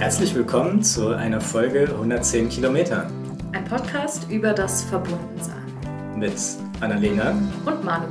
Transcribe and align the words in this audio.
Herzlich 0.00 0.34
willkommen 0.34 0.82
zu 0.82 1.08
einer 1.08 1.42
Folge 1.42 1.82
110 1.90 2.48
Kilometer. 2.48 3.10
Ein 3.52 3.66
Podcast 3.66 4.30
über 4.30 4.54
das 4.54 4.82
Verbundensein. 4.84 5.62
Mit 6.16 6.32
Annalena 6.80 7.32
und 7.66 7.84
Manu. 7.84 8.06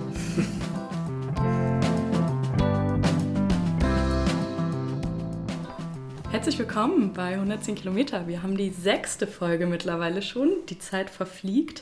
Herzlich 6.29 6.59
willkommen 6.59 7.11
bei 7.11 7.33
110 7.33 7.73
Kilometer. 7.73 8.27
Wir 8.27 8.43
haben 8.43 8.55
die 8.55 8.69
sechste 8.69 9.25
Folge 9.25 9.65
mittlerweile 9.65 10.21
schon. 10.21 10.51
Die 10.69 10.77
Zeit 10.77 11.09
verfliegt. 11.09 11.81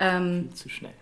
Ähm, 0.00 0.48
zu 0.54 0.70
schnell 0.70 0.94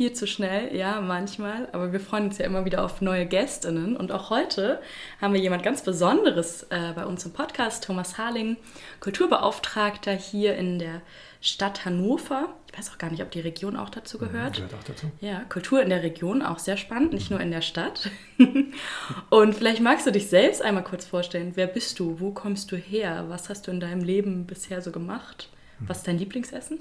viel 0.00 0.14
zu 0.14 0.26
schnell, 0.26 0.74
ja, 0.74 1.02
manchmal. 1.02 1.68
Aber 1.72 1.92
wir 1.92 2.00
freuen 2.00 2.28
uns 2.28 2.38
ja 2.38 2.46
immer 2.46 2.64
wieder 2.64 2.82
auf 2.86 3.02
neue 3.02 3.26
Gästinnen. 3.26 3.98
Und 3.98 4.12
auch 4.12 4.30
heute 4.30 4.80
haben 5.20 5.34
wir 5.34 5.40
jemand 5.42 5.62
ganz 5.62 5.82
Besonderes 5.82 6.62
äh, 6.70 6.94
bei 6.94 7.04
uns 7.04 7.26
im 7.26 7.34
Podcast, 7.34 7.84
Thomas 7.84 8.16
Harling, 8.16 8.56
Kulturbeauftragter 9.00 10.12
hier 10.12 10.56
in 10.56 10.78
der 10.78 11.02
Stadt 11.42 11.84
Hannover. 11.84 12.48
Ich 12.72 12.78
weiß 12.78 12.92
auch 12.92 12.96
gar 12.96 13.10
nicht, 13.10 13.22
ob 13.22 13.30
die 13.30 13.40
Region 13.40 13.76
auch 13.76 13.90
dazu 13.90 14.16
gehört. 14.16 14.56
Ja, 14.56 14.64
gehört 14.64 14.80
auch 14.80 14.88
dazu. 14.88 15.10
Ja, 15.20 15.40
Kultur 15.50 15.82
in 15.82 15.90
der 15.90 16.02
Region, 16.02 16.40
auch 16.40 16.60
sehr 16.60 16.78
spannend, 16.78 17.12
nicht 17.12 17.30
nur 17.30 17.40
in 17.42 17.50
der 17.50 17.60
Stadt. 17.60 18.08
Und 19.28 19.54
vielleicht 19.54 19.82
magst 19.82 20.06
du 20.06 20.12
dich 20.12 20.28
selbst 20.28 20.62
einmal 20.62 20.82
kurz 20.84 21.04
vorstellen. 21.04 21.52
Wer 21.56 21.66
bist 21.66 21.98
du? 21.98 22.20
Wo 22.20 22.30
kommst 22.30 22.72
du 22.72 22.76
her? 22.76 23.26
Was 23.28 23.50
hast 23.50 23.66
du 23.66 23.70
in 23.70 23.80
deinem 23.80 24.02
Leben 24.02 24.46
bisher 24.46 24.80
so 24.80 24.92
gemacht? 24.92 25.50
Was 25.86 25.98
ist 25.98 26.06
dein 26.06 26.18
Lieblingsessen? 26.18 26.78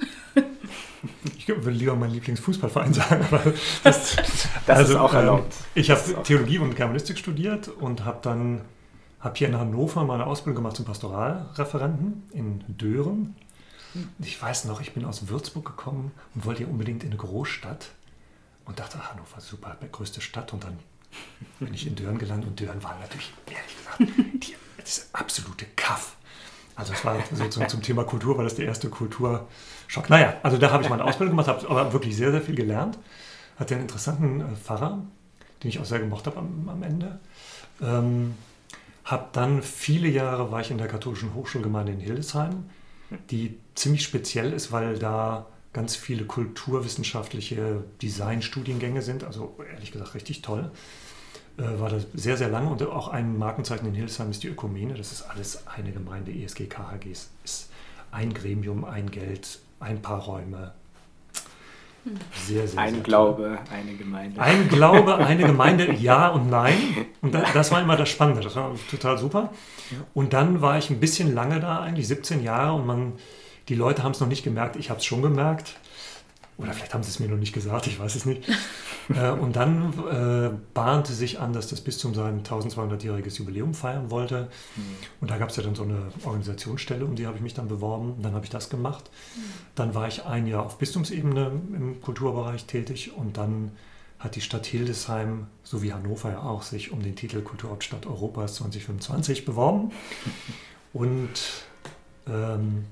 ich 1.38 1.48
würde 1.48 1.71
lieber 1.71 1.95
meinen 1.95 2.13
Lieblingsfußballverein 2.13 2.94
sagen, 2.94 3.26
aber 3.31 3.53
das, 3.84 4.16
das 4.16 4.48
also, 4.67 4.94
ist 4.94 4.99
auch 4.99 5.13
ähm, 5.13 5.20
erlaubt. 5.20 5.53
Ähm, 5.53 5.81
ich 5.81 5.90
habe 5.90 6.23
Theologie 6.23 6.59
und 6.59 6.76
Germanistik 6.76 7.17
studiert 7.17 7.70
und 7.70 8.05
habe 8.05 8.20
dann 8.21 8.62
hab 9.20 9.38
hier 9.38 9.48
in 9.48 9.57
Hannover 9.57 10.04
meine 10.04 10.26
Ausbildung 10.26 10.63
gemacht 10.63 10.76
zum 10.76 10.85
Pastoralreferenten 10.85 12.23
in 12.34 12.63
Dören. 12.68 13.35
Ich 14.20 14.40
weiß 14.41 14.65
noch, 14.65 14.82
ich 14.82 14.93
bin 14.93 15.04
aus 15.05 15.29
Würzburg 15.29 15.66
gekommen 15.66 16.12
und 16.35 16.45
wollte 16.45 16.60
hier 16.60 16.70
unbedingt 16.70 17.04
in 17.04 17.10
eine 17.10 17.18
Großstadt 17.18 17.90
und 18.66 18.79
dachte, 18.79 18.99
ach, 19.01 19.13
Hannover, 19.13 19.41
super, 19.41 19.76
größte 19.91 20.21
Stadt. 20.21 20.54
Und 20.54 20.63
dann 20.63 20.77
bin 21.60 21.73
ich 21.73 21.88
in 21.88 21.95
Dören 21.95 22.18
gelandet 22.18 22.49
und 22.49 22.60
Dören 22.60 22.84
war 22.84 22.98
natürlich, 22.99 23.34
ehrlich 23.48 23.77
gesagt, 23.77 24.43
die, 24.43 24.55
das 24.77 25.10
absolute 25.13 25.66
Kaff. 25.76 26.16
Also 26.80 26.94
es 26.94 27.04
war 27.04 27.18
sozusagen 27.34 27.70
zum 27.70 27.82
Thema 27.82 28.05
Kultur, 28.05 28.38
war 28.38 28.46
das 28.46 28.55
der 28.55 28.66
erste 28.66 28.90
Kulturschock. 28.90 30.10
Naja, 30.10 30.35
also 30.44 30.58
da 30.58 30.72
habe 30.72 30.82
ich 30.82 30.90
meine 30.90 31.04
Ausbildung 31.04 31.35
gemacht, 31.35 31.49
habe 31.49 31.70
aber 31.70 31.91
wirklich 31.91 32.16
sehr, 32.16 32.32
sehr 32.32 32.41
viel 32.41 32.55
gelernt. 32.55 32.98
Hatte 33.58 33.76
einen 33.76 33.84
interessanten 33.84 34.40
äh, 34.40 34.55
Pfarrer, 34.55 35.04
den 35.62 35.70
ich 35.70 35.80
auch 35.80 35.85
sehr 35.85 36.00
gemocht 36.00 36.26
habe 36.26 36.38
am, 36.38 36.70
am 36.70 36.82
Ende. 36.82 37.20
Ähm, 37.82 38.35
habe 39.04 39.27
dann 39.34 39.62
viele 39.62 40.07
Jahre 40.07 40.52
war 40.52 40.62
ich 40.62 40.72
in 40.72 40.77
der 40.77 40.88
katholischen 40.88 41.34
Hochschulgemeinde 41.34 41.91
in 41.91 42.00
Hildesheim, 42.00 42.70
die 43.30 43.57
ziemlich 43.76 44.04
speziell 44.04 44.54
ist, 44.54 44.72
weil 44.72 44.98
da 44.98 45.48
ganz 45.74 45.98
viele 45.98 46.24
kulturwissenschaftliche 46.24 47.84
Designstudiengänge 48.02 49.02
sind. 49.02 49.26
Also 49.26 49.57
ehrlich 49.70 49.91
gesagt 49.91 50.16
richtig 50.16 50.41
toll. 50.41 50.72
Äh, 51.60 51.79
war 51.79 51.90
das 51.90 52.07
sehr, 52.13 52.38
sehr 52.38 52.49
lange 52.49 52.70
und 52.70 52.82
auch 52.84 53.10
ein 53.10 53.38
Markenzeichen 53.38 53.88
in 53.88 53.93
Hildesheim 53.93 54.32
ist 54.32 54.43
die 54.43 54.48
Ökumene. 54.48 54.93
Das 54.93 55.12
ist 55.12 55.24
alles 55.24 55.68
eine 55.68 55.91
Gemeinde, 55.91 56.32
ESG, 56.32 56.68
KHGs. 56.68 57.29
Ist 57.43 57.70
ein 58.12 58.34
Gremium, 58.34 58.85
ein 58.85 59.12
Geld, 59.12 59.60
ein 59.79 60.01
paar 60.01 60.21
Räume. 60.21 60.71
Sehr, 62.48 62.68
sehr, 62.68 62.79
ein 62.79 62.93
sehr 62.96 63.04
Glaube, 63.04 63.43
toll. 63.43 63.77
eine 63.77 63.93
Gemeinde. 63.93 64.41
Ein 64.41 64.69
Glaube, 64.69 65.18
eine 65.25 65.46
Gemeinde, 65.46 65.94
ja 65.94 66.29
und 66.29 66.50
nein. 66.50 67.06
Und 67.22 67.34
das 67.34 67.72
war 67.72 67.81
immer 67.81 67.97
das 67.97 68.09
Spannende, 68.09 68.41
das 68.41 68.56
war 68.56 68.73
total 68.90 69.18
super. 69.18 69.51
Und 70.13 70.34
dann 70.34 70.62
war 70.62 70.78
ich 70.78 70.90
ein 70.90 71.00
bisschen 71.00 71.34
lange 71.34 71.59
da, 71.59 71.81
eigentlich 71.81 72.07
17 72.07 72.41
Jahre, 72.41 72.73
und 72.73 72.88
man, 72.88 73.13
die 73.68 73.75
Leute 73.75 74.03
haben 74.03 74.13
es 74.13 74.22
noch 74.22 74.29
nicht 74.29 74.44
gemerkt, 74.44 74.78
ich 74.78 74.90
habe 74.90 75.00
es 75.00 75.06
schon 75.06 75.22
gemerkt. 75.22 75.75
Oder 76.59 76.73
vielleicht 76.73 76.93
haben 76.93 77.03
sie 77.03 77.09
es 77.09 77.19
mir 77.19 77.29
noch 77.29 77.37
nicht 77.37 77.53
gesagt, 77.53 77.87
ich 77.87 77.99
weiß 77.99 78.15
es 78.15 78.25
nicht. 78.25 78.43
äh, 79.09 79.31
und 79.31 79.55
dann 79.55 79.93
äh, 80.11 80.51
bahnte 80.73 81.13
sich 81.13 81.39
an, 81.39 81.53
dass 81.53 81.67
das 81.67 81.79
Bistum 81.79 82.13
sein 82.13 82.43
1200-jähriges 82.43 83.37
Jubiläum 83.37 83.73
feiern 83.73 84.11
wollte. 84.11 84.49
Mhm. 84.75 84.81
Und 85.21 85.31
da 85.31 85.37
gab 85.37 85.49
es 85.49 85.55
ja 85.55 85.63
dann 85.63 85.75
so 85.75 85.83
eine 85.83 86.11
Organisationsstelle, 86.25 87.05
um 87.05 87.15
die 87.15 87.27
habe 87.27 87.37
ich 87.37 87.41
mich 87.41 87.53
dann 87.53 87.69
beworben. 87.69 88.15
Dann 88.21 88.33
habe 88.33 88.43
ich 88.43 88.51
das 88.51 88.69
gemacht. 88.69 89.09
Mhm. 89.35 89.41
Dann 89.75 89.95
war 89.95 90.07
ich 90.09 90.25
ein 90.25 90.47
Jahr 90.47 90.65
auf 90.65 90.77
Bistumsebene 90.77 91.51
im 91.75 92.01
Kulturbereich 92.01 92.65
tätig 92.65 93.13
und 93.15 93.37
dann 93.37 93.71
hat 94.19 94.35
die 94.35 94.41
Stadt 94.41 94.65
Hildesheim, 94.65 95.47
so 95.63 95.81
wie 95.81 95.93
Hannover 95.93 96.31
ja 96.31 96.41
auch, 96.41 96.63
sich 96.63 96.91
um 96.91 97.01
den 97.01 97.15
Titel 97.15 97.41
Kulturhauptstadt 97.41 98.05
Europas 98.05 98.55
2025 98.55 99.45
beworben. 99.45 99.91
Und 100.91 101.29
ähm, 102.27 102.85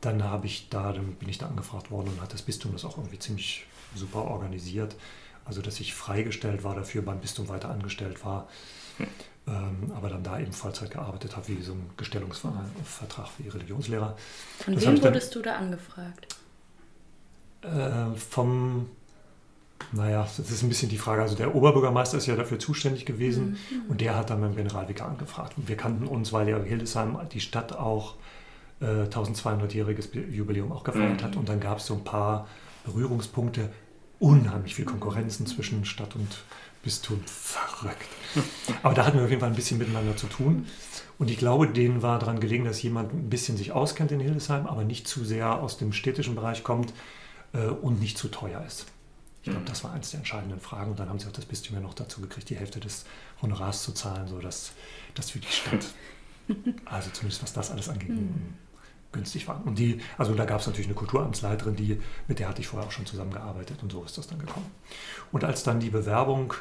dann 0.00 0.22
habe 0.24 0.46
ich 0.46 0.68
da, 0.68 0.92
dann 0.92 1.14
bin 1.14 1.28
ich 1.28 1.38
da 1.38 1.46
angefragt 1.46 1.90
worden 1.90 2.08
und 2.08 2.20
hat 2.20 2.32
das 2.32 2.42
Bistum 2.42 2.72
das 2.72 2.84
auch 2.84 2.98
irgendwie 2.98 3.18
ziemlich 3.18 3.66
super 3.94 4.24
organisiert. 4.24 4.96
Also 5.44 5.62
dass 5.62 5.80
ich 5.80 5.94
freigestellt 5.94 6.64
war 6.64 6.74
dafür, 6.74 7.02
beim 7.02 7.20
Bistum 7.20 7.48
weiter 7.48 7.70
angestellt 7.70 8.24
war, 8.24 8.48
hm. 8.98 9.06
ähm, 9.46 9.92
aber 9.94 10.08
dann 10.08 10.24
da 10.24 10.40
eben 10.40 10.52
Vollzeit 10.52 10.90
gearbeitet 10.90 11.36
habe, 11.36 11.48
wie 11.48 11.62
so 11.62 11.72
ein 11.72 11.90
Gestellungsvertrag 11.96 13.28
wie 13.38 13.48
Religionslehrer. 13.48 14.16
Von 14.58 14.74
das 14.74 14.84
wem 14.84 15.02
wurdest 15.02 15.34
dann, 15.34 15.42
du 15.42 15.48
da 15.48 15.56
angefragt? 15.56 16.36
Äh, 17.62 18.16
vom, 18.16 18.90
naja, 19.92 20.28
das 20.36 20.50
ist 20.50 20.62
ein 20.62 20.68
bisschen 20.68 20.88
die 20.88 20.98
Frage. 20.98 21.22
Also 21.22 21.36
der 21.36 21.54
Oberbürgermeister 21.54 22.18
ist 22.18 22.26
ja 22.26 22.34
dafür 22.34 22.58
zuständig 22.58 23.06
gewesen 23.06 23.58
mhm. 23.70 23.90
und 23.90 24.00
der 24.00 24.16
hat 24.16 24.30
dann 24.30 24.40
beim 24.40 24.56
Generalvikar 24.56 25.08
angefragt. 25.08 25.56
Und 25.56 25.68
wir 25.68 25.76
kannten 25.76 26.08
uns, 26.08 26.32
weil 26.32 26.48
ja 26.48 26.60
Hildesheim 26.60 27.16
die 27.32 27.40
Stadt 27.40 27.72
auch 27.72 28.14
1200-jähriges 28.80 30.14
äh, 30.14 30.20
Jubiläum 30.30 30.72
auch 30.72 30.84
gefeiert 30.84 31.20
mhm. 31.20 31.24
hat. 31.24 31.36
Und 31.36 31.48
dann 31.48 31.60
gab 31.60 31.78
es 31.78 31.86
so 31.86 31.94
ein 31.94 32.04
paar 32.04 32.46
Berührungspunkte, 32.84 33.70
unheimlich 34.18 34.74
viel 34.74 34.84
Konkurrenzen 34.84 35.46
zwischen 35.46 35.84
Stadt 35.84 36.14
und 36.14 36.44
Bistum. 36.82 37.20
Verrückt. 37.26 38.08
Aber 38.82 38.94
da 38.94 39.06
hatten 39.06 39.18
wir 39.18 39.24
auf 39.24 39.30
jeden 39.30 39.40
Fall 39.40 39.50
ein 39.50 39.56
bisschen 39.56 39.78
miteinander 39.78 40.16
zu 40.16 40.26
tun. 40.26 40.66
Und 41.18 41.30
ich 41.30 41.38
glaube, 41.38 41.66
denen 41.68 42.02
war 42.02 42.18
daran 42.18 42.40
gelegen, 42.40 42.64
dass 42.64 42.82
jemand 42.82 43.12
ein 43.12 43.30
bisschen 43.30 43.56
sich 43.56 43.72
auskennt 43.72 44.12
in 44.12 44.20
Hildesheim, 44.20 44.66
aber 44.66 44.84
nicht 44.84 45.08
zu 45.08 45.24
sehr 45.24 45.60
aus 45.60 45.78
dem 45.78 45.92
städtischen 45.92 46.34
Bereich 46.34 46.62
kommt 46.62 46.92
äh, 47.54 47.66
und 47.66 48.00
nicht 48.00 48.18
zu 48.18 48.28
teuer 48.28 48.62
ist. 48.66 48.86
Ich 49.42 49.50
glaube, 49.50 49.60
mhm. 49.60 49.66
das 49.66 49.82
war 49.84 49.92
eines 49.92 50.10
der 50.10 50.18
entscheidenden 50.18 50.60
Fragen. 50.60 50.90
Und 50.90 51.00
dann 51.00 51.08
haben 51.08 51.18
sie 51.18 51.26
auch 51.26 51.32
das 51.32 51.46
Bistum 51.46 51.76
ja 51.76 51.82
noch 51.82 51.94
dazu 51.94 52.20
gekriegt, 52.20 52.50
die 52.50 52.56
Hälfte 52.56 52.80
des 52.80 53.06
Honorars 53.40 53.82
zu 53.82 53.92
zahlen, 53.92 54.28
sodass 54.28 54.72
das 55.14 55.30
für 55.30 55.38
die 55.38 55.48
Stadt, 55.48 55.86
also 56.84 57.10
zumindest 57.10 57.42
was 57.42 57.52
das 57.54 57.70
alles 57.70 57.88
angeht, 57.88 58.10
mhm 58.10 58.54
günstig 59.12 59.48
waren. 59.48 59.62
Und 59.62 59.78
die, 59.78 60.00
also 60.18 60.34
da 60.34 60.44
gab 60.44 60.60
es 60.60 60.66
natürlich 60.66 60.88
eine 60.88 60.94
Kulturamtsleiterin, 60.94 61.76
die, 61.76 62.00
mit 62.28 62.38
der 62.38 62.48
hatte 62.48 62.60
ich 62.60 62.68
vorher 62.68 62.86
auch 62.86 62.92
schon 62.92 63.06
zusammengearbeitet 63.06 63.82
und 63.82 63.92
so 63.92 64.04
ist 64.04 64.18
das 64.18 64.26
dann 64.26 64.38
gekommen. 64.38 64.66
Und 65.32 65.44
als 65.44 65.62
dann 65.62 65.80
die 65.80 65.90
Bewerbung, 65.90 66.54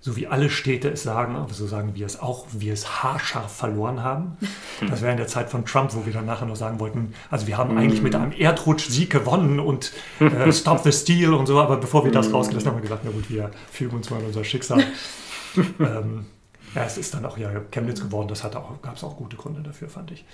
so 0.00 0.16
wie 0.16 0.28
alle 0.28 0.50
Städte 0.50 0.88
es 0.88 1.02
sagen, 1.02 1.34
aber 1.34 1.52
so 1.52 1.66
sagen 1.66 1.96
wir 1.96 2.06
es 2.06 2.20
auch, 2.20 2.46
wir 2.52 2.72
es 2.72 3.02
haarscharf 3.02 3.52
verloren 3.52 4.02
haben. 4.02 4.36
Das 4.88 5.00
wäre 5.00 5.10
in 5.10 5.16
der 5.16 5.26
Zeit 5.26 5.48
von 5.48 5.64
Trump, 5.64 5.94
wo 5.94 6.04
wir 6.04 6.12
dann 6.12 6.26
nachher 6.26 6.44
noch 6.44 6.54
sagen 6.54 6.78
wollten, 6.78 7.14
also 7.30 7.46
wir 7.46 7.56
haben 7.56 7.78
eigentlich 7.78 8.02
mit 8.02 8.14
einem 8.14 8.32
Erdrutsch-Sieg 8.32 9.08
gewonnen 9.08 9.58
und 9.58 9.90
äh, 10.20 10.52
Stop 10.52 10.80
the 10.80 10.92
Steal 10.92 11.32
und 11.32 11.46
so, 11.46 11.58
aber 11.58 11.78
bevor 11.78 12.04
wir 12.04 12.12
das 12.12 12.30
rausgelassen 12.30 12.68
haben, 12.68 12.76
haben 12.76 12.82
wir 12.82 12.88
gesagt, 12.88 13.02
na 13.06 13.10
gut, 13.10 13.30
wir 13.30 13.50
fügen 13.72 13.96
uns 13.96 14.10
mal 14.10 14.20
in 14.20 14.26
unser 14.26 14.44
Schicksal. 14.44 14.84
ähm, 15.56 16.26
ja, 16.74 16.84
es 16.84 16.98
ist 16.98 17.14
dann 17.14 17.24
auch 17.24 17.38
ja 17.38 17.48
Chemnitz 17.70 18.02
geworden, 18.02 18.28
das 18.28 18.42
gab 18.42 18.96
es 18.96 19.02
auch 19.02 19.16
gute 19.16 19.38
Gründe 19.38 19.62
dafür, 19.62 19.88
fand 19.88 20.10
ich. 20.10 20.26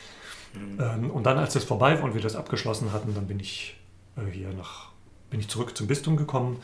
Mhm. 0.55 1.11
Und 1.11 1.25
dann, 1.25 1.39
als 1.39 1.55
das 1.55 1.65
vorbei 1.65 1.99
war 1.99 2.05
und 2.05 2.15
wir 2.15 2.21
das 2.21 2.37
abgeschlossen 2.37 2.93
hatten, 2.93 3.15
dann 3.15 3.27
bin 3.27 3.41
ich 3.41 3.77
äh, 4.17 4.31
hier 4.31 4.53
nach, 4.53 4.89
bin 5.31 5.41
ich 5.41 5.49
zurück 5.49 5.77
zum 5.77 5.87
Bistum 5.87 6.17
gekommen 6.17 6.61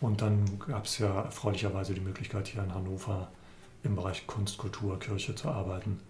und 0.00 0.22
dann 0.22 0.58
gab 0.66 0.84
es 0.84 0.98
ja 0.98 1.22
erfreulicherweise 1.22 1.94
die 1.94 2.00
Möglichkeit, 2.00 2.48
hier 2.48 2.62
in 2.62 2.74
Hannover 2.74 3.28
im 3.82 3.94
Bereich 3.94 4.26
Kunst, 4.26 4.58
Kultur, 4.58 4.98
Kirche 4.98 5.34
zu 5.34 5.48
arbeiten. 5.48 6.00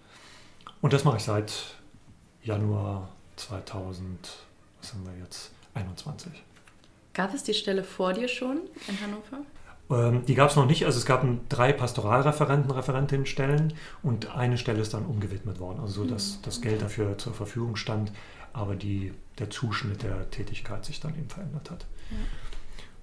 Und 0.81 0.93
das 0.93 1.05
mache 1.05 1.19
ich 1.19 1.25
seit 1.25 1.77
Januar 2.43 3.09
2000, 3.37 4.19
was 4.81 4.93
haben 4.93 5.05
wir 5.05 5.17
jetzt, 5.23 5.51
21. 5.75 6.33
Gab 7.13 7.35
es 7.35 7.43
die 7.43 7.55
Stelle 7.55 7.85
vor 7.85 8.13
dir 8.13 8.29
schon 8.29 8.61
in 8.87 9.01
Hannover? 9.01 9.45
Ähm, 9.91 10.25
die 10.27 10.35
gab 10.35 10.51
es 10.51 10.57
noch 10.57 10.67
nicht. 10.67 10.85
Also 10.87 10.99
es 10.99 11.07
gab 11.07 11.27
drei 11.49 11.73
Pastoralreferenten, 11.73 12.71
Referentinnenstellen 12.71 13.73
und 14.03 14.35
eine 14.35 14.59
Stelle 14.59 14.81
ist 14.81 14.95
dann 14.95 15.07
umgewidmet 15.07 15.61
worden. 15.61 15.81
Also 15.81 16.05
so, 16.05 16.11
dass 16.11 16.37
mhm. 16.37 16.43
das 16.43 16.61
Geld 16.61 16.83
dafür 16.83 17.17
zur 17.19 17.35
Verfügung 17.35 17.77
stand, 17.77 18.13
aber 18.53 18.77
die, 18.77 19.13
der 19.39 19.51
Zuschnitt 19.51 20.03
der 20.03 20.31
Tätigkeit 20.31 20.85
sich 20.85 21.01
dann 21.01 21.17
eben 21.17 21.29
verändert 21.29 21.71
hat. 21.71 21.87
Ja. 22.11 22.17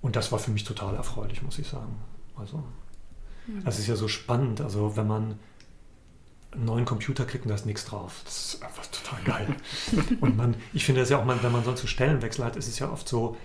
Und 0.01 0.15
das 0.15 0.31
war 0.31 0.39
für 0.39 0.51
mich 0.51 0.63
total 0.63 0.95
erfreulich, 0.95 1.41
muss 1.41 1.57
ich 1.57 1.67
sagen. 1.67 1.95
Also, 2.35 2.57
mhm. 3.47 3.63
das 3.63 3.79
ist 3.79 3.87
ja 3.87 3.95
so 3.95 4.07
spannend. 4.07 4.61
Also 4.61 4.95
wenn 4.95 5.07
man 5.07 5.39
einen 6.51 6.65
neuen 6.65 6.85
Computer 6.85 7.25
kriegt 7.25 7.45
und 7.45 7.49
da 7.49 7.55
ist 7.55 7.65
nichts 7.65 7.85
drauf. 7.85 8.21
Das 8.23 8.53
ist 8.53 8.63
einfach 8.63 8.85
total 8.85 9.23
geil. 9.23 9.55
und 10.21 10.37
man, 10.37 10.55
ich 10.73 10.85
finde 10.85 11.01
das 11.01 11.09
ja 11.09 11.17
auch, 11.17 11.27
wenn 11.27 11.51
man 11.51 11.63
sonst 11.63 11.81
so 11.81 11.87
Stellenwechsel 11.87 12.45
hat, 12.45 12.55
ist 12.55 12.67
es 12.67 12.79
ja 12.79 12.89
oft 12.89 13.07
so, 13.07 13.35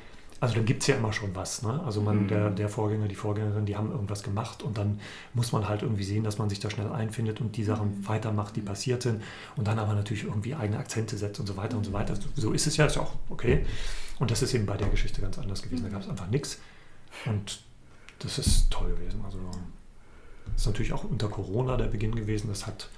also 0.41 0.55
dann 0.55 0.65
gibt 0.65 0.81
es 0.83 0.89
ja 0.89 0.97
immer 0.97 1.13
schon 1.13 1.35
was. 1.37 1.63
Ne? 1.63 1.81
Also 1.85 2.01
man, 2.01 2.23
mhm. 2.23 2.29
der, 2.29 2.51
der 2.51 2.69
Vorgänger, 2.71 3.09
die 3.09 3.15
Vorgängerin, 3.15 3.67
die 3.67 3.77
haben 3.77 3.91
irgendwas 3.91 4.23
gemacht 4.23 4.63
und 4.63 4.79
dann 4.79 5.01
muss 5.35 5.53
man 5.53 5.69
halt 5.69 5.83
irgendwie 5.83 6.03
sehen, 6.03 6.25
dass 6.25 6.39
man 6.39 6.49
sich 6.49 6.61
da 6.61 6.71
schnell 6.71 6.91
einfindet 6.91 7.43
und 7.43 7.57
die 7.57 7.65
Sachen 7.65 7.99
mhm. 7.99 8.09
weitermacht, 8.09 8.57
die 8.57 8.63
passiert 8.63 9.03
sind 9.03 9.23
und 9.57 9.69
dann 9.69 9.79
aber 9.79 9.95
natürlich 9.95 10.25
irgendwie 10.25 10.55
eigene 10.55 10.79
Akzente 10.79 11.19
setzt 11.19 11.41
und 11.41 11.47
so 11.47 11.57
weiter 11.59 11.77
und 11.77 11.85
so 11.85 11.93
weiter. 11.93 12.15
So 12.37 12.53
ist 12.53 12.67
es 12.67 12.79
ja, 12.79 12.87
ist 12.87 12.97
ja 12.97 13.03
auch 13.03 13.13
okay. 13.29 13.67
Und 14.19 14.31
das 14.31 14.41
ist 14.43 14.55
eben 14.55 14.67
bei 14.67 14.79
der 14.79 14.89
Geschichte 14.89 15.21
ganz 15.21 15.39
anders 15.39 15.63
gewesen. 15.63 15.85
Da 15.85 15.91
gab 15.91 16.03
es 16.03 16.09
einfach 16.09 16.29
nichts 16.29 16.59
und 17.27 17.63
das 18.19 18.39
ist 18.39 18.71
toll 18.71 18.91
gewesen. 18.91 19.23
Also 19.25 19.39
das 20.47 20.63
ist 20.63 20.67
natürlich 20.67 20.93
auch 20.95 21.05
unter 21.05 21.29
Corona 21.29 21.77
der 21.77 21.87
Beginn 21.87 22.15
gewesen. 22.15 22.49
Das 22.49 22.67
hat 22.67 22.89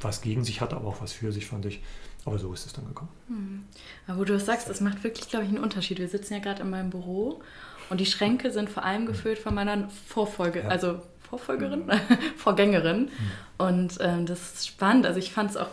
was 0.00 0.22
gegen 0.22 0.44
sich 0.44 0.60
hat, 0.60 0.72
aber 0.72 0.88
auch 0.88 1.02
was 1.02 1.12
für 1.12 1.30
sich, 1.30 1.46
fand 1.46 1.66
ich. 1.66 1.82
Aber 2.24 2.38
so 2.38 2.52
ist 2.52 2.66
es 2.66 2.72
dann 2.72 2.86
gekommen. 2.86 3.10
Mhm. 3.28 3.64
Aber 4.06 4.20
wo 4.20 4.24
du 4.24 4.38
sagst, 4.38 4.68
das 4.68 4.80
macht 4.80 5.02
wirklich, 5.04 5.28
glaube 5.28 5.44
ich, 5.44 5.50
einen 5.50 5.62
Unterschied. 5.62 5.98
Wir 5.98 6.08
sitzen 6.08 6.34
ja 6.34 6.40
gerade 6.40 6.62
in 6.62 6.70
meinem 6.70 6.90
Büro 6.90 7.40
und 7.88 7.98
die 7.98 8.06
Schränke 8.06 8.50
sind 8.50 8.68
vor 8.70 8.84
allem 8.84 9.06
gefüllt 9.06 9.38
von 9.38 9.54
meiner 9.54 9.88
Vorfolge, 10.06 10.60
ja. 10.60 10.68
also 10.68 11.00
Vorfolgerin, 11.28 11.86
mhm. 11.86 12.18
Vorgängerin. 12.36 13.02
Mhm. 13.02 13.10
Und 13.58 13.98
ähm, 14.00 14.26
das 14.26 14.54
ist 14.54 14.66
spannend. 14.66 15.06
Also 15.06 15.18
ich 15.18 15.32
fand 15.32 15.50
es 15.50 15.56
auch 15.56 15.70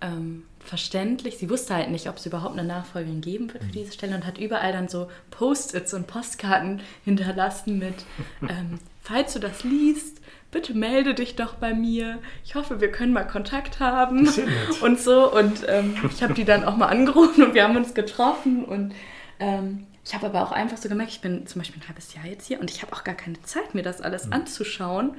ähm, 0.00 0.44
verständlich. 0.58 1.38
Sie 1.38 1.48
wusste 1.48 1.74
halt 1.74 1.90
nicht, 1.90 2.08
ob 2.08 2.16
es 2.16 2.26
überhaupt 2.26 2.58
eine 2.58 2.66
Nachfolgerin 2.66 3.20
geben 3.20 3.52
wird 3.52 3.62
für 3.62 3.68
mhm. 3.68 3.74
diese 3.74 3.92
Stelle 3.92 4.16
und 4.16 4.26
hat 4.26 4.38
überall 4.38 4.72
dann 4.72 4.88
so 4.88 5.08
Post-its 5.30 5.94
und 5.94 6.06
Postkarten 6.06 6.80
hinterlassen 7.04 7.78
mit, 7.78 8.04
ähm, 8.42 8.78
falls 9.02 9.34
du 9.34 9.38
das 9.38 9.64
liest, 9.64 10.20
bitte 10.50 10.74
melde 10.74 11.14
dich 11.14 11.36
doch 11.36 11.54
bei 11.54 11.74
mir. 11.74 12.18
Ich 12.44 12.54
hoffe, 12.54 12.80
wir 12.80 12.90
können 12.90 13.12
mal 13.12 13.24
Kontakt 13.24 13.80
haben. 13.80 14.28
Und 14.80 15.00
so. 15.00 15.32
Und 15.32 15.66
ähm, 15.68 15.96
ich 16.10 16.22
habe 16.22 16.34
die 16.34 16.44
dann 16.44 16.64
auch 16.64 16.76
mal 16.76 16.86
angerufen 16.86 17.42
und 17.42 17.54
wir 17.54 17.64
haben 17.64 17.76
uns 17.76 17.94
getroffen. 17.94 18.64
Und 18.64 18.94
ähm, 19.38 19.86
ich 20.04 20.14
habe 20.14 20.26
aber 20.26 20.42
auch 20.42 20.52
einfach 20.52 20.76
so 20.76 20.88
gemerkt, 20.88 21.12
ich 21.12 21.20
bin 21.20 21.46
zum 21.46 21.60
Beispiel 21.60 21.82
ein 21.82 21.88
halbes 21.88 22.14
Jahr 22.14 22.26
jetzt 22.26 22.46
hier 22.46 22.60
und 22.60 22.70
ich 22.70 22.82
habe 22.82 22.92
auch 22.92 23.02
gar 23.02 23.16
keine 23.16 23.42
Zeit, 23.42 23.74
mir 23.74 23.82
das 23.82 24.00
alles 24.00 24.26
mhm. 24.26 24.34
anzuschauen, 24.34 25.16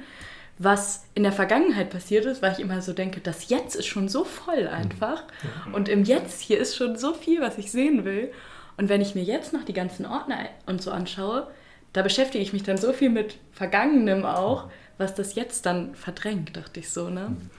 was 0.56 1.04
in 1.14 1.22
der 1.22 1.32
Vergangenheit 1.32 1.90
passiert 1.90 2.24
ist, 2.24 2.42
weil 2.42 2.52
ich 2.52 2.60
immer 2.60 2.80
so 2.80 2.92
denke, 2.92 3.20
das 3.20 3.48
Jetzt 3.48 3.76
ist 3.76 3.86
schon 3.86 4.08
so 4.08 4.24
voll 4.24 4.62
mhm. 4.62 4.68
einfach. 4.68 5.24
Mhm. 5.66 5.74
Und 5.74 5.88
im 5.88 6.04
Jetzt 6.04 6.40
hier 6.40 6.58
ist 6.58 6.74
schon 6.74 6.96
so 6.96 7.12
viel, 7.12 7.40
was 7.40 7.58
ich 7.58 7.70
sehen 7.70 8.04
will. 8.04 8.32
Und 8.76 8.88
wenn 8.88 9.00
ich 9.00 9.14
mir 9.14 9.24
jetzt 9.24 9.52
noch 9.52 9.64
die 9.64 9.72
ganzen 9.72 10.06
Ordner 10.06 10.38
und 10.66 10.80
so 10.80 10.90
anschaue, 10.90 11.48
da 11.92 12.02
beschäftige 12.02 12.42
ich 12.42 12.52
mich 12.52 12.62
dann 12.62 12.76
so 12.76 12.92
viel 12.92 13.10
mit 13.10 13.38
Vergangenem 13.52 14.24
auch, 14.24 14.70
was 14.98 15.14
das 15.14 15.34
jetzt 15.34 15.64
dann 15.66 15.94
verdrängt, 15.94 16.56
dachte 16.56 16.80
ich 16.80 16.90
so, 16.90 17.08
ne? 17.08 17.30
Mhm. 17.30 17.50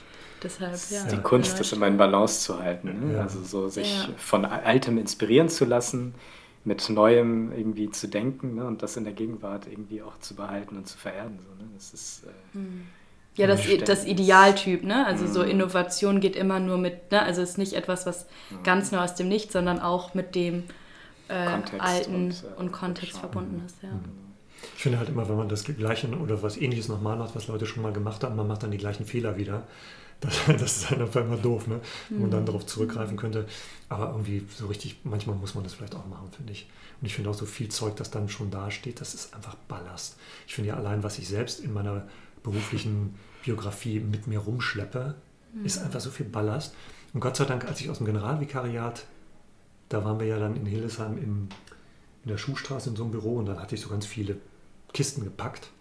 Deshalb, 0.44 0.78
ja. 0.90 1.04
Die 1.06 1.18
Kunst 1.18 1.60
ist 1.60 1.74
immer 1.74 1.88
in 1.88 1.98
Balance 1.98 2.42
zu 2.42 2.60
halten. 2.60 3.08
Ne? 3.08 3.16
Ja. 3.16 3.22
Also 3.24 3.44
so 3.44 3.68
sich 3.68 3.94
ja. 3.94 4.10
von 4.18 4.46
Altem 4.46 4.98
inspirieren 4.98 5.50
zu 5.50 5.66
lassen, 5.66 6.16
mit 6.64 6.90
Neuem 6.90 7.52
irgendwie 7.52 7.90
zu 7.90 8.08
denken 8.08 8.56
ne? 8.56 8.66
und 8.66 8.82
das 8.82 8.96
in 8.96 9.04
der 9.04 9.14
Gegenwart 9.14 9.68
irgendwie 9.70 10.02
auch 10.02 10.18
zu 10.20 10.36
behalten 10.36 10.78
und 10.78 10.88
zu 10.88 10.98
vererben. 10.98 11.40
So, 11.40 11.64
ne? 11.64 11.70
Das 11.76 11.94
ist. 11.94 12.24
Äh, 12.24 12.30
hm. 12.54 12.88
ja, 13.36 13.48
das, 13.48 13.62
das 13.86 14.06
Idealtyp, 14.06 14.84
ne? 14.84 15.06
Also 15.06 15.26
mhm. 15.26 15.32
so 15.32 15.44
Innovation 15.44 16.22
geht 16.22 16.36
immer 16.36 16.60
nur 16.60 16.78
mit, 16.78 17.12
ne? 17.12 17.22
Also 17.22 17.42
es 17.42 17.52
ist 17.52 17.58
nicht 17.58 17.74
etwas, 17.74 18.06
was 18.06 18.26
mhm. 18.50 18.64
ganz 18.64 18.92
nur 18.92 19.02
aus 19.02 19.16
dem 19.16 19.28
Nichts, 19.28 19.54
sondern 19.54 19.80
auch 19.80 20.14
mit 20.14 20.36
dem 20.36 20.64
äh, 21.28 21.34
Alten 21.80 22.16
und, 22.16 22.32
äh, 22.44 22.60
und 22.60 22.72
Kontext 22.72 23.18
verbunden 23.18 23.64
ist, 23.66 23.84
ja. 23.84 23.90
Mhm. 24.62 24.68
Ich 24.76 24.84
finde 24.84 25.00
halt 25.00 25.10
immer, 25.10 25.28
wenn 25.28 25.38
man 25.38 25.50
das 25.50 25.64
Gleiche 25.64 26.08
oder 26.08 26.42
was 26.42 26.58
Ähnliches 26.58 26.88
nochmal 26.88 27.18
macht, 27.18 27.36
was 27.36 27.48
Leute 27.48 27.66
schon 27.66 27.84
mal 27.84 27.94
gemacht 27.94 28.24
haben, 28.24 28.36
man 28.36 28.48
macht 28.48 28.64
dann 28.64 28.72
die 28.72 28.78
gleichen 28.78 29.06
Fehler 29.06 29.38
wieder. 29.38 29.64
Das, 30.22 30.36
das 30.48 30.76
ist 30.76 30.90
halt 30.90 31.00
einfach 31.00 31.22
immer 31.22 31.38
doof, 31.38 31.68
ne? 31.68 31.80
wenn 32.10 32.20
man 32.20 32.30
dann 32.30 32.42
mhm. 32.42 32.48
darauf 32.48 32.66
zurückgreifen 32.66 33.16
könnte. 33.16 33.48
Aber 33.88 34.10
irgendwie 34.10 34.46
so 34.54 34.68
richtig, 34.68 34.98
manchmal 35.06 35.38
muss 35.38 35.56
man 35.56 35.64
das 35.64 35.76
vielleicht 35.76 35.96
auch 35.96 36.06
machen, 36.08 36.30
finde 36.36 36.52
ich. 36.52 36.68
Und 37.00 37.08
ich 37.08 37.14
finde 37.16 37.30
auch 37.30 37.34
so 37.34 37.46
viel 37.46 37.70
Zeug, 37.70 37.96
das 37.96 38.12
dann 38.12 38.28
schon 38.28 38.52
dasteht, 38.52 39.00
das 39.00 39.14
ist 39.14 39.34
einfach 39.34 39.56
Ballast. 39.70 40.18
Ich 40.46 40.56
finde 40.56 40.72
ja 40.72 40.76
allein, 40.76 41.04
was 41.04 41.20
ich 41.20 41.28
selbst 41.30 41.62
in 41.62 41.72
meiner 41.72 42.06
beruflichen 42.44 43.16
Biografie 43.46 44.02
mit 44.02 44.28
mir 44.28 44.40
rumschleppe, 44.40 45.16
mhm. 45.54 45.66
ist 45.66 45.78
einfach 45.78 46.02
so 46.02 46.10
viel 46.10 46.26
Ballast. 46.26 46.76
Und 47.14 47.22
Gott 47.22 47.38
sei 47.38 47.46
Dank, 47.46 47.66
als 47.66 47.80
ich 47.82 47.90
aus 47.90 47.98
dem 47.98 48.06
Generalvikariat, 48.06 49.06
da 49.90 50.04
waren 50.04 50.20
wir 50.20 50.28
ja 50.28 50.38
dann 50.38 50.56
in 50.56 50.66
Hildesheim 50.66 51.18
im, 51.18 51.50
in 52.30 52.36
der 52.36 52.38
Schuhstraße 52.38 52.92
in 52.92 52.96
so 52.96 53.04
einem 53.04 53.12
Büro 53.12 53.38
und 53.38 53.48
dann 53.48 53.60
hatte 53.60 53.76
ich 53.76 53.82
so 53.82 53.90
ganz 53.90 54.06
viele 54.06 54.38
Kisten 54.94 55.24
gepackt. 55.24 55.72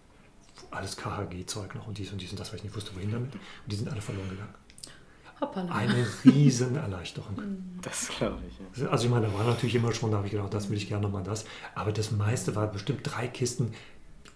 Alles 0.71 0.97
KHG-Zeug 0.97 1.75
noch 1.75 1.87
und 1.87 1.97
dies 1.97 2.11
und 2.11 2.21
dies 2.21 2.31
und 2.31 2.39
das, 2.39 2.49
weil 2.51 2.57
ich 2.57 2.63
nicht 2.63 2.75
wusste, 2.75 2.95
wohin 2.95 3.11
damit. 3.11 3.33
Und 3.33 3.41
die 3.71 3.75
sind 3.75 3.89
alle 3.89 4.01
verloren 4.01 4.29
gegangen. 4.29 4.53
Hoppala. 5.39 5.73
Eine 5.73 6.05
riesen 6.25 6.75
Erleichterung. 6.75 7.37
Das 7.81 8.09
glaube 8.09 8.39
ich. 8.45 8.81
Ja. 8.81 8.89
Also 8.89 9.05
ich 9.05 9.09
meine, 9.09 9.27
da 9.27 9.33
war 9.33 9.45
natürlich 9.45 9.73
immer 9.73 9.93
schon, 9.93 10.11
da 10.11 10.17
habe 10.17 10.27
ich 10.27 10.33
gedacht, 10.33 10.53
das 10.53 10.69
will 10.69 10.75
ich 10.75 10.89
gerne 10.89 11.03
nochmal 11.03 11.23
das. 11.23 11.45
Aber 11.75 11.93
das 11.93 12.11
meiste 12.11 12.53
war 12.53 12.67
bestimmt 12.67 12.99
drei 13.03 13.29
Kisten. 13.29 13.71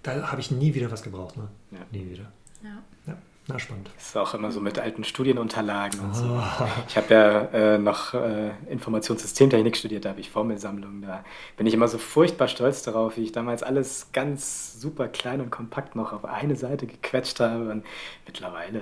Da 0.01 0.31
habe 0.31 0.39
ich 0.39 0.50
nie 0.50 0.74
wieder 0.74 0.89
was 0.89 1.04
gebraucht. 1.04 1.36
Ne? 1.36 1.50
Ja. 1.71 1.80
Nie 1.92 2.10
wieder. 2.10 2.31
Ja. 2.63 2.81
ja. 3.06 3.18
Na, 3.48 3.60
spannend. 3.60 3.90
Das 3.95 4.07
ist 4.07 4.18
auch 4.18 4.34
immer 4.34 4.51
so 4.51 4.62
mit 4.62 4.80
alten 4.80 5.04
Studienunterlagen 5.04 6.00
und 6.00 6.16
so. 6.16 6.25
Ah. 6.25 6.69
Ich 6.88 6.95
habe 6.95 7.13
ja 7.13 7.42
äh, 7.74 7.78
noch 7.78 8.13
äh, 8.13 8.51
Informationssystemtechnik 8.69 9.75
studiert, 9.75 10.06
da 10.06 10.10
habe 10.10 10.22
ich 10.22 10.30
Formelsammlungen. 10.30 11.01
Da 11.01 11.25
bin 11.57 11.68
ich 11.68 11.74
immer 11.74 11.90
so 11.90 11.98
furchtbar 11.98 12.48
stolz 12.48 12.84
darauf, 12.84 13.18
wie 13.18 13.24
ich 13.24 13.34
damals 13.34 13.62
alles 13.62 14.12
ganz 14.13 14.80
super 14.80 15.10
klein 15.10 15.42
und 15.42 15.50
kompakt 15.50 15.95
noch 15.95 16.13
auf 16.13 16.24
eine 16.24 16.56
Seite 16.56 16.88
gequetscht 16.88 17.42
habe. 17.42 17.69
Und 17.69 17.86
mittlerweile, 18.25 18.81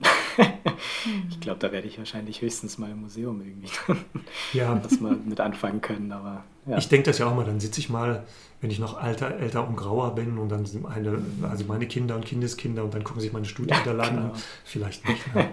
ich 1.30 1.40
glaube, 1.40 1.60
da 1.60 1.72
werde 1.72 1.86
ich 1.86 1.98
wahrscheinlich 1.98 2.42
höchstens 2.42 2.78
mal 2.78 2.90
im 2.90 3.02
Museum 3.02 3.40
irgendwie 3.40 3.68
ja. 4.52 4.74
das 4.74 5.00
mal 5.00 5.16
mit 5.24 5.40
anfangen 5.40 5.80
können. 5.80 6.12
Aber, 6.12 6.44
ja. 6.66 6.78
Ich 6.78 6.88
denke 6.88 7.10
das 7.10 7.18
ja 7.18 7.26
auch 7.26 7.34
mal, 7.34 7.44
dann 7.44 7.60
sitze 7.60 7.80
ich 7.80 7.88
mal 7.88 8.24
wenn 8.64 8.70
ich 8.70 8.78
noch 8.78 8.96
alter, 8.96 9.36
älter 9.36 9.68
und 9.68 9.76
grauer 9.76 10.14
bin 10.14 10.38
und 10.38 10.48
dann 10.48 10.64
sind 10.64 10.84
meine, 10.84 11.18
also 11.42 11.66
meine 11.66 11.86
Kinder 11.86 12.14
und 12.14 12.24
Kindeskinder 12.24 12.82
und 12.82 12.94
dann 12.94 13.04
gucken 13.04 13.20
sich 13.20 13.30
meine 13.30 13.44
Studienunterlagen 13.44 14.14
ja, 14.14 14.22
genau. 14.22 14.34
an. 14.34 14.40
Vielleicht 14.64 15.06
nicht 15.06 15.34
mehr. 15.34 15.50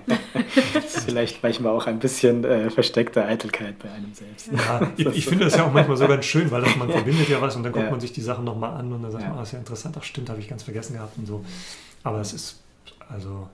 vielleicht 0.87 1.43
manchmal 1.43 1.73
auch 1.73 1.87
ein 1.87 1.99
bisschen 1.99 2.45
äh, 2.45 2.69
versteckte 2.69 3.25
Eitelkeit 3.25 3.77
bei 3.79 3.91
einem 3.91 4.13
selbst. 4.13 4.49
Ja, 4.53 4.89
ich, 4.95 5.05
ich 5.07 5.25
finde 5.25 5.43
das 5.43 5.57
ja 5.57 5.65
auch 5.65 5.73
manchmal 5.73 5.97
so 5.97 6.07
ganz 6.07 6.23
schön, 6.23 6.49
weil 6.51 6.61
das, 6.61 6.73
man 6.77 6.89
verbindet 6.89 7.27
ja 7.27 7.41
was 7.41 7.57
und 7.57 7.63
dann 7.63 7.73
guckt 7.73 7.91
man 7.91 7.99
sich 7.99 8.13
die 8.13 8.21
Sachen 8.21 8.45
nochmal 8.45 8.79
an 8.79 8.93
und 8.93 9.03
dann 9.03 9.11
sagt 9.11 9.27
man, 9.27 9.39
ah, 9.39 9.43
ist 9.43 9.51
ja 9.51 9.59
interessant, 9.59 9.93
ach 9.99 10.03
stimmt, 10.03 10.29
habe 10.29 10.39
ich 10.39 10.47
ganz 10.47 10.63
vergessen 10.63 10.93
gehabt 10.93 11.17
und 11.17 11.25
so. 11.25 11.43
Aber 12.03 12.21
es 12.21 12.31
ist, 12.31 12.61
also 13.09 13.49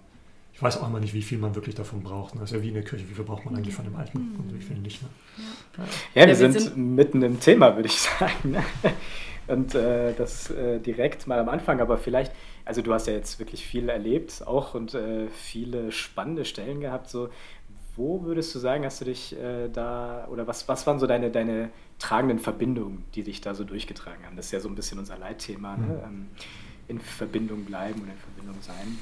ich 0.57 0.63
weiß 0.63 0.81
auch 0.81 0.87
immer 0.87 0.99
nicht, 0.99 1.13
wie 1.13 1.21
viel 1.21 1.37
man 1.37 1.53
wirklich 1.53 1.75
davon 1.75 2.01
braucht. 2.01 2.33
Das 2.33 2.45
ist 2.45 2.51
ja 2.51 2.63
wie 2.63 2.69
in 2.69 2.73
der 2.73 2.83
Kirche, 2.83 3.07
wie 3.07 3.13
viel 3.13 3.23
braucht 3.23 3.45
man 3.45 3.55
eigentlich 3.55 3.75
von 3.75 3.85
dem 3.85 3.95
Alten 3.95 4.17
und 4.39 4.51
wie 4.51 4.59
viel 4.59 4.79
nicht. 4.79 5.03
Ne? 5.03 5.09
Ja, 6.15 6.21
ja, 6.23 6.27
wir, 6.27 6.35
sind, 6.35 6.59
sind, 6.59 6.75
mitten 6.75 7.21
im 7.21 7.39
Thema, 7.39 7.75
würde 7.75 7.87
ich 7.87 7.99
sagen. 8.19 8.51
Ne? 8.51 8.63
Und 9.45 9.75
äh, 9.75 10.15
das 10.15 10.49
äh, 10.49 10.79
direkt 10.79 11.27
mal 11.27 11.37
am 11.37 11.47
Anfang, 11.47 11.79
aber 11.79 11.99
vielleicht, 11.99 12.31
also 12.65 12.81
du 12.81 12.91
hast 12.91 13.05
ja 13.05 13.13
jetzt 13.13 13.37
wirklich 13.37 13.67
viel 13.67 13.87
erlebt 13.87 14.47
auch 14.47 14.73
und 14.73 14.95
äh, 14.95 15.27
viele 15.27 15.91
spannende 15.91 16.43
Stellen 16.43 16.79
gehabt. 16.79 17.07
So, 17.07 17.29
wo 17.95 18.23
würdest 18.23 18.55
du 18.55 18.57
sagen, 18.57 18.83
hast 18.83 18.99
du 18.99 19.05
dich 19.05 19.37
äh, 19.37 19.69
da, 19.69 20.27
oder 20.31 20.47
was, 20.47 20.67
was 20.67 20.87
waren 20.87 20.97
so 20.97 21.05
deine, 21.05 21.29
deine 21.29 21.69
tragenden 21.99 22.39
Verbindungen, 22.39 23.03
die 23.13 23.21
dich 23.21 23.41
da 23.41 23.53
so 23.53 23.63
durchgetragen 23.63 24.25
haben? 24.25 24.35
Das 24.35 24.47
ist 24.47 24.53
ja 24.53 24.59
so 24.59 24.69
ein 24.69 24.75
bisschen 24.75 24.97
unser 24.97 25.19
Leitthema, 25.19 25.77
ne? 25.77 25.83
mhm. 25.83 25.89
ne? 25.91 26.03
ähm, 26.03 26.27
in 26.87 26.99
Verbindung 26.99 27.63
bleiben 27.65 28.01
oder 28.01 28.11
in 28.11 28.17
Verbindung 28.17 28.55
sein. 28.61 28.97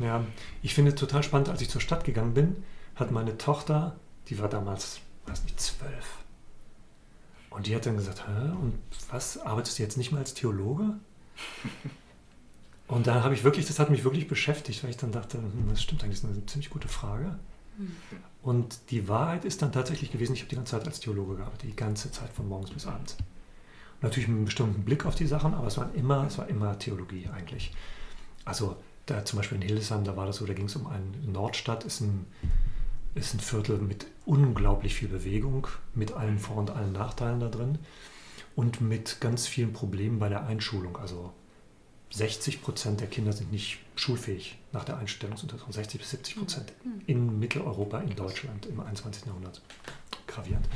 Ja, 0.00 0.24
ich 0.62 0.74
finde 0.74 0.90
es 0.90 0.98
total 0.98 1.22
spannend, 1.22 1.48
als 1.48 1.60
ich 1.60 1.70
zur 1.70 1.80
Stadt 1.80 2.04
gegangen 2.04 2.34
bin, 2.34 2.64
hat 2.96 3.12
meine 3.12 3.38
Tochter, 3.38 3.96
die 4.28 4.38
war 4.38 4.48
damals, 4.48 5.00
weiß 5.26 5.44
nicht, 5.44 5.60
zwölf, 5.60 6.20
und 7.50 7.66
die 7.66 7.74
hat 7.74 7.84
dann 7.84 7.96
gesagt, 7.96 8.26
Hä, 8.26 8.50
und 8.62 8.78
was, 9.10 9.38
arbeitest 9.38 9.78
du 9.78 9.82
jetzt 9.82 9.98
nicht 9.98 10.12
mehr 10.12 10.20
als 10.20 10.34
Theologe? 10.34 10.94
Und 12.86 13.06
da 13.06 13.22
habe 13.22 13.34
ich 13.34 13.44
wirklich, 13.44 13.66
das 13.66 13.78
hat 13.78 13.90
mich 13.90 14.02
wirklich 14.02 14.26
beschäftigt, 14.26 14.82
weil 14.82 14.90
ich 14.90 14.96
dann 14.96 15.12
dachte, 15.12 15.38
hm, 15.38 15.66
das 15.68 15.82
stimmt 15.82 16.02
eigentlich, 16.02 16.20
das 16.20 16.30
ist 16.30 16.36
eine 16.36 16.46
ziemlich 16.46 16.70
gute 16.70 16.88
Frage. 16.88 17.38
Mhm. 17.76 17.96
Und 18.42 18.90
die 18.90 19.08
Wahrheit 19.08 19.44
ist 19.44 19.62
dann 19.62 19.70
tatsächlich 19.72 20.10
gewesen, 20.10 20.34
ich 20.34 20.40
habe 20.40 20.48
die 20.48 20.56
ganze 20.56 20.72
Zeit 20.72 20.86
als 20.86 21.00
Theologe 21.00 21.36
gearbeitet, 21.36 21.70
die 21.70 21.76
ganze 21.76 22.10
Zeit 22.10 22.32
von 22.32 22.48
morgens 22.48 22.70
bis 22.70 22.86
abends. 22.86 23.16
Und 23.94 24.02
natürlich 24.02 24.28
mit 24.28 24.36
einem 24.36 24.44
bestimmten 24.46 24.84
Blick 24.84 25.06
auf 25.06 25.14
die 25.14 25.26
Sachen, 25.26 25.54
aber 25.54 25.68
es 25.68 25.76
war 25.76 25.94
immer, 25.94 26.26
es 26.26 26.38
war 26.38 26.48
immer 26.48 26.78
Theologie 26.78 27.28
eigentlich. 27.32 27.72
Also 28.44 28.76
da 29.10 29.24
zum 29.24 29.38
Beispiel 29.38 29.56
in 29.56 29.66
Hildesheim, 29.66 30.04
da 30.04 30.16
war 30.16 30.26
das 30.26 30.36
so, 30.36 30.46
da 30.46 30.54
ging 30.54 30.66
es 30.66 30.76
um 30.76 30.86
eine 30.86 31.04
Nordstadt, 31.26 31.84
ist 31.84 32.00
ein 32.00 32.26
ist 33.14 33.34
ein 33.34 33.40
Viertel 33.40 33.78
mit 33.78 34.06
unglaublich 34.24 34.94
viel 34.94 35.08
Bewegung, 35.08 35.66
mit 35.94 36.12
allen 36.12 36.38
Vor- 36.38 36.58
und 36.58 36.70
allen 36.70 36.92
Nachteilen 36.92 37.40
da 37.40 37.48
drin 37.48 37.78
und 38.54 38.80
mit 38.80 39.20
ganz 39.20 39.46
vielen 39.46 39.72
Problemen 39.72 40.18
bei 40.18 40.28
der 40.28 40.46
Einschulung. 40.46 40.96
Also 40.96 41.32
60 42.10 42.62
Prozent 42.62 43.00
der 43.00 43.08
Kinder 43.08 43.32
sind 43.32 43.52
nicht 43.52 43.78
schulfähig 43.96 44.58
nach 44.72 44.84
der 44.84 44.98
Einstellungsuntersuchung. 44.98 45.72
60 45.72 46.00
bis 46.00 46.10
70 46.10 46.36
Prozent 46.36 46.72
mhm. 46.84 47.02
in 47.06 47.38
Mitteleuropa, 47.38 47.98
in 48.00 48.14
Deutschland 48.14 48.66
im 48.66 48.80
21. 48.80 49.26
Jahrhundert. 49.26 49.60
Gravierend. 50.26 50.68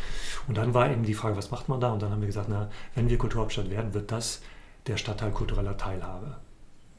Und 0.49 0.57
dann 0.57 0.75
war 0.75 0.91
eben 0.91 1.05
die 1.05 1.15
Frage, 1.15 1.37
was 1.37 1.51
macht 1.51 1.69
man 1.69 1.81
da? 1.81 1.93
Und 1.93 2.03
dann 2.03 2.11
haben 2.11 2.21
wir 2.21 2.27
gesagt, 2.27 2.49
na, 2.49 2.71
wenn 2.95 3.09
wir 3.09 3.19
Kulturhauptstadt 3.19 3.71
werden, 3.71 3.95
wird 3.95 4.11
das 4.11 4.43
der 4.87 4.97
Stadtteil 4.97 5.31
kultureller 5.31 5.77
Teilhabe. 5.77 6.37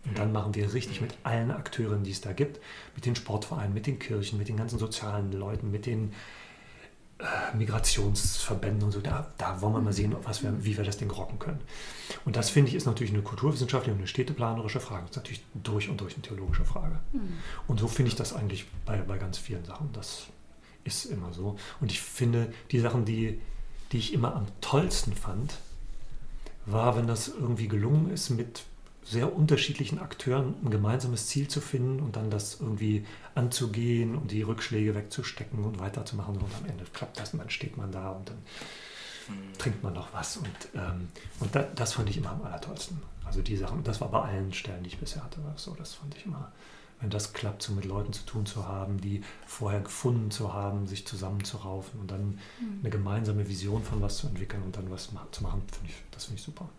Und 0.05 0.17
dann 0.17 0.31
machen 0.31 0.53
wir 0.53 0.73
richtig 0.73 1.01
mit 1.01 1.15
allen 1.23 1.51
Akteuren, 1.51 2.03
die 2.03 2.11
es 2.11 2.21
da 2.21 2.33
gibt, 2.33 2.59
mit 2.95 3.05
den 3.05 3.15
Sportvereinen, 3.15 3.73
mit 3.73 3.87
den 3.87 3.99
Kirchen, 3.99 4.37
mit 4.37 4.47
den 4.47 4.57
ganzen 4.57 4.77
sozialen 4.77 5.31
Leuten, 5.31 5.71
mit 5.71 5.85
den 5.85 6.13
äh, 7.17 7.55
Migrationsverbänden 7.55 8.83
und 8.83 8.91
so, 8.91 8.99
da, 8.99 9.31
da 9.37 9.61
wollen 9.61 9.73
wir 9.73 9.81
mal 9.81 9.93
sehen, 9.93 10.15
was 10.23 10.43
wir, 10.43 10.65
wie 10.65 10.75
wir 10.75 10.83
das 10.83 10.97
Ding 10.97 11.09
rocken 11.09 11.39
können. 11.39 11.61
Und 12.25 12.35
das 12.35 12.49
finde 12.49 12.69
ich 12.69 12.75
ist 12.75 12.85
natürlich 12.85 13.13
eine 13.13 13.21
kulturwissenschaftliche 13.21 13.93
und 13.93 13.99
eine 13.99 14.07
städteplanerische 14.07 14.81
Frage. 14.81 15.03
Das 15.03 15.11
ist 15.11 15.17
natürlich 15.17 15.43
durch 15.53 15.89
und 15.89 16.01
durch 16.01 16.13
eine 16.13 16.23
theologische 16.23 16.65
Frage. 16.65 16.99
Mhm. 17.13 17.37
Und 17.67 17.79
so 17.79 17.87
finde 17.87 18.09
ich 18.09 18.15
das 18.15 18.33
eigentlich 18.33 18.65
bei, 18.85 18.97
bei 18.97 19.17
ganz 19.17 19.37
vielen 19.37 19.63
Sachen. 19.63 19.89
Das 19.93 20.27
ist 20.83 21.05
immer 21.05 21.33
so. 21.33 21.57
Und 21.79 21.91
ich 21.91 22.01
finde, 22.01 22.53
die 22.71 22.79
Sachen, 22.79 23.05
die, 23.05 23.39
die 23.93 23.97
ich 23.97 24.13
immer 24.13 24.35
am 24.35 24.45
tollsten 24.59 25.13
fand, 25.13 25.57
war, 26.65 26.97
wenn 26.97 27.07
das 27.07 27.29
irgendwie 27.29 27.69
gelungen 27.69 28.11
ist, 28.11 28.29
mit 28.29 28.63
sehr 29.05 29.33
unterschiedlichen 29.35 29.99
Akteuren 29.99 30.55
ein 30.63 30.71
gemeinsames 30.71 31.27
Ziel 31.27 31.47
zu 31.47 31.61
finden 31.61 31.99
und 31.99 32.15
dann 32.15 32.31
das 32.31 32.59
irgendwie 32.59 33.05
anzugehen 33.35 34.15
und 34.15 34.31
die 34.31 34.41
Rückschläge 34.41 34.95
wegzustecken 34.95 35.63
und 35.63 35.79
weiterzumachen. 35.79 36.37
Und 36.37 36.55
am 36.59 36.65
Ende 36.67 36.85
klappt 36.91 37.19
das 37.19 37.31
und 37.31 37.39
dann 37.39 37.51
steht 37.51 37.77
man 37.77 37.91
da 37.91 38.09
und 38.09 38.29
dann 38.29 38.37
mhm. 39.27 39.57
trinkt 39.59 39.83
man 39.83 39.93
noch 39.93 40.11
was. 40.11 40.37
Und, 40.37 40.47
ähm, 40.73 41.09
und 41.39 41.55
da, 41.55 41.61
das 41.63 41.93
fand 41.93 42.09
ich 42.09 42.17
immer 42.17 42.31
am 42.31 42.41
allertollsten. 42.41 42.99
Also 43.23 43.43
die 43.43 43.57
Sachen, 43.57 43.83
das 43.83 44.01
war 44.01 44.09
bei 44.09 44.21
allen 44.21 44.53
Stellen, 44.53 44.83
die 44.83 44.89
ich 44.89 44.97
bisher 44.97 45.23
hatte, 45.23 45.39
so, 45.55 45.75
das 45.75 45.93
fand 45.93 46.15
ich 46.15 46.25
immer, 46.25 46.51
wenn 46.99 47.11
das 47.11 47.33
klappt, 47.33 47.61
so 47.61 47.73
mit 47.73 47.85
Leuten 47.85 48.11
zu 48.11 48.25
tun 48.25 48.47
zu 48.47 48.67
haben, 48.67 48.99
die 49.01 49.23
vorher 49.45 49.81
gefunden 49.81 50.31
zu 50.31 50.53
haben, 50.53 50.87
sich 50.87 51.05
zusammenzuraufen 51.05 51.99
und 51.99 52.09
dann 52.09 52.39
mhm. 52.59 52.79
eine 52.81 52.89
gemeinsame 52.89 53.47
Vision 53.47 53.83
von 53.83 54.01
was 54.01 54.17
zu 54.17 54.27
entwickeln 54.27 54.63
und 54.63 54.77
dann 54.77 54.89
was 54.89 55.09
zu 55.31 55.43
machen, 55.43 55.61
find 55.71 55.89
ich, 55.89 55.95
das 56.09 56.25
finde 56.25 56.39
ich 56.39 56.45
super 56.45 56.69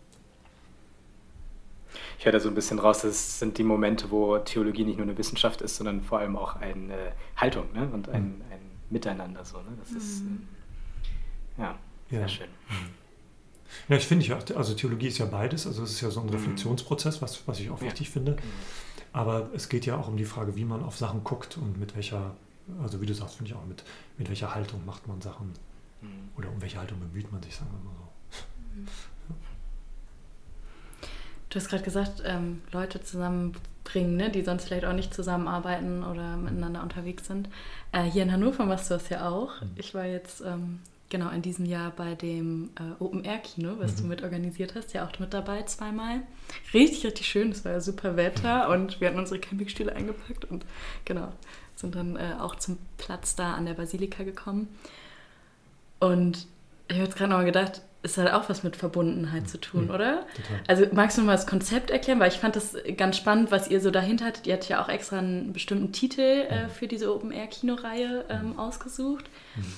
ich 2.19 2.25
höre 2.25 2.33
da 2.33 2.41
so 2.41 2.49
ein 2.49 2.55
bisschen 2.55 2.79
raus, 2.79 3.03
das 3.03 3.39
sind 3.39 3.59
die 3.59 3.63
Momente, 3.63 4.11
wo 4.11 4.39
Theologie 4.39 4.85
nicht 4.85 4.97
nur 4.97 5.07
eine 5.07 5.19
Wissenschaft 5.19 5.61
ist, 5.61 5.77
sondern 5.77 6.03
vor 6.03 6.19
allem 6.19 6.37
auch 6.37 6.57
eine 6.57 7.13
Haltung 7.37 7.73
ne? 7.75 7.89
und 7.93 8.09
ein, 8.09 8.37
mhm. 8.37 8.43
ein 8.51 8.61
Miteinander. 8.91 9.45
So, 9.45 9.59
ne? 9.59 9.77
Das 9.79 9.91
ist 9.91 10.25
mhm. 10.25 10.47
äh, 11.59 11.63
ja, 11.63 11.79
sehr 12.11 12.21
ja. 12.21 12.29
schön. 12.29 12.49
Mhm. 12.69 12.91
Ja, 13.89 13.97
ich 13.97 14.07
finde, 14.07 14.25
ja, 14.25 14.39
also 14.55 14.75
Theologie 14.75 15.09
ist 15.09 15.19
ja 15.19 15.27
beides, 15.27 15.67
also 15.67 15.83
es 15.83 15.93
ist 15.93 16.01
ja 16.01 16.11
so 16.11 16.21
ein. 16.21 16.29
Reflexionsprozess, 16.29 17.21
was, 17.21 17.47
was 17.47 17.61
ich 17.61 17.69
auch 17.71 17.81
wichtig 17.81 18.07
ja. 18.09 18.13
finde. 18.13 18.33
Mhm. 18.33 18.39
Aber 19.13 19.51
es 19.55 19.69
geht 19.69 19.87
ja 19.87 19.97
auch 19.97 20.09
um 20.09 20.17
die 20.17 20.25
Frage, 20.25 20.57
wie 20.57 20.65
man 20.65 20.83
auf 20.83 20.97
Sachen 20.97 21.25
guckt 21.25 21.57
und 21.57 21.79
mit 21.79 21.97
welcher, 21.97 22.37
also 22.83 23.01
wie 23.01 23.07
du 23.07 23.15
sagst, 23.15 23.37
finde 23.37 23.53
ich 23.53 23.57
auch, 23.57 23.65
mit, 23.67 23.85
mit 24.19 24.29
welcher 24.29 24.55
Haltung 24.55 24.85
macht 24.85 25.07
man 25.07 25.21
Sachen 25.21 25.53
mhm. 26.01 26.29
oder 26.37 26.51
um 26.51 26.61
welche 26.61 26.79
Haltung 26.79 26.99
bemüht 27.01 27.31
man 27.33 27.43
sich, 27.43 27.55
sagen 27.55 27.71
wir 27.71 27.91
mal 27.91 27.97
so. 27.97 28.07
Du 31.57 31.63
hast 31.63 31.71
gerade 31.71 31.85
gesagt, 31.85 32.23
ähm, 32.27 32.61
Leute 32.71 33.03
zusammenbringen, 33.03 34.15
ne, 34.15 34.29
die 34.29 34.43
sonst 34.43 34.67
vielleicht 34.67 34.85
auch 34.85 34.93
nicht 34.93 35.15
zusammenarbeiten 35.15 36.05
oder 36.05 36.37
miteinander 36.37 36.83
unterwegs 36.83 37.27
sind. 37.27 37.49
Äh, 37.93 38.03
hier 38.03 38.25
in 38.25 38.31
Hannover 38.31 38.67
machst 38.67 38.91
du 38.91 38.95
das 38.95 39.09
ja 39.09 39.27
auch. 39.27 39.63
Mhm. 39.63 39.71
Ich 39.77 39.95
war 39.95 40.05
jetzt 40.05 40.43
ähm, 40.43 40.81
genau 41.09 41.31
in 41.31 41.41
diesem 41.41 41.65
Jahr 41.65 41.93
bei 41.93 42.15
dem 42.15 42.69
äh, 42.79 43.03
Open 43.03 43.25
Air 43.25 43.39
Kino, 43.39 43.77
was 43.79 43.93
mhm. 43.93 43.97
du 43.97 44.03
mit 44.09 44.23
organisiert 44.23 44.75
hast, 44.75 44.93
ja 44.93 45.09
auch 45.09 45.19
mit 45.19 45.33
dabei 45.33 45.63
zweimal. 45.63 46.21
Richtig, 46.75 47.07
richtig 47.07 47.27
schön. 47.27 47.53
Es 47.53 47.65
war 47.65 47.73
ja 47.73 47.81
super 47.81 48.19
Wetter 48.19 48.67
mhm. 48.67 48.75
und 48.75 49.01
wir 49.01 49.09
hatten 49.09 49.19
unsere 49.19 49.41
Campingstühle 49.41 49.97
eingepackt 49.97 50.45
und 50.45 50.67
genau, 51.07 51.33
sind 51.75 51.95
dann 51.95 52.17
äh, 52.17 52.35
auch 52.39 52.57
zum 52.57 52.77
Platz 52.99 53.35
da 53.35 53.55
an 53.55 53.65
der 53.65 53.73
Basilika 53.73 54.25
gekommen. 54.25 54.69
Und 56.01 56.49
ich 56.89 56.97
habe 56.97 57.05
jetzt 57.05 57.17
gerade 57.17 57.31
noch 57.31 57.39
mal 57.39 57.45
gedacht, 57.47 57.81
es 58.07 58.17
hat 58.17 58.33
auch 58.33 58.49
was 58.49 58.63
mit 58.63 58.77
Verbundenheit 58.77 59.49
zu 59.49 59.59
tun, 59.59 59.85
mhm. 59.85 59.91
oder? 59.91 60.27
Total. 60.35 60.61
Also 60.67 60.87
magst 60.93 61.19
du 61.19 61.23
mal 61.23 61.33
das 61.33 61.47
Konzept 61.47 61.91
erklären? 61.91 62.21
Weil 62.21 62.31
ich 62.31 62.39
fand 62.39 62.57
das 62.57 62.77
ganz 62.97 63.17
spannend, 63.17 63.51
was 63.51 63.69
ihr 63.69 63.81
so 63.81 63.91
dahinter 63.91 64.27
hattet. 64.27 64.47
Ihr 64.47 64.55
hattet 64.55 64.69
ja 64.69 64.83
auch 64.83 64.89
extra 64.89 65.19
einen 65.19 65.53
bestimmten 65.53 65.93
Titel 65.93 66.21
äh, 66.21 66.65
mhm. 66.65 66.71
für 66.71 66.89
diese 66.89 67.15
Open-Air-Kinoreihe 67.15 68.25
ähm, 68.29 68.51
mhm. 68.51 68.59
ausgesucht. 68.59 69.27
Mhm. 69.57 69.73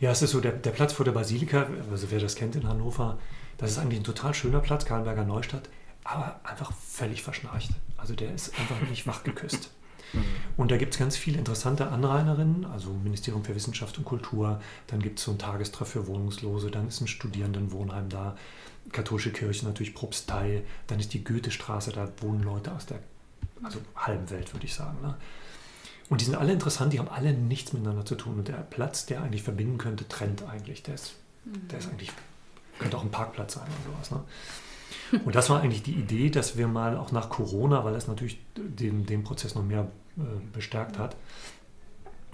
Ja, 0.00 0.12
es 0.12 0.22
ist 0.22 0.30
so, 0.30 0.40
der, 0.40 0.52
der 0.52 0.70
Platz 0.70 0.92
vor 0.92 1.04
der 1.04 1.12
Basilika, 1.12 1.66
also 1.90 2.10
wer 2.10 2.20
das 2.20 2.36
kennt 2.36 2.54
in 2.54 2.68
Hannover, 2.68 3.18
das 3.56 3.72
ist 3.72 3.78
eigentlich 3.78 4.00
ein 4.00 4.04
total 4.04 4.32
schöner 4.32 4.60
Platz, 4.60 4.84
Karlberger 4.84 5.24
Neustadt, 5.24 5.68
aber 6.04 6.38
einfach 6.44 6.72
völlig 6.72 7.22
verschnarcht. 7.22 7.70
Also 7.96 8.14
der 8.14 8.32
ist 8.32 8.56
einfach 8.58 8.80
nicht 8.88 9.06
wach 9.08 9.24
geküsst. 9.24 9.70
Mhm. 10.12 10.24
Und 10.56 10.70
da 10.70 10.76
gibt 10.76 10.94
es 10.94 10.98
ganz 10.98 11.16
viele 11.16 11.38
interessante 11.38 11.88
Anrainerinnen, 11.88 12.64
also 12.66 12.92
Ministerium 12.92 13.44
für 13.44 13.54
Wissenschaft 13.54 13.98
und 13.98 14.04
Kultur, 14.04 14.60
dann 14.86 15.00
gibt 15.00 15.18
es 15.18 15.24
so 15.24 15.32
ein 15.32 15.38
Tagestreff 15.38 15.88
für 15.88 16.06
Wohnungslose, 16.06 16.70
dann 16.70 16.88
ist 16.88 17.00
ein 17.00 17.08
Studierendenwohnheim 17.08 18.08
da, 18.08 18.36
katholische 18.92 19.32
Kirche 19.32 19.66
natürlich 19.66 19.94
Propstei, 19.94 20.62
dann 20.86 20.98
ist 20.98 21.12
die 21.12 21.22
Goethestraße, 21.22 21.92
da 21.92 22.08
wohnen 22.20 22.42
Leute 22.42 22.72
aus 22.72 22.86
der 22.86 23.00
also 23.62 23.80
halben 23.96 24.30
Welt, 24.30 24.52
würde 24.54 24.66
ich 24.66 24.74
sagen. 24.74 25.00
Ne? 25.02 25.14
Und 26.08 26.20
die 26.20 26.24
sind 26.24 26.36
alle 26.36 26.52
interessant, 26.52 26.92
die 26.92 26.98
haben 26.98 27.08
alle 27.08 27.32
nichts 27.32 27.72
miteinander 27.72 28.04
zu 28.04 28.14
tun. 28.14 28.38
Und 28.38 28.48
der 28.48 28.54
Platz, 28.54 29.06
der 29.06 29.22
eigentlich 29.22 29.42
verbinden 29.42 29.78
könnte, 29.78 30.08
trennt 30.08 30.42
eigentlich. 30.48 30.82
Der 30.82 30.94
ist, 30.94 31.14
der 31.44 31.78
ist 31.78 31.86
mhm. 31.86 31.92
eigentlich, 31.92 32.12
könnte 32.78 32.96
auch 32.96 33.02
ein 33.02 33.10
Parkplatz 33.10 33.54
sein 33.54 33.66
oder 33.66 33.94
sowas. 33.94 34.10
Ne? 34.10 34.24
Und 35.24 35.34
das 35.34 35.50
war 35.50 35.60
eigentlich 35.60 35.82
die 35.82 35.92
Idee, 35.92 36.30
dass 36.30 36.56
wir 36.56 36.68
mal 36.68 36.96
auch 36.96 37.12
nach 37.12 37.28
Corona, 37.28 37.84
weil 37.84 37.94
es 37.94 38.08
natürlich 38.08 38.38
den, 38.56 39.06
den 39.06 39.24
Prozess 39.24 39.54
noch 39.54 39.64
mehr 39.64 39.88
äh, 40.16 40.22
bestärkt 40.52 40.98
hat, 40.98 41.16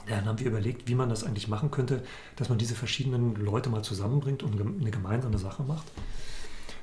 dann 0.07 0.27
haben 0.27 0.39
wir 0.39 0.47
überlegt, 0.47 0.89
wie 0.89 0.95
man 0.95 1.09
das 1.09 1.25
eigentlich 1.25 1.49
machen 1.49 1.71
könnte, 1.71 2.03
dass 2.37 2.49
man 2.49 2.59
diese 2.59 2.75
verschiedenen 2.75 3.37
Leute 3.37 3.71
mal 3.71 3.83
zusammenbringt 3.83 4.43
und 4.43 4.61
eine 4.61 4.91
gemeinsame 4.91 5.39
Sache 5.39 5.63
macht. 5.63 5.87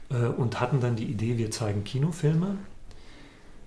Äh, 0.09 0.27
und 0.27 0.59
hatten 0.59 0.79
dann 0.79 0.95
die 0.95 1.05
Idee, 1.05 1.37
wir 1.37 1.51
zeigen 1.51 1.83
Kinofilme, 1.83 2.57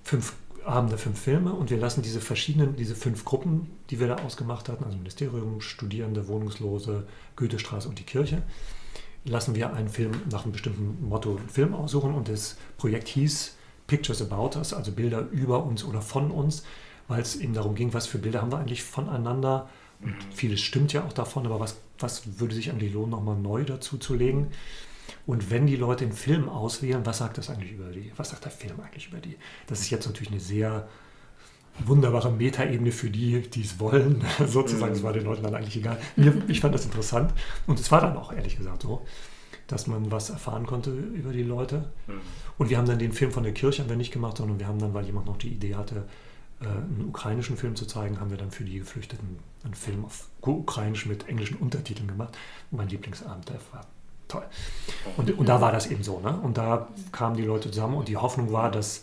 fünf 0.02 0.34
Abende, 0.64 0.96
fünf 0.96 1.20
Filme 1.20 1.52
und 1.52 1.70
wir 1.70 1.76
lassen 1.76 2.02
diese 2.02 2.20
verschiedenen, 2.20 2.76
diese 2.76 2.94
fünf 2.94 3.24
Gruppen, 3.24 3.70
die 3.90 4.00
wir 4.00 4.08
da 4.08 4.16
ausgemacht 4.16 4.68
hatten, 4.68 4.84
also 4.84 4.96
Ministerium, 4.96 5.60
Studierende, 5.60 6.26
Wohnungslose, 6.26 7.06
Goethestraße 7.36 7.88
und 7.88 7.98
die 7.98 8.04
Kirche, 8.04 8.42
lassen 9.24 9.54
wir 9.54 9.72
einen 9.72 9.88
Film 9.88 10.12
nach 10.30 10.44
einem 10.44 10.52
bestimmten 10.52 11.08
Motto 11.08 11.36
einen 11.36 11.48
Film 11.48 11.74
aussuchen 11.74 12.14
und 12.14 12.28
das 12.28 12.56
Projekt 12.76 13.08
hieß 13.08 13.56
Pictures 13.86 14.22
About 14.22 14.58
Us, 14.58 14.72
also 14.72 14.92
Bilder 14.92 15.28
über 15.30 15.64
uns 15.64 15.84
oder 15.84 16.02
von 16.02 16.30
uns, 16.30 16.64
weil 17.08 17.20
es 17.20 17.36
eben 17.36 17.54
darum 17.54 17.74
ging, 17.74 17.92
was 17.92 18.06
für 18.06 18.18
Bilder 18.18 18.40
haben 18.40 18.52
wir 18.52 18.58
eigentlich 18.58 18.82
voneinander. 18.82 19.68
Und 20.00 20.16
vieles 20.34 20.60
stimmt 20.60 20.92
ja 20.92 21.04
auch 21.04 21.12
davon, 21.12 21.46
aber 21.46 21.60
was, 21.60 21.76
was 21.98 22.38
würde 22.40 22.54
sich 22.54 22.70
eigentlich 22.70 22.92
lohnen, 22.92 23.10
nochmal 23.10 23.36
neu 23.36 23.64
dazu 23.64 23.98
zu 23.98 24.14
legen? 24.14 24.48
Und 25.26 25.50
wenn 25.50 25.66
die 25.66 25.76
Leute 25.76 26.06
den 26.06 26.14
Film 26.14 26.48
auswählen, 26.48 27.04
was 27.04 27.18
sagt 27.18 27.38
das 27.38 27.50
eigentlich 27.50 27.72
über 27.72 27.90
die? 27.90 28.12
Was 28.16 28.30
sagt 28.30 28.44
der 28.44 28.52
Film 28.52 28.80
eigentlich 28.80 29.08
über 29.08 29.18
die? 29.18 29.36
Das 29.66 29.80
ist 29.80 29.90
jetzt 29.90 30.06
natürlich 30.06 30.30
eine 30.30 30.40
sehr 30.40 30.88
wunderbare 31.78 32.30
Metaebene 32.30 32.92
für 32.92 33.10
die, 33.10 33.42
die 33.42 33.62
es 33.62 33.78
wollen, 33.80 34.24
sozusagen. 34.46 34.92
Es 34.92 35.00
mhm. 35.00 35.04
war 35.04 35.12
den 35.12 35.24
Leuten 35.24 35.42
dann 35.42 35.54
eigentlich 35.54 35.76
egal. 35.76 35.98
Mir, 36.16 36.42
ich 36.48 36.60
fand 36.60 36.74
das 36.74 36.84
interessant 36.84 37.32
und 37.66 37.80
es 37.80 37.90
war 37.90 38.00
dann 38.00 38.16
auch 38.16 38.32
ehrlich 38.32 38.56
gesagt 38.56 38.82
so, 38.82 39.02
dass 39.66 39.86
man 39.86 40.10
was 40.10 40.30
erfahren 40.30 40.66
konnte 40.66 40.90
über 40.90 41.32
die 41.32 41.42
Leute. 41.42 41.90
Mhm. 42.06 42.20
Und 42.58 42.70
wir 42.70 42.78
haben 42.78 42.86
dann 42.86 42.98
den 42.98 43.12
Film 43.12 43.32
von 43.32 43.42
der 43.42 43.52
Kirche 43.52 43.82
haben 43.82 43.88
wir 43.88 43.96
nicht 43.96 44.12
gemacht, 44.12 44.36
sondern 44.36 44.58
wir 44.58 44.68
haben 44.68 44.78
dann, 44.78 44.94
weil 44.94 45.04
jemand 45.04 45.26
noch 45.26 45.36
die 45.36 45.48
Idee 45.48 45.74
hatte, 45.74 46.04
äh, 46.60 46.66
einen 46.66 47.06
ukrainischen 47.08 47.56
Film 47.56 47.74
zu 47.74 47.86
zeigen, 47.86 48.20
haben 48.20 48.30
wir 48.30 48.38
dann 48.38 48.50
für 48.50 48.64
die 48.64 48.78
Geflüchteten 48.78 49.38
einen 49.64 49.74
Film 49.74 50.04
auf 50.04 50.28
ukrainisch 50.40 51.06
mit 51.06 51.28
englischen 51.28 51.56
Untertiteln 51.56 52.08
gemacht. 52.08 52.36
Mein 52.70 52.88
Lieblingsabend, 52.88 53.48
der 53.48 53.58
war 53.72 53.86
toll. 54.28 54.44
Und, 55.16 55.36
und 55.38 55.48
da 55.48 55.60
war 55.60 55.72
das 55.72 55.86
eben 55.86 56.02
so. 56.02 56.20
Ne? 56.20 56.38
Und 56.38 56.58
da 56.58 56.88
kamen 57.12 57.36
die 57.36 57.44
Leute 57.44 57.70
zusammen 57.70 57.96
und 57.96 58.08
die 58.08 58.16
Hoffnung 58.16 58.52
war, 58.52 58.70
dass 58.70 59.02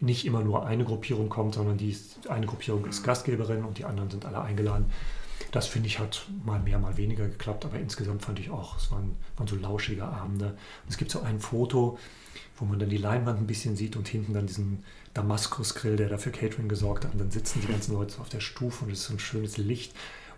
nicht 0.00 0.24
immer 0.24 0.42
nur 0.42 0.66
eine 0.66 0.84
Gruppierung 0.84 1.28
kommt, 1.28 1.54
sondern 1.54 1.76
die 1.76 1.96
eine 2.28 2.46
Gruppierung 2.46 2.86
ist 2.86 3.02
Gastgeberin 3.02 3.64
und 3.64 3.78
die 3.78 3.84
anderen 3.84 4.10
sind 4.10 4.24
alle 4.24 4.40
eingeladen. 4.40 4.86
Das 5.52 5.66
finde 5.66 5.88
ich 5.88 5.98
hat 5.98 6.26
mal 6.44 6.60
mehr, 6.60 6.78
mal 6.78 6.96
weniger 6.96 7.26
geklappt, 7.26 7.64
aber 7.64 7.78
insgesamt 7.78 8.22
fand 8.22 8.38
ich 8.38 8.50
auch, 8.50 8.76
es 8.76 8.90
waren, 8.90 9.16
waren 9.36 9.48
so 9.48 9.56
lauschige 9.56 10.04
Abende. 10.04 10.46
Und 10.46 10.90
es 10.90 10.96
gibt 10.96 11.10
so 11.10 11.22
ein 11.22 11.40
Foto, 11.40 11.98
wo 12.56 12.64
man 12.64 12.78
dann 12.78 12.88
die 12.88 12.98
Leinwand 12.98 13.40
ein 13.40 13.46
bisschen 13.46 13.74
sieht 13.74 13.96
und 13.96 14.06
hinten 14.06 14.32
dann 14.32 14.46
diesen 14.46 14.84
Damaskusgrill, 15.14 15.96
der 15.96 16.08
dafür 16.08 16.30
Catering 16.30 16.68
gesorgt 16.68 17.04
hat. 17.04 17.12
Und 17.12 17.18
dann 17.18 17.30
sitzen 17.30 17.60
die 17.62 17.68
ganzen 17.68 17.94
Leute 17.94 18.20
auf 18.20 18.28
der 18.28 18.40
Stufe 18.40 18.84
und 18.84 18.92
es 18.92 19.00
ist 19.00 19.06
so 19.06 19.14
ein 19.14 19.18
schönes 19.18 19.56
Licht. 19.56 19.92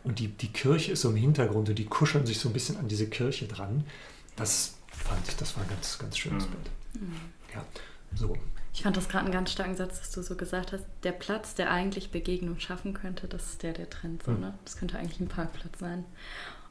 Und 0.04 0.18
die, 0.18 0.28
die 0.28 0.48
Kirche 0.48 0.92
ist 0.92 1.02
so 1.02 1.10
im 1.10 1.16
Hintergrund 1.16 1.68
und 1.68 1.78
die 1.78 1.84
kuscheln 1.84 2.26
sich 2.26 2.38
so 2.38 2.48
ein 2.48 2.52
bisschen 2.52 2.76
an 2.78 2.88
diese 2.88 3.08
Kirche 3.08 3.46
dran. 3.46 3.84
Das 4.36 4.74
fand 4.88 5.28
ich, 5.28 5.36
das 5.36 5.56
war 5.56 5.62
ein 5.62 5.68
ganz, 5.68 5.98
ganz 5.98 6.16
schönes 6.16 6.46
mhm. 6.46 6.50
Bild. 6.50 6.70
Ja, 7.54 7.64
so. 8.14 8.36
Ich 8.74 8.82
fand 8.82 8.96
das 8.96 9.08
gerade 9.08 9.24
einen 9.24 9.34
ganz 9.34 9.52
starken 9.52 9.76
Satz, 9.76 9.98
dass 9.98 10.10
du 10.12 10.22
so 10.22 10.34
gesagt 10.34 10.72
hast, 10.72 10.84
der 11.02 11.12
Platz, 11.12 11.54
der 11.54 11.70
eigentlich 11.70 12.10
Begegnung 12.10 12.58
schaffen 12.58 12.94
könnte, 12.94 13.28
das 13.28 13.50
ist 13.50 13.62
der, 13.62 13.72
der 13.72 13.90
trennt. 13.90 14.22
So, 14.22 14.32
mhm. 14.32 14.40
ne? 14.40 14.54
Das 14.64 14.76
könnte 14.76 14.98
eigentlich 14.98 15.20
ein 15.20 15.28
Parkplatz 15.28 15.78
sein. 15.78 16.04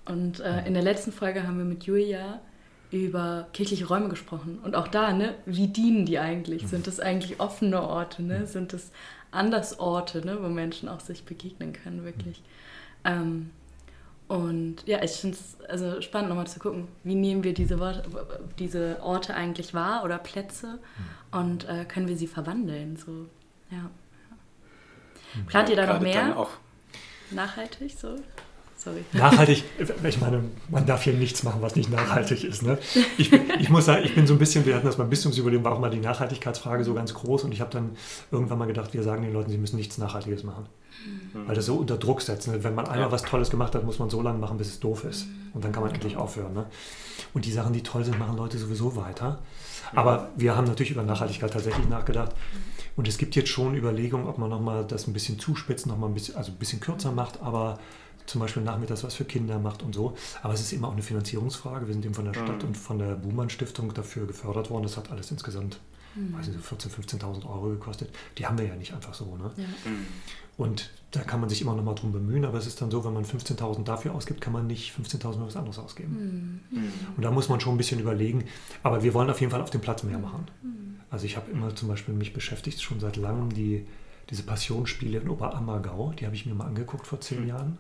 Und 0.06 0.40
äh, 0.40 0.66
in 0.66 0.74
der 0.74 0.84
letzten 0.84 1.12
Folge 1.12 1.46
haben 1.48 1.58
wir 1.58 1.66
mit 1.66 1.84
Julia 1.84 2.42
über 2.92 3.48
kirchliche 3.54 3.88
Räume 3.88 4.10
gesprochen. 4.10 4.60
Und 4.64 4.76
auch 4.76 4.88
da, 4.88 5.14
ne, 5.14 5.36
wie 5.46 5.68
dienen 5.68 6.06
die 6.06 6.20
eigentlich? 6.20 6.68
Sind 6.68 6.88
das 6.88 7.00
eigentlich 7.00 7.40
offene 7.40 7.82
Orte? 7.82 8.22
Ne? 8.22 8.48
Sind 8.48 8.74
das 8.74 8.92
Andersorte, 9.32 10.26
ne, 10.26 10.42
wo 10.42 10.50
Menschen 10.50 10.90
auch 10.90 11.00
sich 11.00 11.24
begegnen 11.24 11.72
können, 11.72 12.04
wirklich? 12.04 12.42
Ähm, 13.06 13.52
und 14.32 14.78
ja, 14.86 15.04
ich 15.04 15.12
finde 15.12 15.36
es 15.36 15.58
also 15.70 16.00
spannend, 16.00 16.30
nochmal 16.30 16.48
zu 16.48 16.60
gucken, 16.60 16.88
wie 17.04 17.16
nehmen 17.16 17.44
wir 17.44 17.54
diese, 17.54 17.80
Worte, 17.80 18.04
diese 18.60 18.98
Orte 19.02 19.34
eigentlich 19.34 19.74
wahr 19.74 20.06
oder 20.06 20.18
Plätze 20.18 20.80
mhm. 21.32 21.38
und 21.38 21.68
äh, 21.68 21.84
können 21.84 22.08
wir 22.08 22.16
sie 22.16 22.28
verwandeln. 22.28 22.96
So. 22.96 23.12
Ja. 23.70 23.90
Mhm. 25.36 25.46
Plant 25.48 25.68
ihr 25.68 25.76
da 25.76 25.94
noch 25.94 26.00
mehr? 26.00 26.48
Nachhaltig 27.32 27.92
so? 27.92 28.16
sorry. 28.78 29.04
Nachhaltig, 29.12 29.66
ich 30.08 30.22
meine, 30.22 30.46
man 30.70 30.86
darf 30.86 31.04
hier 31.04 31.14
nichts 31.14 31.44
machen, 31.44 31.62
was 31.62 31.76
nicht 31.76 31.90
nachhaltig 31.90 32.46
ist. 32.46 32.64
Ne? 32.64 32.78
Ich, 33.18 33.34
ich 33.34 33.70
muss 33.70 33.86
sagen, 33.86 34.04
ich 34.06 34.16
bin 34.16 34.26
so 34.26 34.34
ein 34.34 34.40
bisschen, 34.40 34.66
wir 34.66 34.76
hatten 34.76 34.86
das 34.86 34.96
beim 34.96 35.10
Bistumsüberleben, 35.10 35.66
war 35.66 35.74
auch 35.74 35.80
mal 35.80 35.92
die 35.92 36.00
Nachhaltigkeitsfrage 36.00 36.86
so 36.86 36.94
ganz 36.94 37.14
groß 37.14 37.44
und 37.44 37.52
ich 37.52 37.60
habe 37.60 37.70
dann 37.70 37.98
irgendwann 38.32 38.58
mal 38.58 38.66
gedacht, 38.66 38.94
wir 38.94 39.04
sagen 39.04 39.24
den 39.24 39.34
Leuten, 39.34 39.52
sie 39.52 39.58
müssen 39.58 39.76
nichts 39.76 39.98
Nachhaltiges 39.98 40.44
machen. 40.44 40.68
Mhm. 41.34 41.48
Weil 41.48 41.56
das 41.56 41.66
so 41.66 41.76
unter 41.76 41.98
Druck 41.98 42.22
setzt. 42.22 42.48
Ne? 42.48 42.64
Wenn 42.64 42.76
man 42.76 42.86
einmal 42.86 43.08
ja. 43.08 43.12
was 43.12 43.24
Tolles 43.24 43.50
gemacht 43.50 43.76
hat, 43.76 43.84
muss 43.84 44.00
man 44.00 44.10
so 44.10 44.22
lange 44.22 44.40
machen, 44.40 44.58
bis 44.58 44.68
es 44.68 44.80
doof 44.80 45.04
ist. 45.06 45.28
Und 45.54 45.64
dann 45.64 45.72
kann 45.72 45.84
man 45.84 45.94
endlich 45.94 46.18
aufhören. 46.18 46.54
Ne? 46.54 46.66
Und 47.34 47.46
die 47.46 47.52
Sachen, 47.52 47.74
die 47.74 47.84
toll 47.84 48.04
sind, 48.04 48.20
machen 48.20 48.38
Leute 48.38 48.58
sowieso 48.58 48.96
weiter. 48.96 49.40
Aber 49.94 50.30
wir 50.36 50.56
haben 50.56 50.68
natürlich 50.68 50.92
über 50.92 51.04
Nachhaltigkeit 51.04 51.52
tatsächlich 51.52 51.88
nachgedacht. 51.90 52.32
Und 52.96 53.08
es 53.08 53.18
gibt 53.18 53.36
jetzt 53.36 53.50
schon 53.50 53.76
Überlegungen, 53.76 54.28
ob 54.28 54.38
man 54.38 54.50
nochmal 54.50 54.86
das 54.86 55.08
ein 55.08 55.14
bisschen 55.14 55.40
zuspitzt, 55.40 55.86
nochmal 55.88 56.10
ein 56.10 56.14
bisschen, 56.14 56.36
also 56.36 56.52
ein 56.52 56.58
bisschen 56.58 56.80
kürzer 56.80 57.12
macht, 57.12 57.42
aber 57.42 57.80
zum 58.26 58.40
Beispiel 58.40 58.64
nachmittags 58.64 59.04
was 59.04 59.16
für 59.16 59.26
Kinder 59.26 59.60
macht 59.60 59.84
und 59.84 59.96
so. 59.96 60.16
Aber 60.42 60.54
es 60.54 60.62
ist 60.62 60.72
immer 60.74 60.88
auch 60.88 60.94
eine 60.94 61.02
Finanzierungsfrage. 61.02 61.88
Wir 61.88 61.94
sind 61.94 62.06
eben 62.06 62.14
von 62.14 62.26
der 62.26 62.34
Stadt 62.34 62.62
mhm. 62.62 62.70
und 62.70 62.78
von 62.78 63.00
der 63.00 63.16
Buhmann 63.16 63.50
Stiftung 63.50 63.94
dafür 63.94 64.28
gefördert 64.28 64.70
worden. 64.70 64.84
Das 64.84 64.98
hat 64.98 65.12
alles 65.12 65.32
insgesamt 65.32 65.80
mhm. 66.16 66.34
weiß 66.34 66.48
nicht, 66.48 66.60
14.000, 66.60 67.20
15.000 67.20 67.46
Euro 67.46 67.70
gekostet. 67.70 68.10
Die 68.38 68.46
haben 68.46 68.58
wir 68.58 68.66
ja 68.66 68.76
nicht 68.76 68.94
einfach 68.94 69.14
so. 69.14 69.38
Ne? 69.38 69.52
Ja. 69.58 69.64
Mhm. 69.90 70.08
Und 70.58 70.92
da 71.12 71.22
kann 71.22 71.40
man 71.40 71.50
sich 71.50 71.62
immer 71.62 71.76
noch 71.76 71.84
mal 71.84 71.96
drum 71.96 72.12
bemühen, 72.12 72.46
aber 72.46 72.58
es 72.58 72.68
ist 72.68 72.82
dann 72.82 72.92
so, 72.92 73.04
wenn 73.04 73.14
man 73.14 73.26
15.000 73.26 73.84
dafür 73.84 74.14
ausgibt, 74.14 74.42
kann 74.42 74.54
man 74.54 74.68
nicht 74.68 74.94
15.000 74.94 75.34
für 75.34 75.46
was 75.48 75.56
anderes 75.56 75.80
ausgeben. 75.80 76.62
Mhm. 76.72 76.80
mhm. 76.80 76.94
Und 77.18 77.24
da 77.24 77.32
muss 77.32 77.50
man 77.50 77.60
schon 77.60 77.76
ein 77.76 77.78
bisschen 77.78 78.00
überlegen. 78.00 78.46
Aber 78.84 79.04
wir 79.04 79.14
wollen 79.14 79.30
auf 79.30 79.40
jeden 79.42 79.52
Fall 79.52 79.62
auf 79.62 79.70
dem 79.70 79.82
Platz 79.82 80.04
mehr 80.04 80.20
machen. 80.20 80.48
Mhm. 80.62 81.00
Also 81.10 81.26
ich 81.26 81.36
habe 81.36 81.52
immer 81.52 81.76
zum 81.76 81.90
Beispiel 81.90 82.14
mich 82.14 82.34
beschäftigt, 82.34 82.82
schon 82.82 83.00
seit 83.00 83.18
langem, 83.18 83.54
die, 83.54 83.86
diese 84.30 84.44
Passionsspiele 84.44 85.20
in 85.20 85.30
Oberammergau, 85.30 86.14
die 86.18 86.26
habe 86.26 86.36
ich 86.36 86.46
mir 86.46 86.54
mal 86.54 86.68
angeguckt 86.68 87.08
vor 87.08 87.20
zehn 87.20 87.42
mhm. 87.42 87.48
Jahren. 87.48 87.78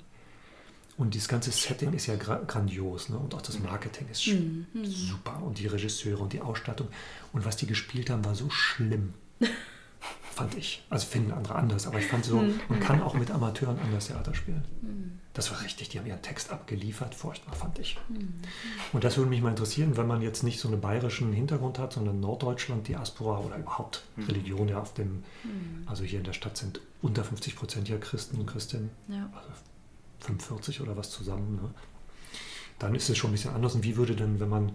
Und 0.98 1.14
dieses 1.14 1.28
ganze 1.28 1.52
Setting 1.52 1.94
ist 1.94 2.08
ja 2.08 2.16
grandios. 2.16 3.10
Ne? 3.10 3.18
Und 3.18 3.34
auch 3.34 3.42
das 3.42 3.60
Marketing 3.60 4.08
ist 4.12 4.28
mhm. 4.28 4.66
super. 4.84 5.42
Und 5.42 5.58
die 5.58 5.68
Regisseure 5.68 6.22
und 6.22 6.34
die 6.34 6.42
Ausstattung. 6.42 6.88
Und 7.34 7.46
was 7.46 7.58
die 7.58 7.66
gespielt 7.66 8.10
haben, 8.10 8.24
war 8.26 8.36
so 8.36 8.50
schlimm. 8.50 9.14
fand 10.32 10.56
ich. 10.56 10.84
Also 10.90 11.06
finden 11.06 11.32
andere 11.32 11.56
anders. 11.56 11.88
Aber 11.88 12.00
ich 12.00 12.06
fand 12.06 12.26
so, 12.26 12.42
mhm. 12.42 12.60
man 12.70 12.80
kann 12.80 13.02
auch 13.02 13.14
mit 13.14 13.32
Amateuren 13.32 13.78
anders 13.80 14.08
Theater 14.08 14.34
spielen. 14.34 14.64
Mhm. 14.82 15.20
Das 15.34 15.52
war 15.52 15.62
richtig. 15.64 15.90
Die 15.90 16.00
haben 16.00 16.06
ihren 16.06 16.22
Text 16.22 16.52
abgeliefert. 16.52 17.16
Furchtbar, 17.16 17.56
fand 17.56 17.80
ich. 17.80 17.98
Mhm. 18.10 18.34
Und 18.94 19.04
das 19.04 19.18
würde 19.18 19.30
mich 19.30 19.42
mal 19.42 19.50
interessieren, 19.50 19.98
wenn 19.98 20.08
man 20.08 20.22
jetzt 20.22 20.44
nicht 20.44 20.60
so 20.60 20.68
einen 20.68 20.82
bayerischen 20.82 21.32
Hintergrund 21.34 21.80
hat, 21.80 21.94
sondern 21.94 22.20
Norddeutschland, 22.20 22.88
Diaspora 22.88 23.40
oder 23.40 23.58
überhaupt 23.58 24.04
mhm. 24.16 24.26
Religion 24.26 24.68
ja 24.68 24.82
auf 24.82 24.94
dem, 24.94 25.24
mhm. 25.44 25.86
also 25.86 26.04
hier 26.04 26.20
in 26.20 26.26
der 26.26 26.34
Stadt 26.34 26.58
sind 26.58 26.82
unter 27.02 27.24
50 27.24 27.56
Prozent 27.56 27.90
ja 27.90 27.98
Christen 27.98 28.40
und 28.40 28.46
Christinnen. 28.46 28.90
Ja. 29.08 29.30
Also 29.36 29.50
45 30.22 30.82
oder 30.82 30.98
was 30.98 31.12
zusammen, 31.12 31.56
ne? 31.62 31.70
dann 32.80 32.96
ist 32.96 33.10
es 33.10 33.18
schon 33.18 33.32
ein 33.32 33.34
bisschen 33.34 33.54
anders. 33.54 33.76
Und 33.76 33.84
wie 33.84 33.96
würde 33.98 34.16
denn, 34.16 34.40
wenn 34.40 34.50
man 34.50 34.72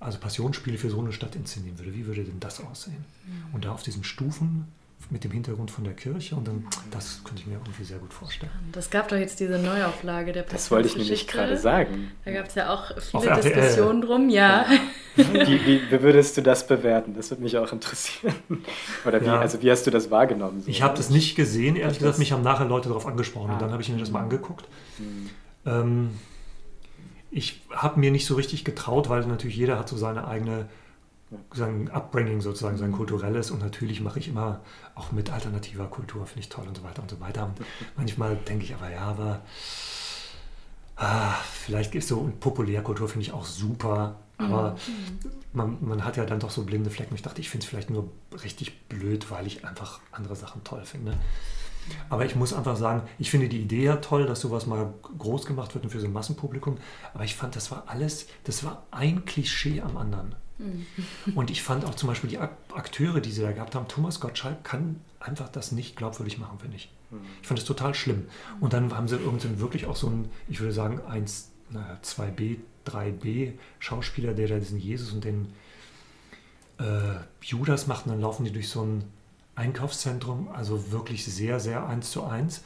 also 0.00 0.18
Passionsspiele 0.18 0.78
für 0.78 0.90
so 0.90 1.00
eine 1.00 1.12
Stadt 1.12 1.36
inszenieren 1.36 1.78
würde, 1.78 1.94
wie 1.94 2.06
würde 2.06 2.24
denn 2.24 2.40
das 2.40 2.60
aussehen? 2.60 3.04
Mhm. 3.26 3.54
Und 3.54 3.64
da 3.64 3.72
auf 3.72 3.82
diesen 3.82 4.04
Stufen 4.04 4.66
mit 5.12 5.24
dem 5.24 5.30
Hintergrund 5.30 5.70
von 5.70 5.84
der 5.84 5.92
Kirche 5.92 6.34
und 6.34 6.48
dann, 6.48 6.66
das 6.90 7.22
könnte 7.22 7.42
ich 7.42 7.46
mir 7.46 7.54
irgendwie 7.54 7.84
sehr 7.84 7.98
gut 7.98 8.14
vorstellen. 8.14 8.50
Das 8.72 8.88
gab 8.88 9.08
doch 9.08 9.16
jetzt 9.16 9.40
diese 9.40 9.58
Neuauflage 9.58 10.32
der 10.32 10.44
Das 10.44 10.70
wollte 10.70 10.88
ich 10.88 10.96
nämlich 10.96 11.28
gerade 11.28 11.58
sagen. 11.58 12.10
Da 12.24 12.32
gab 12.32 12.46
es 12.46 12.54
ja 12.54 12.72
auch 12.72 12.90
viele 12.98 13.36
Diskussionen 13.36 14.00
drum, 14.00 14.30
ja. 14.30 14.64
Wie, 15.14 15.66
wie, 15.66 15.90
wie, 15.90 16.02
würdest 16.02 16.38
du 16.38 16.40
das 16.40 16.66
bewerten? 16.66 17.12
Das 17.14 17.30
würde 17.30 17.42
mich 17.42 17.58
auch 17.58 17.70
interessieren. 17.70 18.34
Oder 19.04 19.20
wie, 19.20 19.26
ja. 19.26 19.40
also 19.40 19.60
wie 19.60 19.70
hast 19.70 19.86
du 19.86 19.90
das 19.90 20.10
wahrgenommen? 20.10 20.62
So? 20.62 20.70
Ich 20.70 20.80
habe 20.80 20.96
das 20.96 21.10
nicht 21.10 21.36
gesehen, 21.36 21.76
ehrlich 21.76 21.98
gesagt, 21.98 22.18
mich 22.18 22.32
haben 22.32 22.42
nachher 22.42 22.64
Leute 22.64 22.88
darauf 22.88 23.04
angesprochen 23.04 23.50
ah. 23.50 23.52
und 23.52 23.60
dann 23.60 23.72
habe 23.72 23.82
ich 23.82 23.90
mir 23.90 23.98
das 23.98 24.10
mal 24.10 24.20
angeguckt. 24.20 24.66
Mhm. 24.98 25.30
Ähm, 25.66 26.10
ich 27.30 27.60
habe 27.70 28.00
mir 28.00 28.10
nicht 28.10 28.24
so 28.24 28.36
richtig 28.36 28.64
getraut, 28.64 29.10
weil 29.10 29.26
natürlich 29.26 29.56
jeder 29.56 29.78
hat 29.78 29.90
so 29.90 29.98
seine 29.98 30.26
eigene 30.26 30.66
sein 31.54 31.90
Upbringing 31.90 32.40
sozusagen, 32.40 32.76
sein 32.76 32.92
kulturelles 32.92 33.50
und 33.50 33.60
natürlich 33.60 34.00
mache 34.00 34.18
ich 34.18 34.28
immer 34.28 34.60
auch 34.94 35.12
mit 35.12 35.30
alternativer 35.30 35.86
Kultur, 35.86 36.26
finde 36.26 36.40
ich 36.40 36.48
toll 36.48 36.66
und 36.66 36.76
so 36.76 36.84
weiter 36.84 37.02
und 37.02 37.10
so 37.10 37.20
weiter. 37.20 37.46
Und 37.46 37.54
manchmal 37.96 38.36
denke 38.36 38.64
ich 38.64 38.74
aber, 38.74 38.90
ja, 38.90 39.00
aber 39.00 39.40
ah, 40.96 41.34
vielleicht 41.52 41.94
ist 41.94 42.08
so 42.08 42.30
Populärkultur 42.40 43.08
finde 43.08 43.26
ich 43.26 43.32
auch 43.32 43.44
super, 43.44 44.16
aber 44.38 44.72
mhm. 44.72 45.30
man, 45.52 45.76
man, 45.80 46.04
hat 46.04 46.16
ja 46.16 46.24
dann 46.24 46.40
doch 46.40 46.50
so 46.50 46.64
blinde 46.64 46.90
Flecken. 46.90 47.14
Ich 47.14 47.22
dachte, 47.22 47.40
ich 47.40 47.50
finde 47.50 47.64
es 47.64 47.70
vielleicht 47.70 47.90
nur 47.90 48.08
richtig 48.42 48.88
blöd, 48.88 49.30
weil 49.30 49.46
ich 49.46 49.64
einfach 49.64 50.00
andere 50.10 50.36
Sachen 50.36 50.64
toll 50.64 50.84
finde. 50.84 51.14
Aber 52.08 52.24
ich 52.24 52.36
muss 52.36 52.52
einfach 52.52 52.76
sagen, 52.76 53.02
ich 53.18 53.30
finde 53.30 53.48
die 53.48 53.60
Idee 53.60 53.84
ja 53.84 53.96
toll, 53.96 54.26
dass 54.26 54.40
sowas 54.40 54.66
mal 54.66 54.92
groß 55.18 55.46
gemacht 55.46 55.74
wird 55.74 55.84
und 55.84 55.90
für 55.90 56.00
so 56.00 56.06
ein 56.06 56.12
Massenpublikum. 56.12 56.78
Aber 57.14 57.24
ich 57.24 57.34
fand, 57.34 57.56
das 57.56 57.70
war 57.70 57.84
alles, 57.86 58.26
das 58.44 58.64
war 58.64 58.86
ein 58.90 59.24
Klischee 59.24 59.80
am 59.80 59.96
anderen. 59.96 60.34
Mhm. 60.62 61.32
Und 61.34 61.50
ich 61.50 61.62
fand 61.62 61.84
auch 61.84 61.94
zum 61.94 62.08
Beispiel 62.08 62.30
die 62.30 62.38
Akteure, 62.38 63.20
die 63.20 63.30
sie 63.30 63.42
da 63.42 63.52
gehabt 63.52 63.74
haben, 63.74 63.88
Thomas 63.88 64.20
Gottschalk 64.20 64.64
kann 64.64 65.00
einfach 65.20 65.48
das 65.48 65.72
nicht 65.72 65.96
glaubwürdig 65.96 66.38
machen, 66.38 66.58
finde 66.58 66.76
ich. 66.76 66.90
Mhm. 67.10 67.20
Ich 67.40 67.48
fand 67.48 67.58
das 67.58 67.66
total 67.66 67.94
schlimm. 67.94 68.26
Und 68.60 68.72
dann 68.72 68.94
haben 68.94 69.08
sie 69.08 69.16
irgendwann 69.16 69.60
wirklich 69.60 69.86
auch 69.86 69.96
so 69.96 70.08
ein, 70.08 70.30
ich 70.48 70.60
würde 70.60 70.72
sagen, 70.72 71.00
1, 71.00 71.50
2b, 72.04 72.58
3b 72.86 73.52
Schauspieler, 73.78 74.34
der 74.34 74.48
da 74.48 74.58
diesen 74.58 74.78
Jesus 74.78 75.12
und 75.12 75.24
den 75.24 75.52
äh, 76.78 77.20
Judas 77.42 77.86
macht 77.86 78.06
und 78.06 78.12
dann 78.12 78.20
laufen 78.20 78.44
die 78.44 78.52
durch 78.52 78.68
so 78.68 78.82
ein 78.82 79.04
Einkaufszentrum, 79.54 80.48
also 80.48 80.92
wirklich 80.92 81.24
sehr, 81.24 81.60
sehr 81.60 81.86
eins 81.86 82.10
zu 82.10 82.24
eins. 82.24 82.62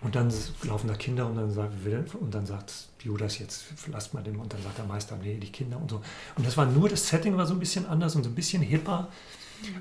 Und 0.00 0.14
dann 0.14 0.32
laufen 0.62 0.88
da 0.88 0.94
Kinder 0.94 1.26
und 1.26 1.36
dann 1.36 1.50
sagt, 1.50 1.74
und 2.14 2.32
dann 2.32 2.46
sagt 2.46 2.87
Judas 3.02 3.38
jetzt, 3.38 3.66
lasst 3.90 4.14
mal 4.14 4.22
den, 4.22 4.36
und 4.36 4.52
dann 4.52 4.62
sagt 4.62 4.78
der 4.78 4.84
Meister, 4.84 5.16
nee, 5.22 5.36
die 5.36 5.50
Kinder 5.50 5.80
und 5.80 5.90
so. 5.90 6.02
Und 6.36 6.46
das 6.46 6.56
war 6.56 6.66
nur, 6.66 6.88
das 6.88 7.08
Setting 7.08 7.36
war 7.36 7.46
so 7.46 7.54
ein 7.54 7.60
bisschen 7.60 7.86
anders 7.86 8.16
und 8.16 8.24
so 8.24 8.30
ein 8.30 8.34
bisschen 8.34 8.62
hipper. 8.62 9.08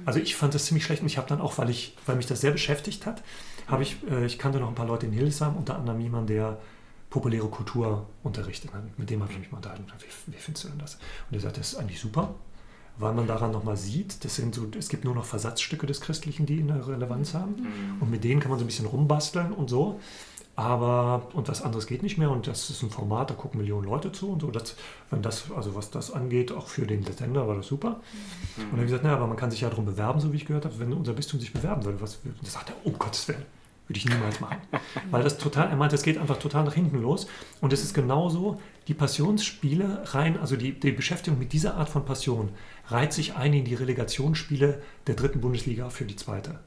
Also 0.06 0.20
ich 0.20 0.36
fand 0.36 0.54
das 0.56 0.66
ziemlich 0.66 0.86
schlecht 0.86 1.02
und 1.02 1.08
ich 1.08 1.18
habe 1.18 1.28
dann 1.28 1.40
auch, 1.40 1.58
weil 1.58 1.70
ich, 1.70 1.96
weil 2.06 2.16
mich 2.16 2.26
das 2.26 2.42
sehr 2.42 2.52
beschäftigt 2.52 3.06
hat, 3.06 3.24
habe 3.68 3.84
ich, 3.84 3.98
äh, 4.10 4.26
ich 4.26 4.40
kannte 4.40 4.60
noch 4.60 4.70
ein 4.70 4.76
paar 4.76 4.88
Leute 4.88 5.06
in 5.06 5.12
Hildesheim, 5.12 5.56
unter 5.56 5.76
anderem 5.76 6.00
jemand, 6.00 6.30
der 6.30 6.58
populäre 7.10 7.48
Kultur 7.48 8.08
unterrichtet. 8.24 8.72
Mit 8.98 9.10
dem 9.10 9.22
habe 9.22 9.32
ich 9.32 9.40
mich 9.40 9.52
mal 9.52 9.58
unterhalten. 9.58 9.86
Wie, 10.00 10.34
wie 10.34 10.38
findest 10.38 10.66
du 10.66 10.70
denn 10.70 10.80
das? 10.80 10.96
Und 11.30 11.38
er 11.38 11.42
sagt, 11.42 11.58
das 11.58 11.74
ist 11.74 11.80
eigentlich 11.80 12.00
super 12.00 12.34
weil 13.00 13.14
man 13.14 13.28
daran 13.28 13.52
nochmal 13.52 13.78
sieht, 13.78 14.24
das 14.26 14.36
sind 14.36 14.56
so, 14.56 14.68
es 14.78 14.90
gibt 14.90 15.06
nur 15.06 15.14
noch 15.14 15.26
Versatzstücke 15.26 15.86
des 15.86 16.02
Christlichen, 16.02 16.46
die 16.46 16.60
eine 16.60 16.88
Relevanz 16.88 17.34
haben. 17.34 17.52
Mhm. 17.52 18.02
Und 18.02 18.12
mit 18.12 18.24
denen 18.24 18.40
kann 18.40 18.50
man 18.50 18.60
so 18.60 18.66
ein 18.66 18.68
bisschen 18.68 18.88
rumbasteln 18.88 19.52
und 19.52 19.70
so. 19.70 20.00
Aber, 20.58 21.28
und 21.34 21.48
was 21.48 21.62
anderes 21.62 21.86
geht 21.86 22.02
nicht 22.02 22.18
mehr 22.18 22.32
und 22.32 22.48
das 22.48 22.72
ist 22.72 22.82
ein 22.82 22.90
Format, 22.90 23.30
da 23.30 23.36
gucken 23.36 23.60
Millionen 23.60 23.86
Leute 23.86 24.12
zu 24.12 24.32
und 24.32 24.42
so. 24.42 24.50
Das, 24.50 24.76
wenn 25.12 25.22
das, 25.22 25.52
also 25.56 25.76
was 25.76 25.92
das 25.92 26.12
angeht, 26.12 26.52
auch 26.52 26.68
für 26.68 26.88
den 26.88 27.04
Sender 27.04 27.48
war 27.48 27.56
das 27.56 27.68
super. 27.68 27.90
Mhm. 27.90 27.94
Und 27.94 28.00
dann 28.58 28.72
habe 28.72 28.82
ich 28.82 28.88
gesagt, 28.88 29.04
naja, 29.04 29.18
aber 29.18 29.28
man 29.28 29.38
kann 29.38 29.52
sich 29.52 29.62
ja 29.62 29.70
darum 29.70 29.86
bewerben, 29.86 30.20
so 30.20 30.34
wie 30.34 30.38
ich 30.38 30.48
gehört 30.48 30.66
habe, 30.66 30.80
wenn 30.80 30.92
unser 30.94 31.14
Bistum 31.14 31.40
sich 31.40 31.54
bewerben 31.54 31.86
würde. 31.86 32.02
Was, 32.02 32.18
das 32.42 32.54
sagt 32.54 32.72
er, 32.72 32.76
um 32.84 32.98
Gottes 32.98 33.28
Willen. 33.28 33.46
Würde 33.88 34.00
ich 34.00 34.06
niemals 34.06 34.40
machen. 34.40 34.58
Weil 35.12 35.22
das 35.22 35.38
total, 35.38 35.70
er 35.70 35.76
meint, 35.76 35.94
es 35.94 36.02
geht 36.02 36.18
einfach 36.18 36.40
total 36.40 36.64
nach 36.64 36.74
hinten 36.74 37.04
los. 37.04 37.28
Und 37.62 37.72
es 37.72 37.84
ist 37.84 37.94
genauso, 37.94 38.60
die 38.88 38.96
Passionsspiele 38.96 40.06
rein, 40.06 40.40
also 40.40 40.56
die, 40.56 40.72
die 40.72 40.92
Beschäftigung 40.92 41.38
mit 41.38 41.54
dieser 41.54 41.76
Art 41.76 41.90
von 41.90 42.04
Passion, 42.04 42.50
reiht 42.88 43.14
sich 43.14 43.36
ein 43.36 43.54
in 43.54 43.64
die 43.64 43.76
Relegationsspiele 43.76 44.82
der 45.06 45.16
dritten 45.16 45.40
Bundesliga 45.40 45.92
für 45.92 46.06
die 46.06 46.16
zweite. 46.16 46.62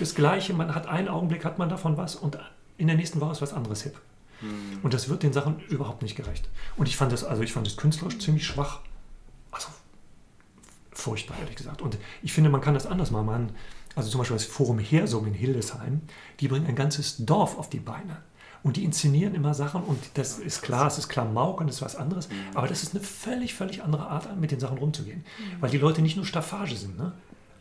Das 0.00 0.14
Gleiche, 0.14 0.52
man 0.52 0.74
hat 0.74 0.86
einen 0.86 1.08
Augenblick, 1.08 1.46
hat 1.46 1.58
man 1.58 1.70
davon 1.70 1.96
was 1.96 2.14
und 2.14 2.38
in 2.76 2.86
der 2.86 2.96
nächsten 2.96 3.20
Woche 3.20 3.32
ist 3.32 3.42
was 3.42 3.52
anderes 3.52 3.82
hip. 3.82 4.00
Hm. 4.40 4.80
Und 4.82 4.94
das 4.94 5.08
wird 5.08 5.22
den 5.22 5.32
Sachen 5.32 5.60
überhaupt 5.68 6.02
nicht 6.02 6.16
gerecht. 6.16 6.48
Und 6.76 6.88
ich 6.88 6.96
fand 6.96 7.12
das, 7.12 7.24
also 7.24 7.42
ich 7.42 7.52
fand 7.52 7.66
das 7.66 7.76
künstlerisch 7.76 8.18
ziemlich 8.18 8.46
schwach. 8.46 8.80
Also 9.50 9.68
furchtbar, 10.92 11.36
ehrlich 11.40 11.56
gesagt. 11.56 11.82
Und 11.82 11.98
ich 12.22 12.32
finde, 12.32 12.50
man 12.50 12.60
kann 12.60 12.74
das 12.74 12.86
anders 12.86 13.10
machen. 13.10 13.26
Man, 13.26 13.50
also 13.94 14.10
zum 14.10 14.18
Beispiel 14.18 14.36
das 14.36 14.46
Forum 14.46 14.78
Hersum 14.78 15.26
in 15.26 15.34
Hildesheim, 15.34 16.02
die 16.40 16.48
bringen 16.48 16.66
ein 16.66 16.76
ganzes 16.76 17.24
Dorf 17.24 17.58
auf 17.58 17.70
die 17.70 17.80
Beine. 17.80 18.18
Und 18.62 18.78
die 18.78 18.84
inszenieren 18.84 19.34
immer 19.34 19.52
Sachen 19.52 19.82
und 19.82 19.98
das 20.14 20.38
ist 20.38 20.62
klar, 20.62 20.86
es 20.86 20.96
ist 20.96 21.10
Klamauk 21.10 21.60
und 21.60 21.68
es 21.68 21.76
ist 21.76 21.82
was 21.82 21.96
anderes, 21.96 22.30
mhm. 22.30 22.34
aber 22.54 22.66
das 22.66 22.82
ist 22.82 22.94
eine 22.94 23.04
völlig, 23.04 23.52
völlig 23.52 23.82
andere 23.82 24.08
Art, 24.08 24.34
mit 24.40 24.52
den 24.52 24.58
Sachen 24.58 24.78
umzugehen. 24.78 25.18
Mhm. 25.18 25.60
Weil 25.60 25.68
die 25.68 25.76
Leute 25.76 26.00
nicht 26.00 26.16
nur 26.16 26.24
Staffage 26.24 26.74
sind. 26.74 26.96
Ne? 26.96 27.12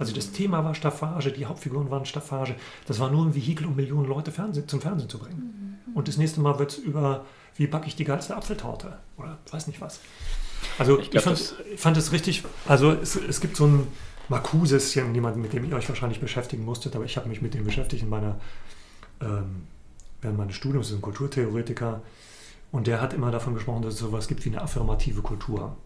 Also 0.04 0.16
das 0.16 0.32
Thema 0.32 0.64
war 0.64 0.76
Staffage, 0.76 1.32
die 1.32 1.46
Hauptfiguren 1.46 1.90
waren 1.90 2.06
Staffage. 2.06 2.56
Das 2.86 3.00
war 3.00 3.10
nur 3.10 3.26
ein 3.26 3.36
Vehikel, 3.36 3.68
um 3.68 3.76
Millionen 3.76 4.08
Leute 4.08 4.32
Fernsehen, 4.32 4.68
zum 4.68 4.82
Fernsehen 4.82 5.10
zu 5.10 5.20
bringen. 5.20 5.80
Mhm. 5.88 5.96
Und 5.96 6.08
das 6.08 6.18
nächste 6.18 6.42
Mal 6.42 6.60
wird 6.60 6.72
es 6.72 6.78
über, 6.78 7.26
wie 7.56 7.68
backe 7.68 7.88
ich 7.88 7.96
die 7.96 8.04
geilste 8.04 8.36
Apfeltorte 8.36 8.98
oder 9.18 9.38
weiß 9.52 9.68
nicht 9.68 9.82
was. 9.82 10.00
Also 10.78 11.00
ich, 11.00 11.12
glaub, 11.12 11.26
ich 11.26 11.30
fand, 11.30 11.56
fand, 11.78 11.98
es 11.98 12.12
richtig, 12.12 12.44
also 12.68 12.92
es, 12.92 13.16
es 13.16 13.42
gibt 13.42 13.58
so 13.58 13.68
ein 13.68 13.88
Marcuse, 14.30 14.78
ist 14.78 14.96
ja 14.96 15.06
jemand, 15.06 15.38
mit 15.38 15.52
dem 15.54 15.70
ihr 15.70 15.76
euch 15.76 15.90
wahrscheinlich 15.90 16.22
beschäftigen 16.22 16.64
musstet, 16.64 16.96
aber 16.96 17.04
ich 17.04 17.18
habe 17.18 17.28
mich 17.28 17.42
mit 17.42 17.54
dem 17.54 17.66
beschäftigt 17.66 18.04
in 18.04 18.10
meiner 18.10 18.40
ähm, 19.22 19.68
während 20.22 20.38
meines 20.38 20.56
Studiums, 20.56 20.90
ist 20.90 20.96
ein 20.96 21.02
Kulturtheoretiker, 21.02 22.02
und 22.72 22.88
der 22.88 23.02
hat 23.02 23.14
immer 23.14 23.30
davon 23.30 23.54
gesprochen, 23.54 23.84
dass 23.84 23.94
es 23.94 24.00
sowas 24.00 24.28
gibt 24.28 24.44
wie 24.46 24.50
eine 24.50 24.62
affirmative 24.62 25.22
Kultur. 25.22 25.78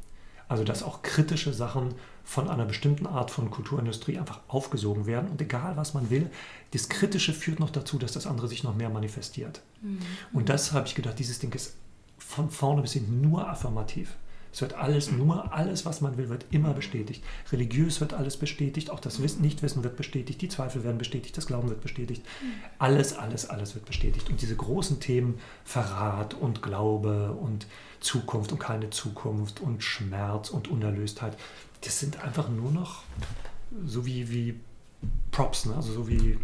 Also 0.47 0.63
dass 0.63 0.83
auch 0.83 1.01
kritische 1.01 1.53
Sachen 1.53 1.95
von 2.23 2.49
einer 2.49 2.65
bestimmten 2.65 3.07
Art 3.07 3.31
von 3.31 3.49
Kulturindustrie 3.51 4.17
einfach 4.17 4.41
aufgesogen 4.47 5.05
werden. 5.05 5.29
Und 5.29 5.41
egal 5.41 5.77
was 5.77 5.93
man 5.93 6.09
will, 6.09 6.29
das 6.71 6.89
Kritische 6.89 7.33
führt 7.33 7.59
noch 7.59 7.69
dazu, 7.69 7.97
dass 7.97 8.11
das 8.11 8.27
andere 8.27 8.47
sich 8.47 8.63
noch 8.63 8.75
mehr 8.75 8.89
manifestiert. 8.89 9.61
Mhm. 9.81 9.99
Und 10.33 10.49
das 10.49 10.73
habe 10.73 10.87
ich 10.87 10.95
gedacht, 10.95 11.19
dieses 11.19 11.39
Ding 11.39 11.53
ist 11.53 11.75
von 12.17 12.49
vorne 12.49 12.81
bis 12.81 12.93
hinten 12.93 13.21
nur 13.21 13.47
affirmativ. 13.49 14.15
Es 14.51 14.61
wird 14.61 14.73
alles, 14.73 15.11
nur 15.11 15.53
alles, 15.53 15.85
was 15.85 16.01
man 16.01 16.17
will, 16.17 16.29
wird 16.29 16.45
immer 16.51 16.73
bestätigt. 16.73 17.23
Religiös 17.51 18.01
wird 18.01 18.13
alles 18.13 18.37
bestätigt, 18.37 18.89
auch 18.89 18.99
das 18.99 19.21
Wissen, 19.21 19.41
Nichtwissen 19.41 19.83
wird 19.83 19.97
bestätigt, 19.97 20.41
die 20.41 20.49
Zweifel 20.49 20.83
werden 20.83 20.97
bestätigt, 20.97 21.37
das 21.37 21.45
Glauben 21.45 21.69
wird 21.69 21.81
bestätigt. 21.81 22.23
Alles, 22.79 23.15
alles, 23.15 23.47
alles 23.49 23.75
wird 23.75 23.85
bestätigt. 23.85 24.29
Und 24.29 24.41
diese 24.41 24.55
großen 24.55 24.99
Themen, 24.99 25.39
Verrat 25.63 26.33
und 26.33 26.61
Glaube 26.61 27.33
und 27.33 27.67
Zukunft 27.99 28.51
und 28.51 28.59
keine 28.59 28.89
Zukunft 28.89 29.59
und 29.59 29.83
Schmerz 29.83 30.49
und 30.49 30.67
Unerlöstheit, 30.67 31.37
das 31.81 31.99
sind 31.99 32.23
einfach 32.23 32.49
nur 32.49 32.71
noch 32.71 33.03
so 33.85 34.05
wie, 34.05 34.29
wie 34.31 34.59
Props, 35.31 35.65
ne? 35.65 35.75
also 35.75 35.93
so 35.93 36.07
wie 36.07 36.37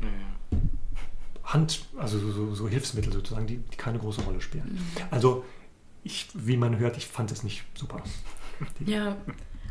Hand, 1.44 1.86
also 1.98 2.20
so, 2.20 2.54
so, 2.54 2.68
Hilfsmittel 2.68 3.12
sozusagen, 3.12 3.48
die, 3.48 3.58
die, 3.58 3.78
keine 3.78 4.00
große 4.00 4.22
Rolle 4.22 4.42
spielen. 4.42 4.74
Mhm. 4.74 5.04
Also 5.12 5.44
ich, 6.04 6.28
wie 6.34 6.58
man 6.58 6.78
hört, 6.78 6.98
ich 6.98 7.08
fand 7.08 7.32
es 7.32 7.44
nicht 7.44 7.64
super. 7.76 8.02
Ja, 8.86 9.18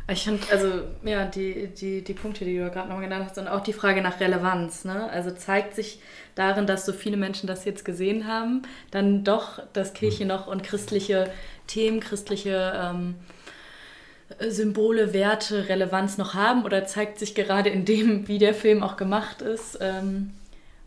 ich 0.07 0.25
finde, 0.25 0.43
also, 0.51 0.81
ja, 1.03 1.25
die, 1.25 1.67
die, 1.67 2.03
die 2.03 2.13
Punkte, 2.13 2.43
die 2.43 2.57
du 2.57 2.69
gerade 2.69 2.89
nochmal 2.89 3.05
genannt 3.05 3.25
hast, 3.25 3.37
und 3.37 3.47
auch 3.47 3.61
die 3.61 3.71
Frage 3.71 4.01
nach 4.01 4.19
Relevanz, 4.19 4.83
ne? 4.83 5.09
Also 5.09 5.31
zeigt 5.31 5.75
sich 5.75 6.01
darin, 6.35 6.67
dass 6.67 6.85
so 6.85 6.91
viele 6.91 7.15
Menschen 7.15 7.47
das 7.47 7.63
jetzt 7.63 7.85
gesehen 7.85 8.27
haben, 8.27 8.63
dann 8.91 9.23
doch, 9.23 9.61
dass 9.71 9.93
Kirche 9.93 10.23
mhm. 10.23 10.29
noch 10.29 10.47
und 10.47 10.61
christliche 10.61 11.31
Themen, 11.67 11.99
christliche 11.99 12.73
ähm, 12.75 13.15
Symbole, 14.39 15.13
Werte, 15.13 15.69
Relevanz 15.69 16.17
noch 16.17 16.33
haben? 16.33 16.65
Oder 16.65 16.85
zeigt 16.85 17.19
sich 17.19 17.35
gerade 17.35 17.69
in 17.69 17.85
dem, 17.85 18.27
wie 18.27 18.39
der 18.39 18.53
Film 18.53 18.83
auch 18.83 18.97
gemacht 18.97 19.41
ist, 19.41 19.77
ähm, 19.81 20.31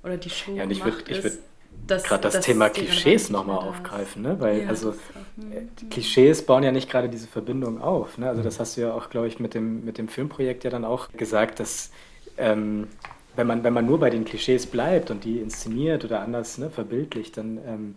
oder 0.02 0.16
die 0.16 0.30
Show 0.30 0.54
ja, 0.54 0.66
gemacht 0.66 1.08
würd, 1.08 1.24
ist? 1.24 1.40
gerade 1.86 2.22
das, 2.22 2.34
das, 2.34 2.40
Thema 2.40 2.68
Klischees 2.68 3.30
nochmal 3.30 3.58
aufgreifen, 3.58 4.22
ne? 4.22 4.40
weil 4.40 4.62
ja, 4.62 4.68
also 4.68 4.90
äh, 4.90 5.86
Klischees 5.90 6.44
bauen 6.44 6.62
ja 6.62 6.72
nicht 6.72 6.90
gerade 6.90 7.08
diese 7.08 7.28
Verbindung 7.28 7.80
auf. 7.80 8.18
Ne? 8.18 8.28
Also 8.28 8.42
das 8.42 8.58
hast 8.58 8.76
du 8.76 8.82
ja 8.82 8.92
auch, 8.92 9.10
glaube 9.10 9.28
ich, 9.28 9.38
mit 9.38 9.54
dem, 9.54 9.84
mit 9.84 9.98
dem 9.98 10.08
Filmprojekt 10.08 10.64
ja 10.64 10.70
dann 10.70 10.84
auch 10.84 11.12
gesagt, 11.12 11.60
dass 11.60 11.90
ähm, 12.38 12.88
wenn, 13.36 13.46
man, 13.46 13.64
wenn 13.64 13.72
man 13.72 13.86
nur 13.86 14.00
bei 14.00 14.10
den 14.10 14.24
Klischees 14.24 14.66
bleibt 14.66 15.10
und 15.10 15.24
die 15.24 15.38
inszeniert 15.38 16.04
oder 16.04 16.20
anders 16.20 16.58
ne, 16.58 16.70
verbildlicht, 16.70 17.36
dann 17.36 17.58
ähm, 17.66 17.94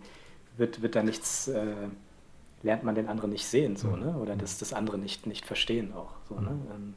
wird, 0.56 0.82
wird 0.82 0.94
da 0.94 1.02
nichts, 1.02 1.48
äh, 1.48 1.64
lernt 2.62 2.84
man 2.84 2.94
den 2.94 3.08
anderen 3.08 3.30
nicht 3.30 3.46
sehen 3.46 3.76
so, 3.76 3.96
ne? 3.96 4.16
oder 4.16 4.36
das, 4.36 4.58
das 4.58 4.72
andere 4.72 4.98
nicht, 4.98 5.26
nicht 5.26 5.46
verstehen 5.46 5.92
auch. 5.94 6.12
So, 6.28 6.40
ne? 6.40 6.50
Ähm, 6.74 6.94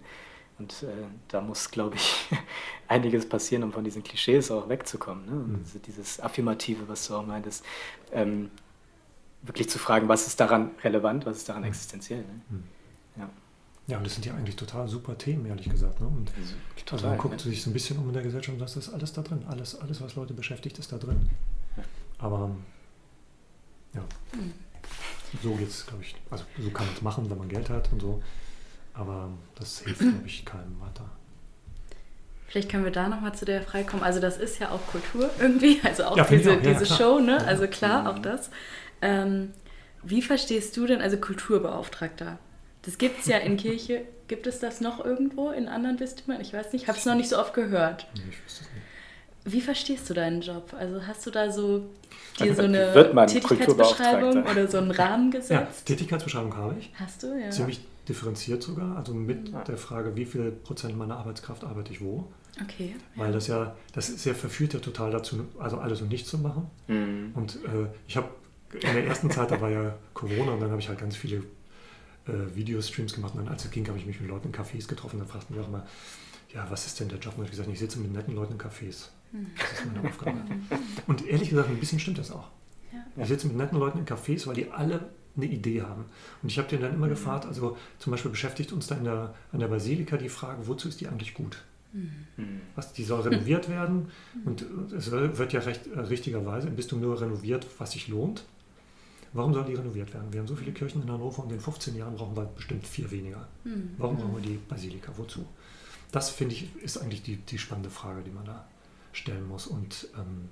und 0.60 0.84
äh, 0.84 0.88
da 1.30 1.42
muss, 1.42 1.72
glaube 1.72 1.96
ich, 1.96 2.30
einiges 2.88 3.28
passieren, 3.28 3.64
um 3.64 3.74
von 3.74 3.84
diesen 3.84 4.04
Klischees 4.04 4.52
auch 4.52 4.70
wegzukommen. 4.70 5.26
Ne? 5.26 5.32
Mhm. 5.32 5.56
Also 5.64 5.80
dieses 5.80 6.20
Affirmative, 6.20 6.88
was 6.88 7.08
du 7.08 7.16
auch 7.16 7.26
meintest, 7.26 7.66
ähm, 8.12 8.52
wirklich 9.42 9.70
zu 9.70 9.80
fragen, 9.80 10.08
was 10.08 10.28
ist 10.28 10.40
daran 10.40 10.72
relevant, 10.84 11.26
was 11.26 11.38
ist 11.38 11.50
daran 11.50 11.64
existenziell. 11.64 12.22
Ne? 12.22 12.42
Mhm. 12.50 12.64
Ja. 13.16 13.30
ja, 13.88 13.98
und 13.98 14.06
das 14.06 14.14
sind 14.14 14.26
ja 14.26 14.34
eigentlich 14.36 14.56
total 14.56 14.88
super 14.88 15.18
Themen, 15.18 15.46
ehrlich 15.46 15.70
gesagt. 15.70 16.00
Ne? 16.00 16.08
Und 16.08 16.32
also, 16.38 16.54
total, 16.78 16.98
also 16.98 17.08
man 17.08 17.18
guckt 17.18 17.46
ne? 17.46 17.52
sich 17.52 17.64
so 17.64 17.70
ein 17.70 17.74
bisschen 17.74 17.98
um 17.98 18.08
in 18.08 18.14
der 18.14 18.24
Gesellschaft 18.24 18.54
und 18.54 18.62
das 18.62 18.78
ist 18.78 18.90
alles 18.90 19.12
da 19.14 19.22
drin. 19.22 19.44
Alles, 19.48 19.76
alles, 19.76 20.02
was 20.02 20.16
Leute 20.16 20.34
beschäftigt, 20.34 20.78
ist 20.78 20.92
da 20.92 20.98
drin. 20.98 21.30
Ja. 21.78 21.84
Aber 22.20 22.52
ja, 23.96 24.02
mhm. 24.34 24.54
So 25.42 25.56
geht 25.56 25.70
es, 25.70 25.86
glaube 25.86 26.04
ich. 26.04 26.16
Also 26.30 26.44
so 26.60 26.70
kann 26.70 26.86
man 26.86 26.96
es 26.96 27.02
machen, 27.02 27.30
wenn 27.30 27.38
man 27.38 27.50
Geld 27.50 27.70
hat 27.70 27.92
und 27.92 28.02
so. 28.02 28.22
Aber 28.94 29.30
das 29.56 29.80
hilft, 29.80 30.02
glaube 30.02 30.24
ich, 30.26 30.46
keinem 30.46 30.80
weiter. 30.80 31.10
Vielleicht 32.48 32.70
können 32.70 32.84
wir 32.84 32.92
da 32.92 33.08
nochmal 33.08 33.34
zu 33.34 33.46
der 33.46 33.64
Frage 33.64 33.86
kommen. 33.86 34.04
Also 34.04 34.20
das 34.20 34.38
ist 34.38 34.60
ja 34.60 34.70
auch 34.70 34.86
Kultur 34.88 35.30
irgendwie, 35.40 35.80
also 35.84 36.04
auch 36.04 36.18
ja, 36.18 36.24
diese, 36.24 36.52
auch. 36.52 36.62
Ja, 36.62 36.74
diese 36.74 36.86
Show, 36.86 37.20
ne? 37.20 37.44
Also 37.46 37.68
klar, 37.68 38.08
auch 38.08 38.20
das. 38.20 38.52
Ähm, 39.02 39.54
wie 40.04 40.22
verstehst 40.22 40.78
du 40.78 40.86
denn, 40.86 41.02
also 41.02 41.18
Kulturbeauftragter? 41.18 42.38
Das 42.84 42.98
gibt 42.98 43.22
es 43.22 43.26
ja 43.26 43.38
in 43.38 43.58
Kirche. 43.58 44.04
Gibt 44.28 44.48
es 44.48 44.60
das 44.60 44.82
noch 44.82 45.04
irgendwo 45.04 45.50
in 45.50 45.68
anderen 45.68 45.98
Bistümern? 45.98 46.40
Ich 46.42 46.54
weiß 46.54 46.72
nicht, 46.74 46.88
habe 46.88 46.98
es 46.98 47.06
noch 47.06 47.16
nicht 47.16 47.30
so 47.30 47.38
oft 47.38 47.54
gehört. 47.54 48.08
Nee, 48.16 48.22
ich 48.30 48.46
wüsste 48.46 48.64
es 48.64 48.70
nicht. 48.74 49.54
Wie 49.54 49.62
verstehst 49.62 50.10
du 50.10 50.14
deinen 50.14 50.42
Job? 50.42 50.74
Also 50.78 51.06
hast 51.06 51.26
du 51.26 51.32
da 51.32 51.52
so 51.52 51.90
dir 52.40 52.56
so 52.56 52.64
eine 52.64 52.94
Tätigkeitsbeschreibung 53.28 54.44
oder 54.44 54.68
so 54.68 54.78
einen 54.78 54.92
Rahmen 54.92 55.32
gesetzt? 55.32 55.52
Ja, 55.52 55.68
Tätigkeitsbeschreibung 55.86 56.56
habe 56.56 56.76
ich. 56.80 56.92
Hast 56.96 57.24
du, 57.24 57.40
ja. 57.40 57.50
Ziemlich 57.50 57.82
differenziert 58.08 58.64
sogar, 58.64 58.98
also 58.98 59.14
mit 59.14 59.50
ja. 59.50 59.64
der 59.64 59.78
Frage, 59.78 60.16
wie 60.16 60.26
viel 60.26 60.52
Prozent 60.52 60.98
meiner 60.98 61.18
Arbeitskraft 61.18 61.64
arbeite 61.64 61.94
ich 61.94 62.02
wo. 62.02 62.28
Okay. 62.62 62.96
Weil 63.16 63.32
das 63.32 63.48
ja, 63.48 63.76
das 63.94 64.10
ist 64.10 64.26
ja 64.26 64.34
verführt 64.34 64.74
ja 64.74 64.80
total 64.80 65.12
dazu, 65.12 65.48
also 65.58 65.78
alles 65.78 66.02
und 66.02 66.10
nichts 66.10 66.30
zu 66.30 66.38
machen. 66.38 66.70
Mhm. 66.88 67.32
Und 67.34 67.56
äh, 67.56 67.88
ich 68.08 68.18
habe 68.18 68.30
in 68.74 68.94
der 68.94 69.06
ersten 69.06 69.32
Zeit, 69.32 69.52
da 69.52 69.62
war 69.62 69.70
ja 69.70 69.96
Corona 70.14 70.54
und 70.54 70.60
dann 70.60 70.70
habe 70.70 70.82
ich 70.82 70.90
halt 70.90 71.00
ganz 71.00 71.16
viele 71.16 71.38
äh, 72.28 72.56
Videostreams 72.56 73.14
gemacht 73.14 73.34
und 73.36 73.46
dann 73.46 73.54
als 73.54 73.66
es 73.66 73.72
ging, 73.72 73.88
habe 73.88 73.98
ich 73.98 74.06
mich 74.06 74.20
mit 74.20 74.30
Leuten 74.30 74.48
in 74.48 74.54
Cafés 74.54 74.88
getroffen. 74.88 75.20
Dann 75.20 75.28
fragten 75.28 75.56
wir 75.56 75.64
auch 75.64 75.70
mal, 75.70 75.84
ja, 76.54 76.66
was 76.70 76.86
ist 76.86 77.00
denn 77.00 77.10
der 77.10 77.20
Job? 77.20 77.34
Und 77.38 77.46
ich 77.46 77.52
gesagt, 77.52 77.70
ich 77.70 77.80
sitze 77.80 78.00
mit 78.00 78.12
netten 78.14 78.36
Leuten 78.36 78.54
in 78.54 78.60
Cafés. 78.60 79.10
Mhm. 79.34 79.48
Das 79.58 79.72
ist 79.80 79.86
meine 79.94 80.08
Aufgabe. 80.08 80.38
und 81.08 81.28
ehrlich 81.28 81.50
gesagt, 81.50 81.70
ein 81.70 81.80
bisschen 81.80 82.00
stimmt 82.00 82.20
das 82.20 82.32
auch. 82.32 82.50
Ja. 82.94 83.24
Ich 83.24 83.28
sitze 83.28 83.48
mit 83.48 83.58
netten 83.58 83.78
Leuten 83.78 84.00
in 84.00 84.06
Cafés, 84.06 84.48
weil 84.48 84.56
die 84.56 84.72
alle 84.72 85.10
eine 85.36 85.46
Idee 85.46 85.82
haben. 85.82 86.06
Und 86.42 86.50
ich 86.52 86.60
habe 86.60 86.70
den 86.70 86.82
dann 86.82 86.94
immer 86.94 87.10
gefragt, 87.10 87.46
also 87.46 87.76
zum 87.98 88.12
Beispiel 88.12 88.32
beschäftigt 88.32 88.72
uns 88.72 88.88
da 88.88 88.96
in 88.96 89.04
der, 89.04 89.34
an 89.52 89.60
der 89.60 89.68
Basilika 89.68 90.18
die 90.18 90.30
Frage, 90.30 90.68
wozu 90.68 90.88
ist 90.88 91.02
die 91.02 91.08
eigentlich 91.08 91.34
gut? 91.34 91.64
Mhm. 91.92 92.62
Was, 92.76 92.94
die 92.94 93.04
soll 93.04 93.22
renoviert 93.22 93.70
werden 93.70 94.12
und 94.46 94.66
es 94.96 95.12
wird 95.12 95.54
ja 95.54 95.60
recht, 95.62 95.88
äh, 95.88 96.00
richtigerweise 96.00 96.68
im 96.68 96.76
Bistum 96.76 97.02
nur 97.02 97.20
renoviert, 97.20 97.66
was 97.80 97.92
sich 97.92 98.08
lohnt. 98.08 98.46
Warum 99.36 99.56
soll 99.56 99.66
die 99.66 99.74
renoviert 99.74 100.14
werden? 100.14 100.32
Wir 100.32 100.40
haben 100.40 100.48
so 100.48 100.56
viele 100.56 100.72
Kirchen 100.72 101.02
in 101.02 101.12
Hannover 101.12 101.44
und 101.44 101.52
in 101.52 101.60
15 101.60 101.96
Jahren 101.96 102.16
brauchen 102.16 102.36
wir 102.38 102.46
bestimmt 102.46 102.86
vier 102.86 103.10
weniger. 103.10 103.48
Mhm. 103.64 103.96
Warum 103.98 104.18
brauchen 104.18 104.36
wir 104.36 104.42
die 104.42 104.60
Basilika? 104.70 105.12
Wozu? 105.18 105.44
Das 106.12 106.30
finde 106.30 106.54
ich 106.54 106.76
ist 106.84 107.00
eigentlich 107.00 107.24
die, 107.24 107.38
die 107.38 107.58
spannende 107.58 107.90
Frage, 107.90 108.22
die 108.22 108.30
man 108.30 108.46
da 108.46 108.68
stellen 109.14 109.48
muss. 109.48 109.68
Und 109.68 110.08
ähm, 110.18 110.50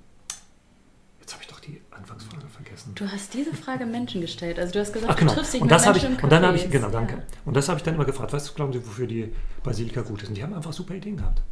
Jetzt 1.22 1.34
habe 1.34 1.44
ich 1.44 1.50
doch 1.50 1.60
die 1.60 1.80
Anfangsfrage 1.92 2.48
vergessen. 2.48 2.94
Du 2.96 3.10
hast 3.10 3.34
diese 3.36 3.54
Frage 3.54 3.86
Menschen 3.86 4.22
gestellt. 4.22 4.58
Also 4.58 4.74
du 4.74 4.80
hast 4.80 4.92
gesagt, 4.92 5.14
Ach, 5.14 5.16
genau. 5.16 5.32
du 5.32 5.38
triffst 5.38 5.54
dich 5.54 5.62
und 5.62 5.68
mit 5.68 5.76
das 5.76 5.86
Menschen 5.86 6.18
ich, 6.18 6.24
Und 6.24 6.32
dann 6.32 6.44
habe 6.44 6.58
ich, 6.58 6.70
genau, 6.70 6.90
danke. 6.90 7.18
Ja. 7.18 7.24
Und 7.46 7.56
das 7.56 7.70
habe 7.70 7.78
ich 7.78 7.84
dann 7.84 7.94
immer 7.94 8.06
gefragt, 8.06 8.34
was 8.34 8.54
glauben 8.56 8.74
Sie, 8.74 8.86
wofür 8.86 9.06
die 9.06 9.32
Basilika 9.64 10.02
gut 10.02 10.24
ist? 10.24 10.30
Und 10.30 10.36
die 10.36 10.44
haben 10.44 10.54
einfach 10.54 10.74
super 10.74 10.96
Ideen 10.96 11.18
gehabt. 11.18 11.44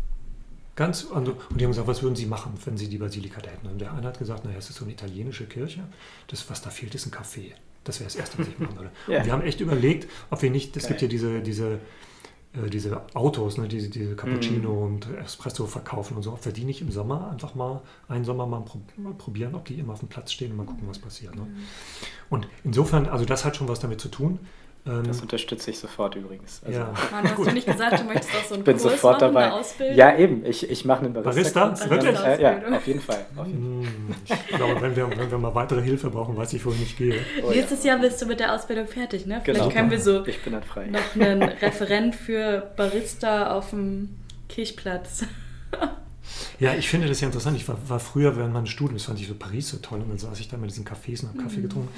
Ganz, 0.76 1.04
und 1.04 1.28
die 1.28 1.64
haben 1.64 1.72
gesagt, 1.72 1.88
was 1.88 2.02
würden 2.02 2.16
Sie 2.16 2.26
machen, 2.26 2.54
wenn 2.66 2.78
Sie 2.78 2.88
die 2.88 2.98
Basilika 2.98 3.42
da 3.42 3.52
hätten? 3.52 3.68
Und 3.68 3.80
der 3.80 3.94
eine 3.94 4.08
hat 4.08 4.18
gesagt, 4.18 4.44
naja, 4.44 4.58
es 4.58 4.70
ist 4.70 4.78
so 4.78 4.86
eine 4.86 4.94
italienische 4.94 5.46
Kirche. 5.46 5.82
Das, 6.28 6.50
was 6.50 6.62
da 6.62 6.72
fehlt, 6.72 6.96
ist 6.96 7.06
ein 7.06 7.12
Café. 7.12 7.52
Das 7.84 8.00
wäre 8.00 8.08
das 8.08 8.16
Erste, 8.16 8.40
was 8.40 8.48
ich 8.48 8.58
machen 8.58 8.76
würde. 8.76 8.92
ja. 9.08 9.20
Und 9.20 9.26
wir 9.26 9.34
haben 9.34 9.44
echt 9.44 9.62
überlegt, 9.62 10.10
ob 10.30 10.42
wir 10.42 10.50
nicht, 10.50 10.76
es 10.78 10.88
gibt 10.88 11.02
ja 11.02 11.08
diese, 11.08 11.42
diese 11.42 11.80
äh, 12.54 12.70
diese 12.70 13.02
Autos, 13.16 13.58
ne, 13.58 13.68
diese, 13.68 13.90
diese 13.90 14.16
Cappuccino 14.16 14.74
mm. 14.74 14.84
und 14.84 15.08
Espresso 15.18 15.68
verkaufen 15.68 16.18
und 16.18 16.24
so, 16.24 16.34
ob 16.34 16.44
wir 16.46 16.52
die 16.52 16.64
nicht 16.64 16.82
im 16.82 16.92
Sommer 16.92 17.30
einfach 17.32 17.54
mal, 17.54 17.82
einen 18.08 18.26
Sommer 18.26 18.48
mal, 18.48 18.64
probieren, 19.18 19.54
ob 19.56 19.66
die 19.66 19.76
immer 19.76 19.94
auf 19.94 20.00
dem 20.00 20.10
Platz 20.10 20.32
stehen 20.32 20.52
und 20.52 20.58
mal 20.58 20.66
gucken, 20.66 20.88
was 20.88 21.00
passiert. 21.00 21.36
Ne? 21.36 21.44
Mhm. 21.44 21.58
Und 22.30 22.48
insofern, 22.64 23.06
also 23.06 23.26
das 23.26 23.46
hat 23.46 23.56
schon 23.56 23.68
was 23.68 23.80
damit 23.80 24.02
zu 24.02 24.10
tun. 24.10 24.40
Ähm, 24.86 25.04
das 25.06 25.22
unterstütze 25.22 25.72
ich 25.72 25.80
sofort 25.80 26.16
übrigens. 26.16 26.62
Also, 26.66 26.80
ja. 26.80 26.94
Mann, 27.12 27.30
hast 27.30 27.38
du 27.38 27.52
nicht 27.52 27.68
gesagt, 27.68 28.00
du 28.00 28.04
möchtest 28.06 28.30
auch 28.30 28.44
so 28.44 28.54
einen 28.54 28.62
ich 28.62 28.66
bin 28.66 28.78
Kurs 28.78 28.84
sofort 28.84 29.22
machen, 29.22 29.34
dabei. 29.34 29.52
Ausbildung? 29.52 29.98
Ja, 29.98 30.18
eben. 30.18 30.46
Ich, 30.46 30.70
ich 30.70 30.86
mache 30.86 31.06
einen 31.06 31.14
Barista. 31.14 31.66
Barista? 31.66 31.90
Wirklich? 31.90 32.20
Äh, 32.20 32.42
ja, 32.42 32.78
auf 32.78 32.88
jeden 32.88 33.02
Fall. 33.02 33.26
Auf 33.36 33.48
jeden 33.48 33.84
Fall. 33.84 33.92
Hm, 33.92 34.16
ich 34.50 34.56
glaube, 34.56 34.82
wenn 34.82 34.96
wir, 34.96 35.10
wenn 35.10 35.32
wir 35.32 35.38
mal 35.38 35.54
weitere 35.54 35.82
Hilfe 35.82 36.10
brauchen, 36.10 36.38
weiß 36.38 36.54
ich, 36.54 36.66
wo 36.66 36.72
ich 36.72 36.80
nicht 36.80 36.98
gehe. 36.98 37.20
Oh, 37.44 37.50
Nächstes 37.50 37.84
ja. 37.84 37.94
Jahr 37.94 38.02
bist 38.02 38.22
du 38.22 38.26
mit 38.26 38.40
der 38.40 38.54
Ausbildung 38.56 38.88
fertig, 38.88 39.26
ne? 39.26 39.42
Vielleicht 39.44 39.62
genau. 39.62 39.74
können 39.74 39.92
wir 39.92 40.00
so 40.00 40.26
ich 40.26 40.42
bin 40.42 40.54
dann 40.54 40.64
frei. 40.64 40.88
noch 40.88 41.16
einen 41.16 41.44
Referent 41.44 42.16
für 42.16 42.72
Barista 42.76 43.56
auf 43.56 43.72
dem 43.72 44.16
Kirchplatz. 44.48 45.24
Ja, 46.60 46.74
ich 46.76 46.90
finde 46.90 47.08
das 47.08 47.22
ja 47.22 47.28
interessant. 47.28 47.58
Ich 47.58 47.68
war, 47.68 47.78
war 47.88 48.00
früher 48.00 48.36
während 48.36 48.54
meines 48.54 48.70
Studiums, 48.70 49.06
fand 49.06 49.20
ich 49.20 49.28
so 49.28 49.34
Paris 49.34 49.70
so 49.70 49.78
toll 49.78 50.02
und 50.02 50.10
dann 50.10 50.18
saß 50.18 50.40
ich 50.40 50.48
da 50.48 50.58
mit 50.58 50.70
diesen 50.70 50.86
Cafés 50.86 51.24
und 51.24 51.30
habe 51.30 51.40
Kaffee 51.40 51.60
mhm. 51.60 51.64
getrunken. 51.64 51.90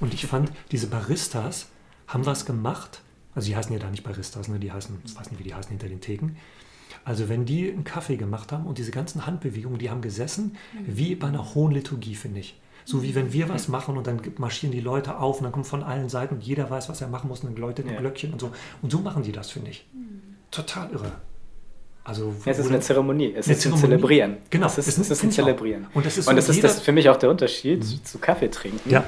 Und 0.00 0.14
ich 0.14 0.26
fand, 0.26 0.50
diese 0.72 0.88
Baristas 0.88 1.68
haben 2.06 2.26
was 2.26 2.46
gemacht, 2.46 3.02
also 3.34 3.48
die 3.48 3.56
heißen 3.56 3.72
ja 3.72 3.78
da 3.78 3.90
nicht 3.90 4.02
Baristas, 4.02 4.48
ne? 4.48 4.58
die 4.58 4.72
heißen, 4.72 4.98
ich 5.04 5.16
weiß 5.16 5.30
nicht, 5.30 5.38
wie 5.38 5.44
die 5.44 5.54
heißen 5.54 5.70
hinter 5.70 5.88
den 5.88 6.00
Theken. 6.00 6.36
Also 7.04 7.28
wenn 7.28 7.44
die 7.44 7.70
einen 7.70 7.84
Kaffee 7.84 8.16
gemacht 8.16 8.52
haben 8.52 8.66
und 8.66 8.78
diese 8.78 8.90
ganzen 8.90 9.26
Handbewegungen, 9.26 9.78
die 9.78 9.90
haben 9.90 10.00
gesessen, 10.00 10.56
mhm. 10.72 10.96
wie 10.96 11.14
bei 11.14 11.28
einer 11.28 11.54
hohen 11.54 11.72
Liturgie, 11.72 12.14
finde 12.14 12.40
ich. 12.40 12.58
So 12.84 13.02
wie 13.02 13.16
wenn 13.16 13.32
wir 13.32 13.48
was 13.48 13.66
machen 13.66 13.96
und 13.96 14.06
dann 14.06 14.20
marschieren 14.38 14.70
die 14.70 14.80
Leute 14.80 15.18
auf 15.18 15.38
und 15.38 15.44
dann 15.44 15.52
kommt 15.52 15.66
von 15.66 15.82
allen 15.82 16.08
Seiten 16.08 16.34
und 16.34 16.44
jeder 16.44 16.70
weiß, 16.70 16.88
was 16.88 17.00
er 17.00 17.08
machen 17.08 17.26
muss 17.26 17.40
und 17.40 17.52
dann 17.52 17.60
läutet 17.60 17.86
ein 17.86 17.94
ja. 17.94 17.98
Glöckchen 17.98 18.32
und 18.32 18.40
so. 18.40 18.52
Und 18.80 18.92
so 18.92 19.00
machen 19.00 19.24
die 19.24 19.32
das, 19.32 19.50
finde 19.50 19.70
ich. 19.70 19.84
Mhm. 19.92 20.22
Total 20.52 20.88
irre. 20.90 21.12
Also, 22.06 22.32
es 22.44 22.58
ist 22.60 22.68
eine 22.68 22.78
Zeremonie, 22.78 23.34
es 23.36 23.48
ist 23.48 23.66
ein 23.66 23.76
Zelebrieren. 23.76 24.36
Genau, 24.48 24.66
es 24.66 24.78
ist, 24.78 24.96
es 24.96 25.10
ist 25.10 25.24
ein 25.24 25.32
Zelebrieren. 25.32 25.88
Und 25.92 26.06
das 26.06 26.16
ist, 26.16 26.28
und 26.28 26.36
das, 26.36 26.48
ist 26.48 26.62
das 26.62 26.80
für 26.80 26.92
mich 26.92 27.08
auch 27.08 27.16
der 27.16 27.28
Unterschied 27.30 27.80
mhm. 27.80 28.04
zu 28.04 28.18
Kaffee 28.18 28.48
trinken. 28.48 28.88
Ja. 28.88 29.04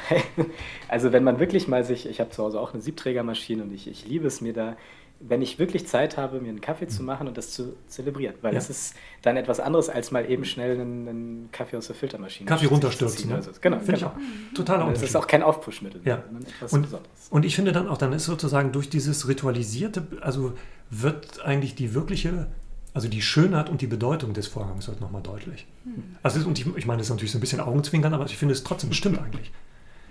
also 0.88 1.12
wenn 1.12 1.24
man 1.24 1.40
wirklich 1.40 1.66
mal 1.66 1.82
sich, 1.82 2.06
ich 2.06 2.20
habe 2.20 2.28
zu 2.28 2.42
Hause 2.42 2.60
auch 2.60 2.74
eine 2.74 2.82
Siebträgermaschine 2.82 3.62
und 3.62 3.72
ich, 3.72 3.88
ich 3.88 4.06
liebe 4.06 4.26
es 4.26 4.42
mir 4.42 4.52
da, 4.52 4.76
wenn 5.20 5.42
ich 5.42 5.58
wirklich 5.58 5.86
Zeit 5.86 6.16
habe, 6.16 6.40
mir 6.40 6.48
einen 6.48 6.62
Kaffee 6.62 6.88
zu 6.88 7.02
mhm. 7.02 7.06
machen 7.06 7.28
und 7.28 7.36
das 7.36 7.52
zu 7.52 7.76
zelebrieren. 7.88 8.34
Weil 8.40 8.54
ja. 8.54 8.58
das 8.58 8.70
ist 8.70 8.94
dann 9.22 9.36
etwas 9.36 9.60
anderes, 9.60 9.90
als 9.90 10.10
mal 10.10 10.28
eben 10.28 10.44
schnell 10.46 10.80
einen, 10.80 11.08
einen 11.08 11.48
Kaffee 11.52 11.76
aus 11.76 11.88
der 11.88 11.96
Filtermaschine 11.96 12.48
Kaffee 12.48 12.66
runterstürzen. 12.66 13.28
Ne? 13.28 13.36
Also, 13.36 13.50
genau, 13.60 13.78
Finde 13.78 13.92
genau. 13.92 14.12
ich 14.16 14.50
auch 14.52 14.54
total 14.54 14.90
Das 14.90 15.02
ist 15.02 15.16
auch 15.16 15.26
kein 15.26 15.42
Aufpushmittel, 15.42 16.00
ja. 16.04 16.24
und, 16.70 16.88
und 17.30 17.44
ich 17.44 17.54
finde 17.54 17.72
dann 17.72 17.88
auch, 17.88 17.98
dann 17.98 18.12
ist 18.12 18.24
sozusagen 18.24 18.72
durch 18.72 18.88
dieses 18.88 19.28
Ritualisierte, 19.28 20.06
also 20.22 20.54
wird 20.88 21.44
eigentlich 21.44 21.74
die 21.74 21.94
wirkliche 21.94 22.48
also 22.92 23.06
die 23.06 23.22
Schönheit 23.22 23.70
und 23.70 23.82
die 23.82 23.86
Bedeutung 23.86 24.32
des 24.32 24.48
Vorgangs 24.48 24.88
wird 24.88 25.00
nochmal 25.00 25.22
deutlich. 25.22 25.66
Hm. 25.84 26.16
Also 26.22 26.44
und 26.46 26.58
ich, 26.58 26.66
ich 26.76 26.86
meine, 26.86 26.98
das 26.98 27.06
ist 27.06 27.10
natürlich 27.10 27.30
so 27.30 27.38
ein 27.38 27.40
bisschen 27.40 27.60
Augenzwinkern, 27.60 28.12
aber 28.14 28.24
ich 28.26 28.36
finde 28.36 28.52
es 28.52 28.64
trotzdem 28.64 28.92
stimmt 28.92 29.20
eigentlich. 29.20 29.52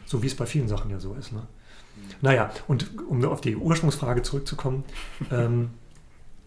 So 0.06 0.24
wie 0.24 0.28
es 0.28 0.36
bei 0.36 0.46
vielen 0.46 0.68
Sachen 0.68 0.90
ja 0.90 1.00
so 1.00 1.14
ist. 1.14 1.34
Ne? 1.34 1.42
Naja, 2.22 2.52
und 2.68 2.98
um 3.08 3.24
auf 3.26 3.42
die 3.42 3.56
Ursprungsfrage 3.56 4.22
zurückzukommen, 4.22 4.84
ähm, 5.32 5.72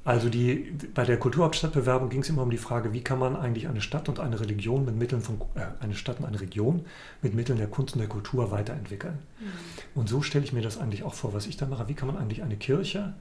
also 0.04 0.28
die, 0.28 0.76
bei 0.94 1.04
der 1.04 1.16
Kulturhauptstadtbewerbung 1.16 2.08
ging 2.08 2.22
es 2.22 2.28
immer 2.28 2.42
um 2.42 2.50
die 2.50 2.58
Frage, 2.58 2.92
wie 2.92 3.02
kann 3.02 3.20
man 3.20 3.36
eigentlich 3.36 3.68
eine 3.68 3.80
Stadt 3.80 4.08
und 4.08 4.18
eine 4.18 4.40
Religion 4.40 4.84
mit 4.84 4.96
Mitteln 4.96 5.22
von 5.22 5.40
äh, 5.54 5.60
eine 5.80 5.94
Stadt 5.94 6.18
und 6.18 6.26
eine 6.26 6.40
Region 6.40 6.84
mit 7.22 7.34
Mitteln 7.34 7.58
der 7.58 7.68
Kunst 7.68 7.94
und 7.94 8.00
der 8.00 8.08
Kultur 8.08 8.50
weiterentwickeln. 8.50 9.18
Mhm. 9.38 10.00
Und 10.00 10.08
so 10.08 10.20
stelle 10.20 10.44
ich 10.44 10.52
mir 10.52 10.62
das 10.62 10.78
eigentlich 10.78 11.04
auch 11.04 11.14
vor, 11.14 11.34
was 11.34 11.46
ich 11.46 11.56
da 11.56 11.66
mache. 11.66 11.86
Wie 11.88 11.94
kann 11.94 12.08
man 12.08 12.16
eigentlich 12.16 12.42
eine 12.42 12.56
Kirche 12.56 13.14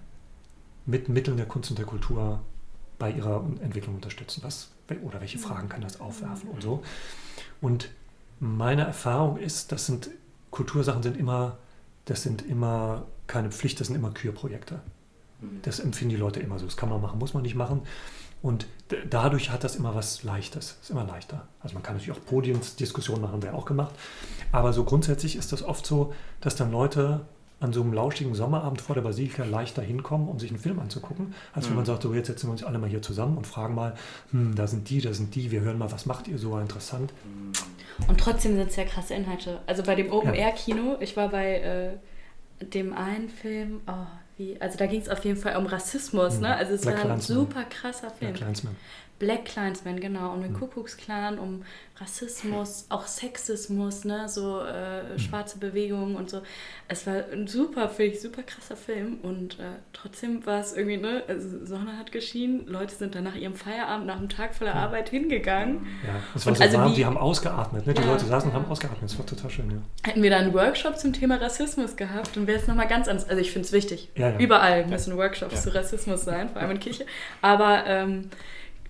mit 0.88 1.08
Mitteln 1.08 1.38
der 1.38 1.46
Kunst 1.46 1.70
und 1.70 1.78
der 1.78 1.86
Kultur 1.86 2.42
bei 2.98 3.12
ihrer 3.12 3.46
Entwicklung 3.62 3.96
unterstützen? 3.96 4.42
Was, 4.44 4.72
oder 5.04 5.22
welche 5.22 5.38
Fragen 5.38 5.70
kann 5.70 5.82
das 5.82 6.02
aufwerfen 6.02 6.50
und 6.50 6.64
so? 6.64 6.82
Und 7.62 7.90
meine 8.40 8.86
Erfahrung 8.86 9.38
ist, 9.38 9.72
das 9.72 9.86
sind 9.86 10.10
Kultursachen 10.50 11.04
sind 11.04 11.16
immer, 11.16 11.60
das 12.12 12.24
sind 12.24 12.42
immer 12.42 13.06
keine 13.28 13.52
Pflicht, 13.52 13.80
das 13.80 13.88
sind 13.88 13.96
immer 13.96 14.12
Kürprojekte. 14.12 14.82
Mhm. 15.40 15.62
Das 15.62 15.80
empfinden 15.80 16.10
die 16.10 16.18
Leute 16.18 16.42
immer 16.42 16.60
so. 16.60 16.66
Das 16.66 16.76
kann 16.76 16.90
man 16.90 17.00
machen, 17.00 17.20
muss 17.20 17.34
man 17.34 17.42
nicht 17.42 17.56
machen. 17.56 17.84
Und 18.42 18.68
dadurch 19.10 19.50
hat 19.50 19.64
das 19.64 19.78
immer 19.78 19.96
was 19.96 20.24
Leichtes, 20.24 20.78
ist 20.82 20.90
immer 20.90 21.06
leichter. 21.06 21.48
Also 21.62 21.74
man 21.74 21.84
kann 21.84 21.96
natürlich 21.96 22.18
auch 22.18 22.26
Podiumsdiskussionen 22.26 23.22
machen, 23.22 23.42
wäre 23.42 23.56
auch 23.56 23.64
gemacht. 23.64 23.96
Aber 24.52 24.74
so 24.74 24.84
grundsätzlich 24.84 25.38
ist 25.38 25.54
das 25.54 25.64
oft 25.64 25.86
so, 25.86 26.14
dass 26.42 26.58
dann 26.58 26.70
Leute 26.70 27.22
an 27.62 27.72
so 27.72 27.82
einem 27.82 27.94
lauschigen 27.94 28.34
Sommerabend 28.34 28.82
vor 28.82 28.96
der 28.96 29.04
Basilika 29.04 29.46
leichter 29.46 29.82
hinkommen, 29.82 30.28
um 30.28 30.40
sich 30.40 30.50
einen 30.50 30.60
Film 30.60 30.80
anzugucken, 30.80 31.34
als 31.54 31.68
wenn 31.68 31.76
man 31.76 31.84
mhm. 31.84 31.88
sagt, 31.88 32.04
so 32.04 32.14
jetzt 32.14 32.28
setzen 32.28 32.48
wir 32.48 32.52
uns 32.52 32.64
alle 32.64 32.80
mal 32.80 32.90
hier 32.90 33.02
zusammen 33.02 33.38
und 33.38 33.46
fragen 33.48 33.76
mal, 33.76 33.94
hm, 34.32 34.56
da 34.56 34.68
sind 34.68 34.90
die, 34.90 35.00
da 35.00 35.14
sind 35.14 35.34
die, 35.36 35.52
wir 35.52 35.62
hören 35.62 35.78
mal, 35.78 35.92
was 35.92 36.06
macht 36.08 36.28
ihr 36.28 36.40
so 36.40 36.58
interessant. 36.58 37.14
Und 38.08 38.20
trotzdem 38.20 38.56
sind 38.56 38.70
es 38.70 38.76
ja 38.76 38.84
krasse 38.84 39.14
Inhalte. 39.14 39.62
Also 39.68 39.84
bei 39.84 39.96
dem 39.96 40.12
Open-Air-Kino, 40.12 40.98
ich 41.00 41.16
war 41.16 41.30
bei 41.30 41.60
äh, 42.60 42.66
dem 42.66 42.94
einen 42.94 43.30
Film, 43.30 43.82
oh, 43.88 44.08
wie, 44.38 44.60
also 44.60 44.78
da 44.78 44.88
ging 44.88 45.02
es 45.02 45.10
auf 45.10 45.24
jeden 45.24 45.38
Fall 45.38 45.56
um 45.56 45.68
Rassismus, 45.68 46.36
mhm. 46.36 46.42
ne? 46.42 46.56
Also 46.56 46.74
es 46.74 46.82
Black 46.82 46.96
war 46.96 47.02
ein 47.02 47.08
Klansman. 47.08 47.38
super 47.38 47.64
krasser 47.66 48.10
Film. 48.10 48.34
Black. 48.34 48.54
Black 49.22 49.46
Clansman, 49.46 50.00
genau, 50.00 50.34
um 50.34 50.42
den 50.42 50.52
mhm. 50.52 50.58
Kuckucksklan, 50.58 51.38
um 51.38 51.62
Rassismus, 51.96 52.88
auch 52.90 53.06
Sexismus, 53.06 54.04
ne, 54.04 54.28
so 54.28 54.62
äh, 54.62 55.04
mhm. 55.04 55.20
schwarze 55.20 55.60
Bewegungen 55.60 56.16
und 56.16 56.32
so. 56.32 56.42
Es 56.88 57.06
war 57.06 57.26
ein 57.32 57.46
super, 57.46 57.88
finde 57.88 58.14
ich, 58.14 58.22
super 58.22 58.42
krasser 58.42 58.76
Film 58.76 59.20
und 59.22 59.60
äh, 59.60 59.78
trotzdem 59.94 60.44
war 60.48 60.60
es 60.60 60.74
irgendwie, 60.74 60.98
ne, 60.98 61.22
also 61.28 61.64
Sonne 61.68 62.00
hat 62.00 62.12
geschienen, 62.12 62.66
Leute 62.66 62.96
sind 62.96 63.14
dann 63.14 63.24
nach 63.24 63.36
ihrem 63.36 63.54
Feierabend, 63.54 64.08
nach 64.08 64.18
einem 64.18 64.30
Tag 64.30 64.56
voller 64.56 64.74
ja. 64.74 64.82
Arbeit 64.82 65.10
hingegangen. 65.10 65.86
Ja, 66.04 66.16
es 66.34 66.44
war 66.48 66.54
und 66.54 66.58
so 66.58 66.64
also 66.64 66.78
warm, 66.80 66.92
wie, 66.92 66.96
die 66.96 67.06
haben 67.06 67.18
ausgeatmet, 67.18 67.86
ne? 67.86 67.94
die 67.94 68.02
ja, 68.02 68.08
Leute 68.08 68.26
saßen 68.26 68.50
und 68.50 68.56
haben 68.56 68.66
ausgeatmet, 68.72 69.04
das 69.04 69.20
war 69.20 69.26
total 69.28 69.52
schön, 69.52 69.70
ja. 69.70 69.78
Hätten 70.10 70.24
wir 70.24 70.32
da 70.32 70.38
einen 70.38 70.56
Workshop 70.56 70.98
zum 70.98 71.14
Thema 71.14 71.36
Rassismus 71.36 71.96
gehabt, 71.96 72.36
dann 72.36 72.48
wäre 72.48 72.60
es 72.60 72.68
nochmal 72.68 72.88
ganz 72.88 73.08
anders. 73.08 73.30
Also 73.30 73.40
ich 73.40 73.52
finde 73.52 73.68
es 73.68 73.74
wichtig, 73.74 74.10
überall 74.40 74.88
müssen 74.88 75.16
Workshops 75.18 75.62
zu 75.62 75.76
Rassismus 75.76 76.24
sein, 76.24 76.50
vor 76.50 76.64
allem 76.64 76.72
in 76.72 76.80
Kirche, 76.80 77.06
aber 77.44 77.84
ähm, 77.86 78.32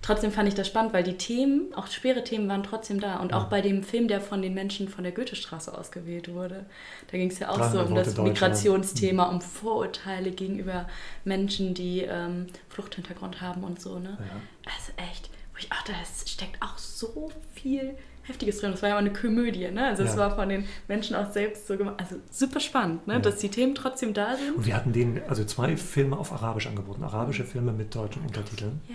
trotzdem 0.02 0.32
fand 0.32 0.48
ich 0.48 0.54
das 0.54 0.66
spannend, 0.66 0.92
weil 0.92 1.04
die 1.04 1.16
Themen, 1.16 1.72
auch 1.74 1.86
schwere 1.86 2.24
Themen, 2.24 2.48
waren 2.48 2.62
trotzdem 2.62 3.00
da. 3.00 3.16
Und 3.20 3.32
auch 3.32 3.44
bei 3.44 3.60
dem 3.60 3.82
Film, 3.82 4.08
der 4.08 4.20
von 4.20 4.42
den 4.42 4.52
Menschen 4.52 4.88
von 4.88 5.04
der 5.04 5.12
Goethestraße 5.12 5.76
ausgewählt 5.76 6.32
wurde, 6.32 6.66
da 7.10 7.16
ging 7.16 7.30
es 7.30 7.38
ja 7.38 7.48
auch 7.48 7.56
Klar, 7.56 7.70
so 7.70 7.80
um 7.80 7.94
das 7.94 8.16
Migrationsthema, 8.18 9.24
um 9.24 9.40
Vorurteile 9.40 10.32
gegenüber 10.32 10.88
Menschen, 11.24 11.72
die 11.72 12.00
ähm, 12.00 12.46
Fluchthintergrund 12.68 13.40
haben 13.40 13.64
und 13.64 13.80
so. 13.80 13.98
Ne? 13.98 14.18
Ja. 14.18 14.72
Also 14.74 14.92
echt, 14.96 15.30
wo 15.52 15.58
ich 15.58 15.68
dachte, 15.68 15.92
es 16.02 16.30
steckt 16.30 16.60
auch 16.60 16.76
so 16.76 17.30
viel 17.54 17.94
Heftiges 18.24 18.60
drin. 18.60 18.70
Das 18.72 18.82
war 18.82 18.88
ja 18.88 18.94
mal 18.94 19.00
eine 19.00 19.12
Komödie, 19.12 19.68
ne? 19.68 19.86
Also 19.86 20.04
es 20.04 20.16
war 20.16 20.34
von 20.36 20.48
den 20.48 20.64
Menschen 20.86 21.16
auch 21.16 21.32
selbst 21.32 21.66
so 21.66 21.76
gemacht. 21.76 21.96
Also 21.98 22.16
super 22.30 22.60
spannend, 22.60 23.06
ne? 23.08 23.14
Ja. 23.14 23.18
Dass 23.18 23.38
die 23.38 23.48
Themen 23.48 23.74
trotzdem 23.74 24.14
da 24.14 24.36
sind. 24.36 24.56
Und 24.56 24.66
wir 24.66 24.76
hatten 24.76 24.92
denen 24.92 25.20
also 25.28 25.44
zwei 25.44 25.76
Filme 25.76 26.16
auf 26.16 26.32
Arabisch 26.32 26.68
angeboten, 26.68 27.02
arabische 27.02 27.44
Filme 27.44 27.72
mit 27.72 27.94
deutschen 27.94 28.22
Untertiteln. 28.22 28.80
Ja. 28.88 28.94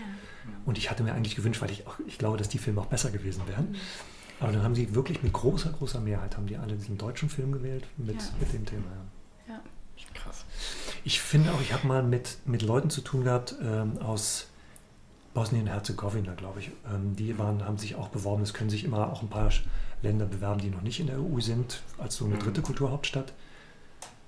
Und 0.67 0.77
ich 0.77 0.91
hatte 0.91 1.01
mir 1.01 1.13
eigentlich 1.13 1.37
gewünscht, 1.37 1.61
weil 1.61 1.71
ich 1.71 1.87
auch, 1.87 1.97
ich 2.07 2.17
glaube, 2.17 2.37
dass 2.37 2.49
die 2.49 2.57
Filme 2.57 2.81
auch 2.81 2.87
besser 2.87 3.09
gewesen 3.09 3.41
wären. 3.47 3.77
Aber 4.41 4.51
dann 4.51 4.63
haben 4.63 4.75
sie 4.75 4.93
wirklich 4.93 5.23
mit 5.23 5.31
großer, 5.31 5.71
großer 5.71 6.01
Mehrheit, 6.01 6.35
haben 6.35 6.45
die 6.45 6.57
alle 6.57 6.75
diesen 6.75 6.97
deutschen 6.97 7.29
Film 7.29 7.53
gewählt 7.53 7.87
mit, 7.95 8.21
ja. 8.21 8.27
mit 8.37 8.51
dem 8.51 8.65
Thema. 8.65 8.83
Ja. 9.47 9.53
ja. 9.53 9.61
Krass. 10.13 10.43
Ich 11.05 11.21
finde 11.21 11.53
auch, 11.53 11.61
ich 11.61 11.71
habe 11.71 11.87
mal 11.87 12.03
mit, 12.03 12.39
mit 12.45 12.63
Leuten 12.63 12.89
zu 12.89 12.99
tun 12.99 13.23
gehabt 13.23 13.55
ähm, 13.63 13.97
aus 13.99 14.47
Bosnien-Herzegowina, 15.33 16.33
glaube 16.33 16.59
ich. 16.59 16.71
Ähm, 16.93 17.15
die 17.15 17.39
waren, 17.39 17.63
haben 17.63 17.77
sich 17.77 17.95
auch 17.95 18.09
beworben. 18.09 18.43
Es 18.43 18.53
können 18.53 18.69
sich 18.69 18.83
immer 18.83 19.09
auch 19.09 19.21
ein 19.21 19.29
paar 19.29 19.49
Länder 20.01 20.25
bewerben, 20.25 20.59
die 20.59 20.69
noch 20.69 20.81
nicht 20.81 20.99
in 20.99 21.07
der 21.07 21.21
EU 21.21 21.39
sind, 21.39 21.81
als 21.97 22.17
so 22.17 22.25
eine 22.25 22.35
mhm. 22.35 22.39
dritte 22.39 22.61
Kulturhauptstadt. 22.61 23.31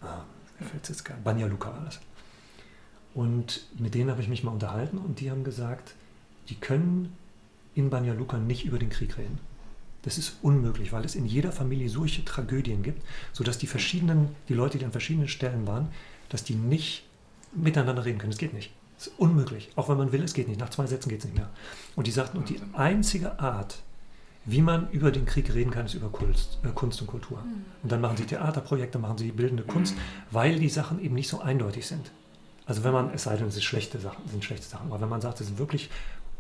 Ah, 0.02 0.22
mir 0.58 0.66
fällt 0.68 0.88
jetzt 0.88 1.04
gar 1.04 1.18
Banja 1.18 1.48
Luka 1.48 1.68
war 1.68 1.84
das. 1.84 2.00
Und 3.14 3.68
mit 3.78 3.94
denen 3.94 4.10
habe 4.10 4.22
ich 4.22 4.30
mich 4.30 4.46
mal 4.46 4.52
unterhalten 4.52 5.00
und 5.00 5.20
die 5.20 5.30
haben 5.30 5.44
gesagt, 5.44 5.96
die 6.50 6.56
können 6.56 7.16
in 7.76 7.90
Banja 7.90 8.14
Luka 8.14 8.38
nicht 8.38 8.66
über 8.66 8.80
den 8.80 8.90
Krieg 8.90 9.18
reden. 9.18 9.40
Das 10.04 10.18
ist 10.18 10.38
unmöglich, 10.42 10.92
weil 10.92 11.04
es 11.04 11.16
in 11.16 11.26
jeder 11.26 11.52
Familie 11.52 11.90
solche 11.90 12.24
Tragödien 12.24 12.84
gibt, 12.84 13.04
sodass 13.34 13.58
die 13.58 13.68
verschiedenen, 13.68 14.30
die 14.48 14.54
Leute, 14.54 14.78
die 14.78 14.86
an 14.86 14.92
verschiedenen 14.92 15.28
Stellen 15.28 15.68
waren, 15.68 15.90
dass 16.30 16.44
die 16.44 16.56
nicht 16.56 17.04
miteinander 17.54 18.06
reden 18.06 18.18
können. 18.18 18.32
Das 18.32 18.40
geht 18.40 18.54
nicht. 18.54 18.72
Das 18.98 19.08
ist 19.08 19.20
unmöglich. 19.20 19.70
Auch 19.76 19.90
wenn 19.90 19.98
man 19.98 20.12
will, 20.12 20.24
es 20.24 20.34
geht 20.34 20.48
nicht. 20.48 20.60
Nach 20.60 20.70
zwei 20.70 20.86
Sätzen 20.86 21.10
geht 21.10 21.20
es 21.20 21.26
nicht 21.26 21.36
mehr. 21.36 21.50
Und 21.96 22.08
die 22.08 22.12
sagten, 22.12 22.38
und 22.38 22.50
die 22.50 22.60
einzige 22.74 23.40
Art, 23.40 23.82
wie 24.46 24.62
man 24.62 24.90
über 24.92 25.12
den 25.12 25.26
Krieg 25.26 25.54
reden 25.54 25.72
kann, 25.72 25.86
ist 25.86 25.94
über 25.94 26.10
Kunst, 26.10 26.60
äh, 26.64 26.70
Kunst 26.70 27.02
und 27.02 27.08
Kultur. 27.08 27.40
Mhm. 27.40 27.66
Und 27.84 27.92
dann 27.92 28.02
machen 28.02 28.18
sie 28.18 28.26
Theaterprojekte, 28.26 29.00
machen 29.00 29.18
sie 29.18 29.32
bildende 29.32 29.64
Kunst, 29.64 29.96
weil 30.32 30.60
die 30.60 30.70
Sachen 30.70 31.02
eben 31.04 31.16
nicht 31.16 31.28
so 31.28 31.42
eindeutig 31.42 31.86
sind. 31.88 32.12
Also 32.66 32.84
wenn 32.84 32.94
man, 32.94 33.12
es 33.14 33.24
sei 33.24 33.36
denn, 33.36 33.48
es 33.48 33.56
sind 33.56 33.64
schlechte 33.64 34.00
Sachen, 34.00 34.28
sind 34.30 34.44
schlechte 34.46 34.68
Sachen, 34.68 34.92
aber 34.92 35.02
wenn 35.02 35.10
man 35.10 35.22
sagt, 35.22 35.42
es 35.42 35.48
sind 35.48 35.58
wirklich 35.58 35.90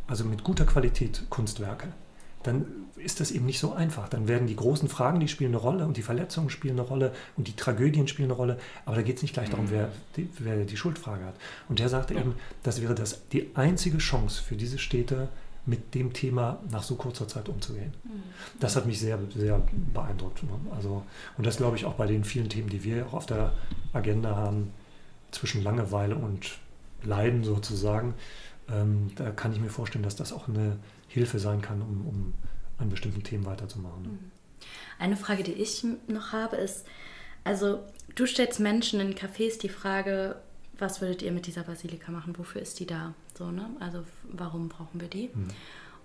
also 0.09 0.25
mit 0.25 0.43
guter 0.43 0.65
Qualität 0.65 1.23
Kunstwerke, 1.29 1.87
dann 2.43 2.65
ist 2.95 3.19
das 3.19 3.31
eben 3.31 3.45
nicht 3.45 3.59
so 3.59 3.73
einfach. 3.73 4.09
Dann 4.09 4.27
werden 4.27 4.47
die 4.47 4.55
großen 4.55 4.87
Fragen, 4.87 5.19
die 5.19 5.27
spielen 5.27 5.51
eine 5.51 5.61
Rolle 5.61 5.85
und 5.85 5.97
die 5.97 6.01
Verletzungen 6.01 6.49
spielen 6.49 6.79
eine 6.79 6.87
Rolle 6.87 7.13
und 7.37 7.47
die 7.47 7.55
Tragödien 7.55 8.07
spielen 8.07 8.29
eine 8.29 8.37
Rolle, 8.37 8.57
aber 8.85 8.95
da 8.95 9.01
geht 9.01 9.17
es 9.17 9.21
nicht 9.21 9.33
gleich 9.33 9.49
darum, 9.49 9.65
mhm. 9.65 9.71
wer 9.71 9.91
die, 10.15 10.29
wer 10.39 10.63
die 10.63 10.77
Schuldfrage 10.77 11.25
hat. 11.25 11.35
Und 11.67 11.79
der 11.79 11.89
sagte 11.89 12.13
eben, 12.13 12.35
das 12.63 12.81
wäre 12.81 12.95
das, 12.95 13.27
die 13.29 13.51
einzige 13.55 13.97
Chance 13.97 14.41
für 14.41 14.55
diese 14.55 14.79
Städte, 14.79 15.29
mit 15.65 15.93
dem 15.93 16.13
Thema 16.13 16.59
nach 16.71 16.81
so 16.81 16.95
kurzer 16.95 17.27
Zeit 17.27 17.47
umzugehen. 17.47 17.93
Mhm. 18.03 18.23
Das 18.59 18.75
hat 18.75 18.85
mich 18.85 18.99
sehr, 18.99 19.19
sehr 19.35 19.61
beeindruckt. 19.93 20.41
Also, 20.75 21.03
und 21.37 21.45
das 21.45 21.57
glaube 21.57 21.77
ich 21.77 21.85
auch 21.85 21.93
bei 21.93 22.07
den 22.07 22.23
vielen 22.23 22.49
Themen, 22.49 22.69
die 22.69 22.83
wir 22.83 23.05
auch 23.05 23.13
auf 23.13 23.25
der 23.25 23.53
Agenda 23.93 24.35
haben, 24.35 24.71
zwischen 25.31 25.63
Langeweile 25.63 26.15
und 26.15 26.57
Leiden 27.03 27.43
sozusagen, 27.43 28.15
ähm, 28.71 29.11
da 29.15 29.31
kann 29.31 29.53
ich 29.53 29.59
mir 29.59 29.69
vorstellen, 29.69 30.03
dass 30.03 30.15
das 30.15 30.33
auch 30.33 30.47
eine 30.47 30.77
Hilfe 31.07 31.39
sein 31.39 31.61
kann, 31.61 31.81
um, 31.81 32.07
um 32.07 32.33
an 32.77 32.89
bestimmten 32.89 33.23
Themen 33.23 33.45
weiterzumachen. 33.45 34.03
Mhm. 34.03 34.31
Eine 34.97 35.17
Frage, 35.17 35.43
die 35.43 35.53
ich 35.53 35.85
noch 36.07 36.31
habe, 36.31 36.57
ist, 36.57 36.85
also 37.43 37.79
du 38.15 38.25
stellst 38.25 38.59
Menschen 38.59 38.99
in 38.99 39.15
Cafés 39.15 39.59
die 39.59 39.69
Frage, 39.69 40.35
was 40.77 41.01
würdet 41.01 41.21
ihr 41.21 41.31
mit 41.31 41.45
dieser 41.45 41.63
Basilika 41.63 42.11
machen? 42.11 42.37
Wofür 42.37 42.61
ist 42.61 42.79
die 42.79 42.85
da? 42.85 43.13
So, 43.37 43.51
ne? 43.51 43.69
Also 43.79 44.03
warum 44.23 44.69
brauchen 44.69 45.01
wir 45.01 45.07
die? 45.07 45.29
Mhm. 45.33 45.47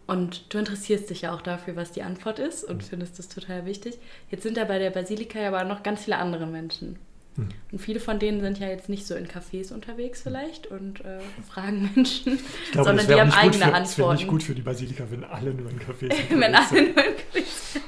Und 0.07 0.53
du 0.53 0.59
interessierst 0.59 1.09
dich 1.09 1.23
ja 1.23 1.35
auch 1.35 1.41
dafür, 1.41 1.77
was 1.77 1.93
die 1.93 2.03
Antwort 2.03 2.39
ist 2.39 2.65
und 2.65 2.79
mhm. 2.79 2.83
findest 2.83 3.19
das 3.19 3.29
total 3.29 3.65
wichtig. 3.67 3.99
Jetzt 4.31 4.43
sind 4.43 4.57
da 4.57 4.65
bei 4.65 4.79
der 4.79 4.91
Basilika 4.91 5.41
ja 5.41 5.49
aber 5.49 5.65
noch 5.65 5.83
ganz 5.83 6.05
viele 6.05 6.19
andere 6.19 6.47
Menschen. 6.47 6.99
Hm. 7.37 7.49
Und 7.73 7.79
viele 7.79 8.01
von 8.01 8.19
denen 8.19 8.41
sind 8.41 8.59
ja 8.59 8.69
jetzt 8.69 8.89
nicht 8.89 9.07
so 9.07 9.15
in 9.15 9.27
Cafés 9.27 9.73
unterwegs 9.73 10.23
vielleicht 10.23 10.67
und 10.69 11.01
äh, 11.05 11.19
fragen 11.49 11.91
Menschen, 11.95 12.39
glaube, 12.73 12.89
sondern 12.89 13.07
die 13.07 13.15
haben 13.15 13.33
eigene 13.33 13.65
für, 13.65 13.65
Antworten. 13.65 13.85
Es 13.85 13.99
wäre 13.99 14.15
nicht 14.15 14.29
gut 14.29 14.43
für 14.43 14.55
die 14.55 14.63
Basilika, 14.63 15.05
wenn 15.11 15.25
alle 15.25 15.53
nur 15.53 15.71
in 15.71 15.81
Cafés 15.81 16.15
sind. 16.29 16.41
wenn 16.41 16.55
alle 16.55 16.67
nur 16.73 16.89
in 16.89 16.95
Cafés 16.95 17.81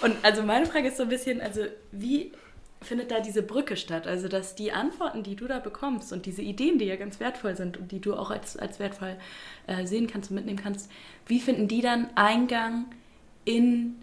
Und 0.00 0.16
also 0.22 0.42
meine 0.42 0.66
Frage 0.66 0.88
ist 0.88 0.96
so 0.96 1.04
ein 1.04 1.08
bisschen, 1.08 1.40
also 1.40 1.62
wie 1.92 2.32
findet 2.82 3.10
da 3.10 3.20
diese 3.20 3.42
Brücke 3.42 3.76
statt? 3.76 4.06
Also, 4.06 4.28
dass 4.28 4.54
die 4.54 4.72
Antworten, 4.72 5.22
die 5.22 5.36
du 5.36 5.46
da 5.46 5.58
bekommst 5.58 6.12
und 6.12 6.26
diese 6.26 6.42
Ideen, 6.42 6.78
die 6.78 6.86
ja 6.86 6.96
ganz 6.96 7.20
wertvoll 7.20 7.56
sind 7.56 7.76
und 7.76 7.92
die 7.92 8.00
du 8.00 8.14
auch 8.14 8.30
als, 8.30 8.56
als 8.56 8.78
wertvoll 8.78 9.16
äh, 9.66 9.86
sehen 9.86 10.06
kannst 10.06 10.30
und 10.30 10.36
mitnehmen 10.36 10.58
kannst, 10.58 10.90
wie 11.26 11.40
finden 11.40 11.68
die 11.68 11.82
dann 11.82 12.08
Eingang 12.14 12.86
in 13.44 13.96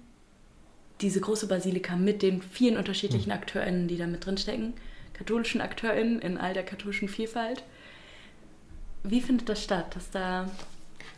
diese 1.02 1.22
große 1.22 1.48
Basilika 1.48 1.96
mit 1.96 2.22
den 2.22 2.42
vielen 2.42 2.78
unterschiedlichen 2.78 3.32
hm. 3.32 3.40
AkteurInnen, 3.40 3.88
die 3.88 3.98
da 3.98 4.08
mit 4.08 4.26
drinstecken? 4.26 4.74
Katholischen 5.14 5.62
AkteurInnen 5.62 6.20
in 6.20 6.38
all 6.38 6.54
der 6.54 6.64
katholischen 6.64 7.08
Vielfalt. 7.08 7.64
Wie 9.04 9.22
findet 9.22 9.50
das 9.50 9.64
statt, 9.64 9.96
dass 9.96 10.12
da 10.12 10.50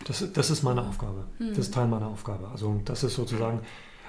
das, 0.05 0.25
das 0.31 0.49
ist 0.49 0.63
meine 0.63 0.81
Aufgabe. 0.81 1.25
Das 1.39 1.57
ist 1.57 1.73
Teil 1.73 1.87
meiner 1.87 2.07
Aufgabe. 2.07 2.47
Also 2.49 2.81
das 2.85 3.03
ist 3.03 3.15
sozusagen, 3.15 3.61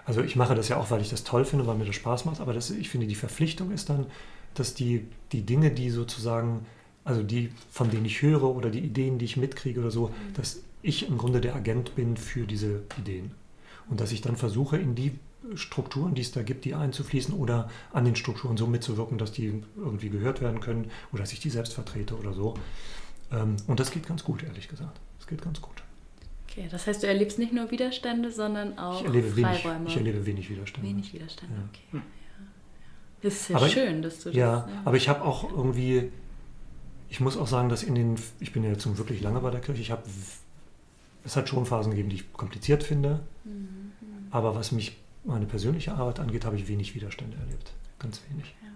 also 0.04 0.22
ich 0.22 0.36
mache 0.36 0.54
das 0.54 0.68
ja 0.68 0.76
auch, 0.76 0.90
weil 0.90 1.00
ich 1.00 1.10
das 1.10 1.24
toll 1.24 1.44
finde, 1.44 1.66
weil 1.66 1.76
mir 1.76 1.84
das 1.84 1.96
Spaß 1.96 2.24
macht, 2.24 2.40
aber 2.40 2.52
das, 2.52 2.70
ich 2.70 2.88
finde, 2.88 3.06
die 3.06 3.14
Verpflichtung 3.14 3.72
ist 3.72 3.90
dann, 3.90 4.06
dass 4.54 4.74
die, 4.74 5.06
die 5.32 5.42
Dinge, 5.42 5.70
die 5.70 5.90
sozusagen, 5.90 6.66
also 7.04 7.22
die, 7.22 7.50
von 7.70 7.90
denen 7.90 8.04
ich 8.04 8.22
höre 8.22 8.44
oder 8.44 8.70
die 8.70 8.80
Ideen, 8.80 9.18
die 9.18 9.24
ich 9.24 9.36
mitkriege 9.36 9.80
oder 9.80 9.90
so, 9.90 10.08
mhm. 10.08 10.34
dass 10.34 10.62
ich 10.82 11.08
im 11.08 11.18
Grunde 11.18 11.40
der 11.40 11.54
Agent 11.54 11.94
bin 11.94 12.16
für 12.16 12.46
diese 12.46 12.82
Ideen. 12.98 13.32
Und 13.88 14.00
dass 14.00 14.12
ich 14.12 14.20
dann 14.20 14.36
versuche, 14.36 14.76
in 14.76 14.94
die 14.94 15.18
Strukturen, 15.54 16.14
die 16.14 16.22
es 16.22 16.32
da 16.32 16.42
gibt, 16.42 16.64
die 16.64 16.74
einzufließen 16.74 17.34
oder 17.34 17.70
an 17.92 18.04
den 18.04 18.16
Strukturen 18.16 18.56
so 18.56 18.66
mitzuwirken, 18.66 19.18
dass 19.18 19.32
die 19.32 19.62
irgendwie 19.76 20.10
gehört 20.10 20.40
werden 20.40 20.60
können 20.60 20.90
oder 21.12 21.22
dass 21.22 21.32
ich 21.32 21.40
die 21.40 21.50
selbst 21.50 21.72
vertrete 21.72 22.16
oder 22.16 22.32
so. 22.32 22.54
Ähm, 23.32 23.56
und 23.66 23.80
das 23.80 23.90
geht 23.90 24.06
ganz 24.06 24.24
gut, 24.24 24.42
ehrlich 24.42 24.68
gesagt. 24.68 25.00
Das 25.18 25.26
geht 25.26 25.42
ganz 25.42 25.60
gut. 25.60 25.82
Okay, 26.48 26.68
das 26.70 26.86
heißt, 26.86 27.02
du 27.02 27.06
erlebst 27.06 27.38
nicht 27.38 27.52
nur 27.52 27.70
Widerstände, 27.70 28.30
sondern 28.30 28.78
auch 28.78 29.00
ich 29.00 29.06
erlebe 29.06 29.28
Freiräume. 29.28 29.80
Wenig, 29.80 29.88
ich 29.88 29.96
erlebe 29.96 30.26
wenig 30.26 30.50
Widerstände. 30.50 30.88
Wenig 30.88 31.12
Widerstände, 31.12 31.54
ja. 31.54 31.68
okay. 31.68 31.82
Hm. 31.92 32.02
Das 33.22 33.34
ist 33.34 33.48
ja 33.50 33.56
aber 33.56 33.68
schön, 33.68 34.02
dass 34.02 34.18
du 34.18 34.30
das... 34.30 34.36
Ja, 34.36 34.52
ja. 34.52 34.68
aber 34.84 34.96
ich 34.96 35.08
habe 35.08 35.22
auch 35.22 35.50
irgendwie... 35.50 36.10
Ich 37.08 37.20
muss 37.20 37.36
auch 37.36 37.46
sagen, 37.46 37.68
dass 37.68 37.82
in 37.82 37.94
den... 37.94 38.16
Ich 38.40 38.52
bin 38.52 38.64
ja 38.64 38.70
jetzt 38.70 38.86
wirklich 38.98 39.20
lange 39.20 39.40
bei 39.40 39.50
der 39.50 39.60
Kirche. 39.60 39.80
Ich 39.80 39.90
habe... 39.90 40.02
Es 41.22 41.36
hat 41.36 41.48
schon 41.48 41.66
Phasen 41.66 41.90
gegeben, 41.90 42.08
die 42.08 42.16
ich 42.16 42.32
kompliziert 42.32 42.82
finde. 42.82 43.20
Mhm. 43.44 43.92
Aber 44.30 44.54
was 44.54 44.72
mich 44.72 44.96
meine 45.24 45.46
persönliche 45.46 45.92
Arbeit 45.92 46.20
angeht, 46.20 46.44
habe 46.44 46.56
ich 46.56 46.68
wenig 46.68 46.94
Widerstände 46.94 47.36
erlebt. 47.36 47.72
Ganz 47.98 48.22
wenig. 48.30 48.54
Ja. 48.62 48.68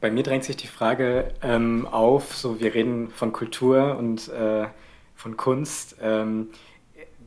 Bei 0.00 0.10
mir 0.10 0.22
drängt 0.22 0.44
sich 0.44 0.56
die 0.56 0.66
Frage 0.66 1.32
ähm, 1.42 1.86
auf, 1.86 2.34
so 2.34 2.60
wir 2.60 2.74
reden 2.74 3.10
von 3.10 3.32
Kultur 3.32 3.96
und 3.96 4.28
äh, 4.28 4.66
von 5.14 5.36
Kunst. 5.36 5.96
Ähm, 6.00 6.48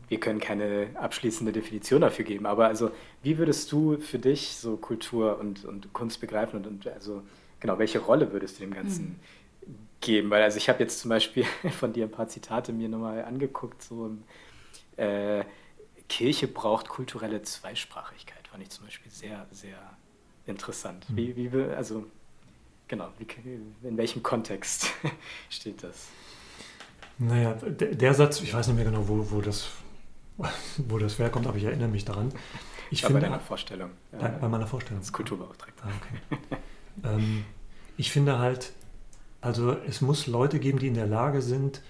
wir 0.09 0.19
können 0.19 0.39
keine 0.39 0.87
abschließende 0.95 1.51
Definition 1.51 2.01
dafür 2.01 2.25
geben, 2.25 2.45
aber 2.45 2.67
also 2.67 2.91
wie 3.23 3.37
würdest 3.37 3.71
du 3.71 3.97
für 3.97 4.19
dich 4.19 4.57
so 4.57 4.77
Kultur 4.77 5.39
und, 5.39 5.65
und 5.65 5.93
Kunst 5.93 6.21
begreifen 6.21 6.57
und, 6.57 6.67
und 6.67 6.87
also 6.87 7.23
genau, 7.59 7.79
welche 7.79 7.99
Rolle 7.99 8.31
würdest 8.31 8.59
du 8.59 8.65
dem 8.65 8.73
Ganzen 8.73 9.19
mhm. 9.65 9.75
geben? 10.01 10.29
Weil 10.29 10.43
also 10.43 10.57
ich 10.57 10.69
habe 10.69 10.83
jetzt 10.83 10.99
zum 10.99 11.09
Beispiel 11.09 11.45
von 11.79 11.93
dir 11.93 12.05
ein 12.05 12.11
paar 12.11 12.27
Zitate 12.27 12.71
mir 12.73 12.89
nochmal 12.89 13.23
angeguckt, 13.23 13.81
so 13.81 14.11
äh, 14.97 15.43
Kirche 16.09 16.47
braucht 16.47 16.89
kulturelle 16.89 17.41
Zweisprachigkeit, 17.41 18.47
fand 18.47 18.63
ich 18.63 18.69
zum 18.69 18.85
Beispiel 18.85 19.11
sehr, 19.11 19.47
sehr 19.51 19.77
interessant. 20.45 21.09
Mhm. 21.09 21.17
Wie, 21.17 21.53
wie, 21.53 21.61
also 21.73 22.05
genau, 22.87 23.09
wie, 23.17 23.87
in 23.87 23.97
welchem 23.97 24.23
Kontext 24.23 24.91
steht 25.49 25.83
das? 25.83 26.07
Naja, 27.17 27.53
der, 27.53 27.95
der, 27.95 28.13
Satz, 28.13 28.41
ich 28.41 28.53
weiß 28.53 28.67
nicht 28.67 28.75
mehr 28.75 28.85
genau, 28.85 29.07
wo, 29.07 29.31
wo, 29.31 29.41
das, 29.41 29.69
wo 30.77 30.97
das 30.97 31.17
herkommt, 31.17 31.47
aber 31.47 31.57
ich 31.57 31.63
erinnere 31.63 31.87
mich 31.87 32.05
daran. 32.05 32.31
Ich 32.91 33.01
ja, 33.01 33.07
finde, 33.07 33.21
bei 33.21 33.27
deiner 33.27 33.39
Vorstellung. 33.39 33.91
Bei, 34.11 34.27
bei 34.27 34.47
meiner 34.47 34.67
Vorstellung. 34.67 34.99
Als 34.99 35.11
Kulturbeauftragter. 35.11 35.85
Ah, 35.85 35.91
okay. 35.97 36.39
ähm, 37.03 37.45
ich 37.97 38.11
finde 38.11 38.37
halt, 38.37 38.73
also 39.41 39.71
es 39.87 40.01
muss 40.01 40.27
Leute 40.27 40.59
geben, 40.59 40.79
die 40.79 40.87
in 40.87 40.93
der 40.93 41.07
Lage 41.07 41.41
sind, 41.41 41.81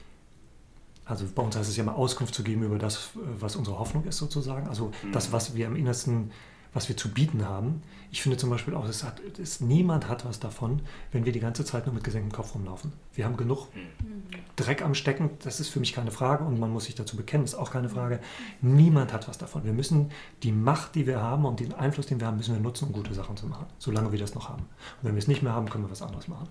also 1.06 1.26
bei 1.34 1.44
uns 1.44 1.56
heißt 1.56 1.70
es 1.70 1.78
ja 1.78 1.84
mal 1.84 1.94
Auskunft 1.94 2.34
zu 2.34 2.44
geben 2.44 2.64
über 2.64 2.78
das, 2.78 3.12
was 3.40 3.56
unsere 3.56 3.80
Hoffnung 3.80 4.06
ist 4.06 4.18
sozusagen, 4.18 4.68
also 4.68 4.92
mhm. 5.04 5.12
das, 5.12 5.32
was 5.32 5.56
wir 5.56 5.68
im 5.68 5.76
Innersten 5.76 6.32
was 6.76 6.90
wir 6.90 6.98
zu 6.98 7.10
bieten 7.10 7.46
haben. 7.46 7.82
Ich 8.12 8.22
finde 8.22 8.38
zum 8.38 8.50
Beispiel 8.50 8.76
auch, 8.76 8.88
es 8.88 9.06
hat, 9.06 9.22
es, 9.42 9.62
niemand 9.62 10.10
hat 10.10 10.26
was 10.26 10.42
davon, 10.42 10.82
wenn 11.14 11.24
wir 11.24 11.32
die 11.32 11.40
ganze 11.40 11.64
Zeit 11.64 11.86
nur 11.86 11.96
mit 11.96 12.04
gesenktem 12.04 12.34
Kopf 12.34 12.54
rumlaufen. 12.54 12.92
Wir 13.14 13.24
haben 13.24 13.38
genug 13.38 13.74
mhm. 13.74 14.24
Dreck 14.58 14.82
am 14.82 14.94
Stecken, 14.94 15.30
das 15.42 15.62
ist 15.62 15.70
für 15.70 15.80
mich 15.80 15.94
keine 15.94 16.12
Frage 16.12 16.44
und 16.44 16.60
man 16.60 16.70
muss 16.70 16.86
sich 16.86 16.96
dazu 16.96 17.16
bekennen, 17.16 17.46
ist 17.46 17.56
auch 17.56 17.72
keine 17.72 17.88
Frage. 17.88 18.20
Niemand 18.62 19.14
hat 19.14 19.30
was 19.30 19.38
davon. 19.38 19.64
Wir 19.64 19.72
müssen 19.72 20.12
die 20.44 20.52
Macht, 20.52 20.96
die 20.96 21.08
wir 21.08 21.22
haben 21.22 21.46
und 21.46 21.62
den 21.62 21.74
Einfluss, 21.74 22.08
den 22.08 22.20
wir 22.20 22.28
haben, 22.28 22.38
müssen 22.38 22.54
wir 22.54 22.62
nutzen, 22.62 22.88
um 22.88 22.94
gute 22.94 23.14
Sachen 23.14 23.38
zu 23.38 23.48
machen, 23.48 23.68
solange 23.80 24.12
wir 24.12 24.20
das 24.20 24.36
noch 24.36 24.50
haben. 24.50 24.64
Und 24.64 25.04
wenn 25.04 25.16
wir 25.16 25.20
es 25.20 25.30
nicht 25.30 25.42
mehr 25.42 25.54
haben, 25.54 25.70
können 25.70 25.86
wir 25.86 25.92
was 25.92 26.02
anderes 26.02 26.28
machen. 26.28 26.50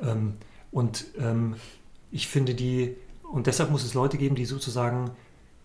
Ähm, 0.00 0.34
und 0.70 1.04
ähm, 1.18 1.56
ich 2.10 2.26
finde 2.26 2.54
die, 2.54 2.96
und 3.32 3.46
deshalb 3.46 3.70
muss 3.70 3.82
es 3.82 3.94
Leute 3.94 4.18
geben, 4.18 4.36
die 4.36 4.44
sozusagen 4.44 5.10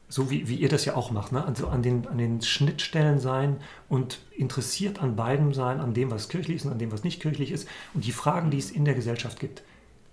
so 0.09 0.29
wie, 0.31 0.47
wie 0.47 0.55
ihr 0.55 0.69
das 0.69 0.85
ja 0.85 0.95
auch 0.95 1.11
macht, 1.11 1.33
ne? 1.33 1.43
also 1.43 1.67
an 1.67 1.83
den, 1.83 2.07
an 2.07 2.17
den 2.17 2.41
Schnittstellen 2.41 3.19
sein 3.19 3.57
und 3.89 4.19
interessiert 4.31 5.03
an 5.03 5.17
beidem 5.17 5.53
sein, 5.53 5.81
an 5.81 5.93
dem, 5.93 6.09
was 6.09 6.29
kirchlich 6.29 6.57
ist 6.57 6.65
und 6.65 6.71
an 6.71 6.79
dem, 6.79 6.93
was 6.93 7.03
nicht 7.03 7.21
kirchlich 7.21 7.51
ist 7.51 7.67
und 7.93 8.05
die 8.05 8.13
Fragen, 8.13 8.49
die 8.49 8.57
es 8.57 8.71
in 8.71 8.85
der 8.85 8.93
Gesellschaft 8.93 9.41
gibt, 9.41 9.63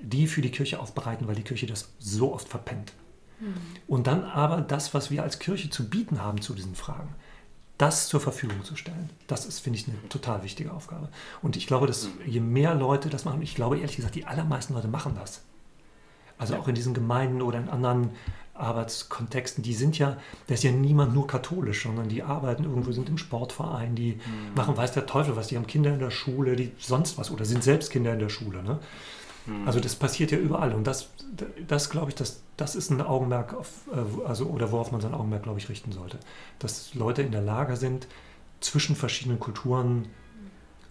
die 0.00 0.26
für 0.26 0.42
die 0.42 0.50
Kirche 0.50 0.80
aufbereiten, 0.80 1.28
weil 1.28 1.36
die 1.36 1.44
Kirche 1.44 1.66
das 1.66 1.90
so 2.00 2.34
oft 2.34 2.48
verpennt. 2.48 2.92
Mhm. 3.38 3.54
Und 3.86 4.08
dann 4.08 4.24
aber 4.24 4.60
das, 4.60 4.92
was 4.92 5.12
wir 5.12 5.22
als 5.22 5.38
Kirche 5.38 5.70
zu 5.70 5.88
bieten 5.88 6.20
haben 6.20 6.40
zu 6.40 6.54
diesen 6.54 6.74
Fragen, 6.74 7.14
das 7.78 8.08
zur 8.08 8.20
Verfügung 8.20 8.64
zu 8.64 8.74
stellen. 8.74 9.10
Das 9.28 9.46
ist, 9.46 9.60
finde 9.60 9.78
ich, 9.78 9.86
eine 9.86 10.08
total 10.08 10.42
wichtige 10.42 10.72
Aufgabe. 10.72 11.08
Und 11.40 11.56
ich 11.56 11.68
glaube, 11.68 11.86
dass 11.86 12.08
je 12.26 12.40
mehr 12.40 12.74
Leute 12.74 13.10
das 13.10 13.24
machen, 13.24 13.42
ich 13.42 13.54
glaube 13.54 13.78
ehrlich 13.78 13.96
gesagt, 13.96 14.16
die 14.16 14.26
allermeisten 14.26 14.74
Leute 14.74 14.88
machen 14.88 15.14
das. 15.14 15.42
Also 16.38 16.56
auch 16.56 16.68
in 16.68 16.74
diesen 16.74 16.94
Gemeinden 16.94 17.42
oder 17.42 17.58
in 17.58 17.68
anderen 17.68 18.10
Arbeitskontexten, 18.54 19.62
die 19.62 19.74
sind 19.74 19.98
ja, 19.98 20.16
da 20.46 20.54
ist 20.54 20.62
ja 20.62 20.70
niemand 20.70 21.12
nur 21.12 21.26
katholisch, 21.26 21.82
sondern 21.82 22.08
die 22.08 22.22
arbeiten 22.22 22.64
irgendwo, 22.64 22.92
sind 22.92 23.08
im 23.08 23.18
Sportverein, 23.18 23.94
die 23.94 24.14
mhm. 24.14 24.54
machen 24.54 24.76
weiß 24.76 24.92
der 24.92 25.06
Teufel 25.06 25.36
was, 25.36 25.48
die 25.48 25.56
haben 25.56 25.66
Kinder 25.66 25.92
in 25.92 25.98
der 25.98 26.10
Schule, 26.10 26.54
die 26.54 26.72
sonst 26.78 27.18
was 27.18 27.30
oder 27.30 27.44
sind 27.44 27.64
selbst 27.64 27.90
Kinder 27.90 28.12
in 28.12 28.20
der 28.20 28.28
Schule. 28.28 28.62
Ne? 28.62 28.78
Mhm. 29.46 29.66
Also 29.66 29.80
das 29.80 29.96
passiert 29.96 30.30
ja 30.30 30.38
überall 30.38 30.72
und 30.72 30.86
das, 30.86 31.10
das 31.66 31.90
glaube 31.90 32.10
ich, 32.10 32.14
das, 32.14 32.42
das 32.56 32.76
ist 32.76 32.90
ein 32.90 33.00
Augenmerk, 33.00 33.54
auf, 33.54 33.88
äh, 33.92 34.26
also, 34.26 34.46
oder 34.46 34.70
worauf 34.70 34.92
man 34.92 35.00
sein 35.00 35.14
Augenmerk, 35.14 35.42
glaube 35.42 35.58
ich, 35.58 35.68
richten 35.68 35.90
sollte. 35.90 36.18
Dass 36.60 36.94
Leute 36.94 37.22
in 37.22 37.32
der 37.32 37.42
Lage 37.42 37.76
sind, 37.76 38.06
zwischen 38.60 38.96
verschiedenen 38.96 39.40
Kulturen 39.40 40.06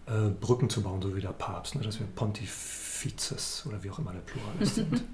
äh, 0.05 0.29
Brücken 0.29 0.69
zu 0.69 0.83
bauen, 0.83 1.01
so 1.01 1.15
wie 1.15 1.21
der 1.21 1.29
Papst, 1.29 1.75
ne? 1.75 1.81
dass 1.81 1.99
wir 1.99 2.05
Pontifizes 2.07 3.65
oder 3.67 3.83
wie 3.83 3.89
auch 3.89 3.99
immer 3.99 4.11
der 4.11 4.19
Plural 4.19 4.53
ist, 4.59 4.75
sind. 4.75 5.03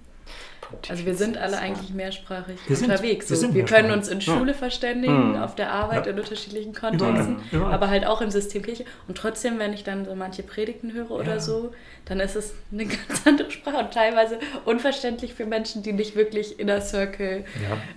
Also 0.90 1.06
wir 1.06 1.16
sind 1.16 1.38
alle 1.38 1.58
eigentlich 1.58 1.92
mehrsprachig 1.94 2.58
wir 2.68 2.78
unterwegs. 2.78 3.28
Sind, 3.28 3.42
wir, 3.42 3.48
so. 3.48 3.54
wir 3.54 3.66
können 3.66 3.92
uns 3.92 4.08
in 4.08 4.22
Schule 4.22 4.52
ja. 4.52 4.58
verständigen, 4.58 5.32
mhm. 5.32 5.42
auf 5.42 5.56
der 5.56 5.72
Arbeit, 5.72 6.06
ja. 6.06 6.12
in 6.12 6.20
unterschiedlichen 6.20 6.74
Kontexten. 6.74 7.38
Überall. 7.52 7.74
aber 7.74 7.90
halt 7.90 8.06
auch 8.06 8.22
im 8.22 8.32
System 8.32 8.62
Kirche. 8.62 8.86
Und 9.08 9.18
trotzdem, 9.18 9.60
wenn 9.60 9.74
ich 9.74 9.84
dann 9.84 10.06
so 10.06 10.16
manche 10.16 10.44
Predigten 10.44 10.94
höre 10.94 11.12
oder 11.12 11.36
ja. 11.36 11.40
so, 11.40 11.72
dann 12.06 12.20
ist 12.20 12.36
es 12.36 12.54
eine 12.72 12.86
ganz 13.08 13.26
andere 13.26 13.52
Sprache 13.52 13.78
und 13.78 13.92
teilweise 13.92 14.40
unverständlich 14.66 15.34
für 15.34 15.46
Menschen, 15.46 15.84
die 15.84 15.94
nicht 15.94 16.16
wirklich 16.16 16.60
Inner 16.60 16.82
Circle 16.82 17.46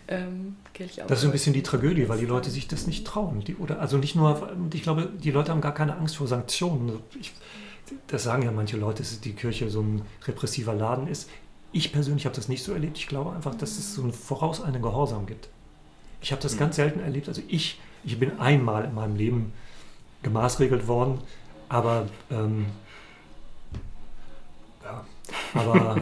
ähm, 0.08 0.56
Kirche 0.74 1.04
Das 1.06 1.20
ist 1.20 1.24
ein 1.24 1.32
bisschen 1.32 1.52
die 1.52 1.62
Tragödie, 1.62 2.08
weil 2.08 2.18
die 2.18 2.26
Leute 2.26 2.50
sich 2.50 2.68
das 2.68 2.86
nicht 2.86 3.06
trauen. 3.06 3.40
Die, 3.44 3.56
oder, 3.56 3.80
also 3.80 3.98
nicht 3.98 4.14
nur, 4.14 4.50
ich 4.72 4.82
glaube, 4.82 5.08
die 5.22 5.30
Leute 5.30 5.52
haben 5.52 5.60
gar 5.60 5.74
keine 5.74 5.96
Angst 5.96 6.16
vor 6.16 6.26
Sanktionen. 6.26 7.00
Ich, 7.18 7.32
das 8.06 8.24
sagen 8.24 8.42
ja 8.42 8.52
manche 8.52 8.76
Leute, 8.76 9.02
dass 9.02 9.20
die 9.20 9.32
Kirche 9.32 9.68
so 9.68 9.80
ein 9.80 10.02
repressiver 10.26 10.74
Laden 10.74 11.08
ist. 11.08 11.28
Ich 11.72 11.92
persönlich 11.92 12.26
habe 12.26 12.36
das 12.36 12.48
nicht 12.48 12.62
so 12.62 12.72
erlebt. 12.72 12.98
Ich 12.98 13.06
glaube 13.06 13.32
einfach, 13.32 13.54
dass 13.54 13.78
es 13.78 13.94
so 13.94 14.02
einen 14.02 14.12
vorauseilenden 14.12 14.82
Gehorsam 14.82 15.26
gibt. 15.26 15.48
Ich 16.20 16.32
habe 16.32 16.42
das 16.42 16.54
mhm. 16.54 16.58
ganz 16.58 16.76
selten 16.76 17.00
erlebt. 17.00 17.28
Also 17.28 17.42
ich, 17.48 17.80
ich 18.04 18.18
bin 18.18 18.38
einmal 18.38 18.84
in 18.84 18.94
meinem 18.94 19.16
Leben 19.16 19.52
gemaßregelt 20.22 20.86
worden, 20.86 21.18
aber 21.68 22.06
ähm, 22.30 22.66
ja, 24.84 25.04
aber 25.54 25.96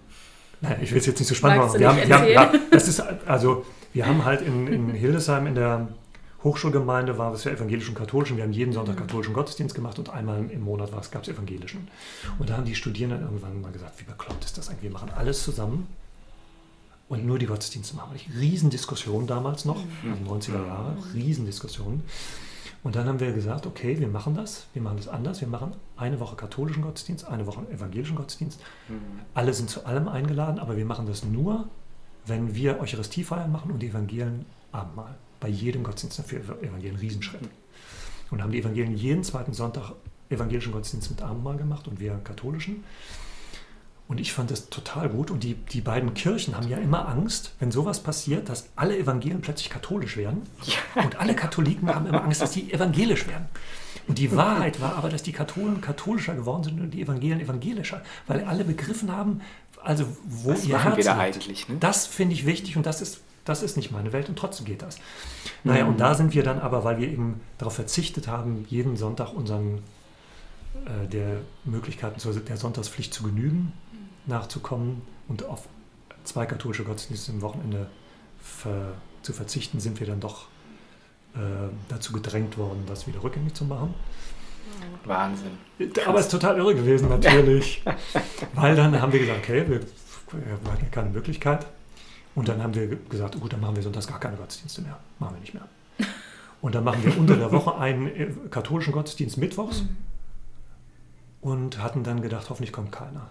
naja, 0.60 0.76
ich 0.80 0.90
will 0.92 0.98
es 0.98 1.06
jetzt 1.06 1.18
nicht 1.18 1.28
so 1.28 1.34
spannend 1.34 1.64
machen. 1.64 1.78
Wir 1.78 1.88
haben, 1.88 2.08
wir 2.08 2.16
haben, 2.16 2.28
ja, 2.28 2.52
das 2.70 2.88
ist 2.88 3.00
also 3.00 3.66
wir 3.92 4.06
haben 4.06 4.24
halt 4.24 4.40
in, 4.42 4.66
in 4.66 4.90
Hildesheim 4.94 5.46
in 5.46 5.54
der 5.54 5.88
Hochschulgemeinde 6.42 7.18
war 7.18 7.32
es 7.34 7.44
ja 7.44 7.52
evangelisch 7.52 7.88
und 7.88 7.94
katholisch 7.94 8.30
und 8.30 8.38
wir 8.38 8.44
haben 8.44 8.52
jeden 8.52 8.72
Sonntag 8.72 8.96
mhm. 8.96 9.00
katholischen 9.00 9.34
Gottesdienst 9.34 9.74
gemacht 9.74 9.98
und 9.98 10.08
einmal 10.10 10.50
im 10.50 10.62
Monat 10.62 10.90
gab 11.10 11.22
es 11.22 11.28
evangelischen. 11.28 11.88
Und 12.38 12.48
da 12.48 12.56
haben 12.56 12.64
die 12.64 12.74
Studierenden 12.74 13.22
irgendwann 13.22 13.60
mal 13.60 13.72
gesagt, 13.72 14.00
wie 14.00 14.04
bekloppt 14.04 14.44
ist 14.44 14.56
das 14.56 14.68
eigentlich? 14.68 14.84
Wir 14.84 14.90
machen 14.90 15.10
alles 15.14 15.42
zusammen 15.44 15.86
und 17.08 17.26
nur 17.26 17.38
die 17.38 17.46
Gottesdienste 17.46 17.94
machen. 17.96 18.12
wir 18.14 18.40
Riesendiskussion 18.40 19.26
damals 19.26 19.64
noch, 19.64 19.84
mhm. 20.02 20.12
also 20.12 20.52
90er 20.52 20.66
Jahre, 20.66 20.96
Riesendiskussion. 21.12 22.02
Und 22.82 22.96
dann 22.96 23.06
haben 23.06 23.20
wir 23.20 23.32
gesagt, 23.32 23.66
okay, 23.66 24.00
wir 24.00 24.08
machen 24.08 24.34
das, 24.34 24.66
wir 24.72 24.80
machen 24.80 24.96
das 24.96 25.08
anders, 25.08 25.42
wir 25.42 25.48
machen 25.48 25.72
eine 25.98 26.18
Woche 26.18 26.36
katholischen 26.36 26.82
Gottesdienst, 26.82 27.26
eine 27.26 27.46
Woche 27.46 27.60
evangelischen 27.70 28.16
Gottesdienst. 28.16 28.60
Mhm. 28.88 28.94
Alle 29.34 29.52
sind 29.52 29.68
zu 29.68 29.84
allem 29.84 30.08
eingeladen, 30.08 30.58
aber 30.58 30.78
wir 30.78 30.86
machen 30.86 31.06
das 31.06 31.22
nur, 31.22 31.68
wenn 32.24 32.54
wir 32.54 32.80
Eucharistiefeiern 32.80 33.52
machen 33.52 33.70
und 33.70 33.80
die 33.80 33.88
Evangelien 33.88 34.46
Abendmahl 34.72 35.18
bei 35.40 35.48
jedem 35.48 35.82
Gottesdienst 35.82 36.18
dafür 36.18 36.40
Evangelien 36.62 36.96
Riesenschritt. 36.96 37.40
und 38.30 38.42
haben 38.42 38.52
die 38.52 38.60
Evangelien 38.60 38.94
jeden 38.96 39.24
zweiten 39.24 39.52
Sonntag 39.52 39.94
evangelischen 40.28 40.72
Gottesdienst 40.72 41.10
mit 41.10 41.22
Abendmahl 41.22 41.56
gemacht 41.56 41.88
und 41.88 41.98
wir 41.98 42.20
katholischen. 42.22 42.84
Und 44.10 44.18
ich 44.18 44.32
fand 44.32 44.50
das 44.50 44.70
total 44.70 45.08
gut. 45.08 45.30
Und 45.30 45.44
die, 45.44 45.54
die 45.54 45.80
beiden 45.80 46.14
Kirchen 46.14 46.56
haben 46.56 46.68
ja 46.68 46.78
immer 46.78 47.08
Angst, 47.08 47.52
wenn 47.60 47.70
sowas 47.70 48.02
passiert, 48.02 48.48
dass 48.48 48.68
alle 48.74 48.98
Evangelien 48.98 49.40
plötzlich 49.40 49.70
katholisch 49.70 50.16
werden. 50.16 50.42
Ja. 50.64 51.04
Und 51.04 51.20
alle 51.20 51.36
Katholiken 51.36 51.88
haben 51.94 52.06
immer 52.06 52.24
Angst, 52.24 52.42
dass 52.42 52.52
sie 52.52 52.72
evangelisch 52.72 53.28
werden. 53.28 53.46
Und 54.08 54.18
die 54.18 54.34
Wahrheit 54.34 54.80
war 54.80 54.96
aber, 54.96 55.10
dass 55.10 55.22
die 55.22 55.30
Katholen 55.30 55.80
katholischer 55.80 56.34
geworden 56.34 56.64
sind 56.64 56.80
und 56.80 56.90
die 56.90 57.02
Evangelien 57.02 57.38
evangelischer, 57.38 58.02
weil 58.26 58.42
alle 58.42 58.64
begriffen 58.64 59.12
haben, 59.12 59.42
also 59.80 60.04
wo 60.26 60.50
Was 60.50 60.66
ihr 60.66 60.82
Herz 60.82 60.96
wir 60.96 61.04
da 61.04 61.18
eigentlich, 61.18 61.68
ne? 61.68 61.76
Das 61.78 62.08
finde 62.08 62.34
ich 62.34 62.46
wichtig 62.46 62.76
und 62.76 62.86
das 62.86 63.00
ist, 63.00 63.20
das 63.44 63.62
ist 63.62 63.76
nicht 63.76 63.90
meine 63.90 64.12
Welt 64.12 64.28
und 64.28 64.38
trotzdem 64.38 64.66
geht 64.66 64.82
das. 64.82 64.98
Naja, 65.64 65.84
mhm. 65.84 65.92
und 65.92 66.00
da 66.00 66.14
sind 66.14 66.34
wir 66.34 66.42
dann 66.42 66.58
aber, 66.58 66.84
weil 66.84 66.98
wir 66.98 67.08
eben 67.08 67.40
darauf 67.58 67.74
verzichtet 67.74 68.28
haben, 68.28 68.66
jeden 68.68 68.96
Sonntag 68.96 69.32
unseren 69.32 69.78
äh, 70.74 71.06
der 71.08 71.38
Möglichkeiten 71.64 72.18
zur, 72.20 72.34
der 72.34 72.56
Sonntagspflicht 72.56 73.12
zu 73.12 73.24
genügen, 73.24 73.72
nachzukommen 74.26 75.02
und 75.28 75.44
auf 75.44 75.68
zwei 76.24 76.46
katholische 76.46 76.84
Gottesdienste 76.84 77.32
im 77.32 77.42
Wochenende 77.42 77.88
ver, 78.40 78.92
zu 79.22 79.32
verzichten, 79.32 79.80
sind 79.80 80.00
wir 80.00 80.06
dann 80.06 80.20
doch 80.20 80.46
äh, 81.34 81.38
dazu 81.88 82.12
gedrängt 82.12 82.58
worden, 82.58 82.84
das 82.86 83.06
wieder 83.06 83.22
rückgängig 83.22 83.54
zu 83.54 83.64
machen. 83.64 83.94
Wahnsinn. 85.04 85.58
Aber 86.06 86.18
es 86.18 86.26
ist 86.26 86.32
total 86.32 86.58
irre 86.58 86.74
gewesen, 86.74 87.08
natürlich. 87.08 87.82
weil 88.54 88.76
dann 88.76 89.00
haben 89.00 89.12
wir 89.12 89.20
gesagt, 89.20 89.40
okay, 89.42 89.64
wir, 89.68 89.80
wir 89.80 90.72
hatten 90.72 90.84
ja 90.84 90.90
keine 90.90 91.10
Möglichkeit. 91.10 91.66
Und 92.34 92.48
dann 92.48 92.62
haben 92.62 92.74
wir 92.74 92.88
gesagt, 92.88 93.40
gut, 93.40 93.52
dann 93.52 93.60
machen 93.60 93.76
wir 93.76 93.82
sonntags 93.82 94.06
gar 94.06 94.20
keine 94.20 94.36
Gottesdienste 94.36 94.82
mehr. 94.82 94.98
Machen 95.18 95.34
wir 95.36 95.40
nicht 95.40 95.54
mehr. 95.54 95.66
Und 96.60 96.74
dann 96.74 96.84
machen 96.84 97.02
wir 97.04 97.16
unter 97.18 97.36
der 97.36 97.52
Woche 97.52 97.76
einen 97.76 98.06
äh, 98.06 98.32
katholischen 98.50 98.92
Gottesdienst 98.92 99.38
mittwochs 99.38 99.82
mhm. 99.82 99.96
und 101.40 101.78
hatten 101.82 102.04
dann 102.04 102.22
gedacht, 102.22 102.50
hoffentlich 102.50 102.72
kommt 102.72 102.92
keiner. 102.92 103.28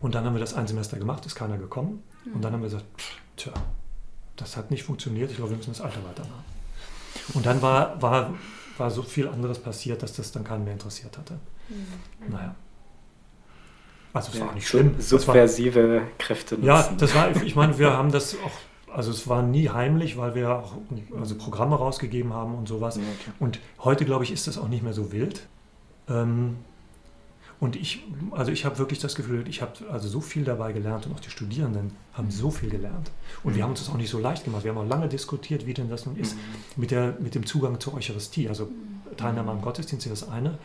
Und 0.00 0.14
dann 0.14 0.24
haben 0.24 0.34
wir 0.34 0.40
das 0.40 0.54
ein 0.54 0.66
Semester 0.66 0.98
gemacht, 0.98 1.26
ist 1.26 1.34
keiner 1.34 1.58
gekommen. 1.58 2.02
Mhm. 2.24 2.32
Und 2.34 2.42
dann 2.42 2.52
haben 2.52 2.60
wir 2.60 2.68
gesagt, 2.68 2.86
tja, 3.36 3.52
das 4.36 4.56
hat 4.56 4.70
nicht 4.70 4.84
funktioniert, 4.84 5.30
ich 5.30 5.36
glaube, 5.36 5.50
wir 5.50 5.56
müssen 5.56 5.72
das 5.72 5.80
Alter 5.80 6.02
weitermachen. 6.04 6.44
Und 7.34 7.44
dann 7.44 7.60
war, 7.60 8.00
war, 8.00 8.34
war 8.78 8.90
so 8.90 9.02
viel 9.02 9.28
anderes 9.28 9.58
passiert, 9.58 10.02
dass 10.02 10.12
das 10.14 10.32
dann 10.32 10.44
keinen 10.44 10.64
mehr 10.64 10.72
interessiert 10.72 11.18
hatte. 11.18 11.34
Mhm. 11.68 12.32
Naja. 12.32 12.54
Also 14.12 14.32
es 14.32 14.40
war 14.40 14.52
nicht 14.54 14.66
schlimm. 14.66 14.94
Subversive 14.98 16.02
Kräfte 16.18 16.56
nutzen. 16.56 16.66
Ja, 16.66 16.90
das 16.98 17.14
war, 17.14 17.42
ich 17.42 17.54
meine, 17.54 17.78
wir 17.78 17.92
haben 17.96 18.10
das 18.10 18.34
auch, 18.44 18.94
also 18.94 19.10
es 19.10 19.28
war 19.28 19.42
nie 19.42 19.68
heimlich, 19.68 20.16
weil 20.16 20.34
wir 20.34 20.50
auch 20.50 20.74
also 21.18 21.36
Programme 21.36 21.76
rausgegeben 21.76 22.32
haben 22.32 22.54
und 22.54 22.68
sowas. 22.68 22.96
Ja, 22.96 23.02
okay. 23.02 23.32
Und 23.38 23.60
heute, 23.80 24.04
glaube 24.04 24.24
ich, 24.24 24.32
ist 24.32 24.46
das 24.46 24.58
auch 24.58 24.68
nicht 24.68 24.82
mehr 24.82 24.92
so 24.92 25.12
wild. 25.12 25.46
Ähm, 26.08 26.56
und 27.60 27.76
ich, 27.76 28.02
also 28.30 28.50
ich 28.50 28.64
habe 28.64 28.78
wirklich 28.78 29.00
das 29.00 29.14
Gefühl, 29.14 29.46
ich 29.46 29.60
habe 29.60 29.72
also 29.92 30.08
so 30.08 30.22
viel 30.22 30.44
dabei 30.44 30.72
gelernt 30.72 31.06
und 31.06 31.14
auch 31.14 31.20
die 31.20 31.28
Studierenden 31.28 31.92
haben 32.14 32.30
so 32.30 32.50
viel 32.50 32.70
gelernt. 32.70 33.10
Und 33.44 33.54
wir 33.54 33.62
haben 33.62 33.70
uns 33.70 33.80
das 33.80 33.90
auch 33.90 33.98
nicht 33.98 34.08
so 34.08 34.18
leicht 34.18 34.44
gemacht. 34.44 34.64
Wir 34.64 34.74
haben 34.74 34.78
auch 34.78 34.88
lange 34.88 35.08
diskutiert, 35.08 35.66
wie 35.66 35.74
denn 35.74 35.90
das 35.90 36.06
nun 36.06 36.16
ist, 36.16 36.36
mit, 36.76 36.90
der, 36.90 37.16
mit 37.20 37.34
dem 37.34 37.44
Zugang 37.44 37.78
zur 37.78 37.94
Eucharistie. 37.94 38.48
Also 38.48 38.68
Teilnahme 39.18 39.50
am 39.50 39.60
Gottesdienst 39.60 40.06
ist 40.06 40.22
das 40.22 40.30
eine. 40.30 40.58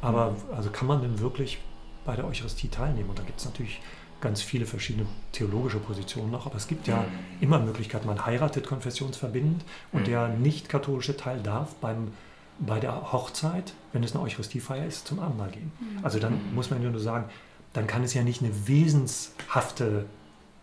Aber 0.00 0.34
also 0.54 0.70
kann 0.70 0.88
man 0.88 1.00
denn 1.00 1.20
wirklich 1.20 1.58
bei 2.04 2.16
der 2.16 2.26
Eucharistie 2.26 2.68
teilnehmen? 2.68 3.10
Und 3.10 3.18
da 3.18 3.22
gibt 3.22 3.38
es 3.38 3.44
natürlich 3.44 3.80
ganz 4.20 4.40
viele 4.40 4.66
verschiedene 4.66 5.06
theologische 5.32 5.78
Positionen 5.78 6.30
noch, 6.30 6.46
aber 6.46 6.56
es 6.56 6.68
gibt 6.68 6.86
ja 6.86 7.04
immer 7.40 7.58
Möglichkeiten. 7.58 8.06
Man 8.06 8.24
heiratet 8.24 8.66
konfessionsverbindend 8.66 9.64
und 9.90 10.06
der 10.06 10.28
nicht-katholische 10.28 11.16
Teil 11.16 11.40
darf 11.42 11.74
beim 11.76 12.12
bei 12.58 12.78
der 12.78 13.12
Hochzeit, 13.12 13.72
wenn 13.92 14.04
es 14.04 14.14
eine 14.14 14.22
Eucharistiefeier 14.22 14.86
ist, 14.86 15.06
zum 15.06 15.18
Abendmahl 15.18 15.50
gehen. 15.50 15.72
Mhm. 15.80 16.04
Also 16.04 16.18
dann 16.18 16.54
muss 16.54 16.70
man 16.70 16.82
ja 16.82 16.90
nur 16.90 17.00
sagen, 17.00 17.24
dann 17.72 17.86
kann 17.86 18.04
es 18.04 18.14
ja 18.14 18.22
nicht 18.22 18.42
eine 18.42 18.68
wesenshafte 18.68 20.06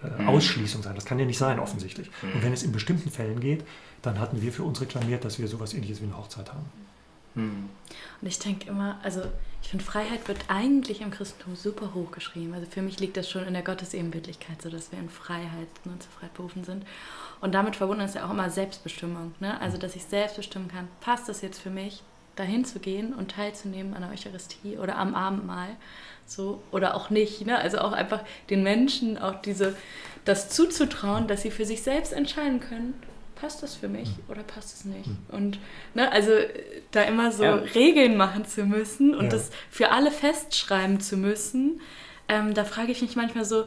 äh, 0.01 0.21
mhm. 0.21 0.29
Ausschließung 0.29 0.83
sein. 0.83 0.95
Das 0.95 1.05
kann 1.05 1.19
ja 1.19 1.25
nicht 1.25 1.37
sein, 1.37 1.59
offensichtlich. 1.59 2.09
Mhm. 2.21 2.33
Und 2.35 2.43
wenn 2.43 2.53
es 2.53 2.63
in 2.63 2.71
bestimmten 2.71 3.09
Fällen 3.09 3.39
geht, 3.39 3.65
dann 4.01 4.19
hatten 4.19 4.41
wir 4.41 4.53
für 4.53 4.63
uns 4.63 4.79
reklamiert, 4.79 5.25
dass 5.25 5.39
wir 5.39 5.47
sowas 5.47 5.73
ähnliches 5.73 5.99
wie 5.99 6.05
eine 6.05 6.17
Hochzeit 6.17 6.49
haben. 6.49 6.65
Und 7.39 8.27
ich 8.27 8.39
denke 8.39 8.69
immer, 8.69 8.99
also 9.03 9.21
ich 9.61 9.69
finde, 9.69 9.85
Freiheit 9.85 10.27
wird 10.27 10.39
eigentlich 10.47 11.01
im 11.01 11.11
Christentum 11.11 11.55
super 11.55 11.93
hoch 11.93 12.11
geschrieben. 12.11 12.53
Also 12.53 12.65
für 12.69 12.81
mich 12.81 12.99
liegt 12.99 13.17
das 13.17 13.29
schon 13.29 13.45
in 13.45 13.53
der 13.53 13.63
Gottesebenbildlichkeit, 13.63 14.61
so 14.61 14.69
dass 14.69 14.91
wir 14.91 14.99
in 14.99 15.09
Freiheit 15.09 15.67
und 15.85 15.93
ne, 15.93 15.99
zur 15.99 16.11
Freiheit 16.11 16.33
berufen 16.33 16.63
sind. 16.63 16.85
Und 17.41 17.53
damit 17.53 17.75
verbunden 17.75 18.03
ist 18.03 18.15
ja 18.15 18.25
auch 18.25 18.31
immer 18.31 18.49
Selbstbestimmung. 18.49 19.33
Ne? 19.39 19.59
Also, 19.61 19.77
dass 19.77 19.95
ich 19.95 20.03
selbst 20.05 20.37
bestimmen 20.37 20.69
kann, 20.69 20.87
passt 21.01 21.29
das 21.29 21.41
jetzt 21.41 21.61
für 21.61 21.69
mich, 21.69 22.03
dahin 22.35 22.63
zu 22.63 22.79
gehen 22.79 23.13
und 23.13 23.31
teilzunehmen 23.31 23.93
an 23.93 24.01
der 24.01 24.11
Eucharistie 24.11 24.77
oder 24.77 24.97
am 24.97 25.13
Abendmahl. 25.13 25.75
So, 26.25 26.61
oder 26.71 26.95
auch 26.95 27.09
nicht. 27.09 27.45
Ne? 27.45 27.57
Also 27.57 27.79
auch 27.79 27.91
einfach 27.91 28.23
den 28.49 28.63
Menschen 28.63 29.17
auch 29.17 29.41
diese, 29.41 29.75
das 30.25 30.49
zuzutrauen, 30.49 31.27
dass 31.27 31.41
sie 31.41 31.51
für 31.51 31.65
sich 31.65 31.81
selbst 31.81 32.13
entscheiden 32.13 32.59
können, 32.59 32.93
passt 33.39 33.63
das 33.63 33.75
für 33.75 33.87
mich 33.87 34.09
mhm. 34.09 34.23
oder 34.29 34.43
passt 34.43 34.75
es 34.75 34.85
nicht? 34.85 35.07
Mhm. 35.07 35.17
Und 35.29 35.59
ne, 35.93 36.11
also 36.11 36.31
da 36.91 37.03
immer 37.03 37.31
so 37.31 37.43
ja. 37.43 37.55
Regeln 37.55 38.17
machen 38.17 38.45
zu 38.45 38.65
müssen 38.65 39.15
und 39.15 39.25
ja. 39.25 39.29
das 39.29 39.51
für 39.69 39.91
alle 39.91 40.11
festschreiben 40.11 40.99
zu 40.99 41.17
müssen, 41.17 41.81
ähm, 42.27 42.53
da 42.53 42.63
frage 42.63 42.91
ich 42.91 43.01
mich 43.01 43.15
manchmal 43.15 43.45
so, 43.45 43.65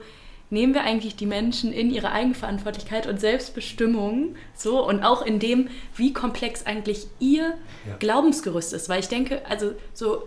nehmen 0.50 0.74
wir 0.74 0.82
eigentlich 0.82 1.16
die 1.16 1.26
Menschen 1.26 1.72
in 1.72 1.90
ihre 1.90 2.12
Eigenverantwortlichkeit 2.12 3.06
und 3.06 3.18
Selbstbestimmung 3.18 4.36
so 4.54 4.86
und 4.86 5.02
auch 5.02 5.22
in 5.22 5.38
dem, 5.38 5.68
wie 5.96 6.12
komplex 6.12 6.66
eigentlich 6.66 7.06
ihr 7.18 7.54
ja. 7.86 7.96
Glaubensgerüst 7.98 8.74
ist. 8.74 8.88
Weil 8.90 9.00
ich 9.00 9.08
denke, 9.08 9.40
also 9.48 9.72
so 9.94 10.24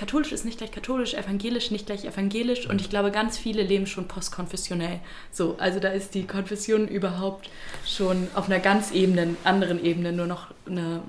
katholisch 0.00 0.32
ist 0.32 0.46
nicht 0.46 0.56
gleich 0.56 0.70
katholisch, 0.70 1.12
evangelisch 1.12 1.70
nicht 1.70 1.84
gleich 1.84 2.06
evangelisch 2.06 2.66
und 2.66 2.80
ich 2.80 2.88
glaube, 2.88 3.10
ganz 3.10 3.36
viele 3.36 3.62
leben 3.62 3.86
schon 3.86 4.08
postkonfessionell. 4.08 5.00
So, 5.30 5.56
also 5.58 5.78
da 5.78 5.90
ist 5.90 6.14
die 6.14 6.26
Konfession 6.26 6.88
überhaupt 6.88 7.50
schon 7.86 8.28
auf 8.34 8.46
einer 8.46 8.60
ganz 8.60 8.92
Ebene, 8.92 9.36
anderen 9.44 9.84
Ebene 9.84 10.12
nur 10.12 10.26
noch 10.26 10.54
eine, 10.66 11.02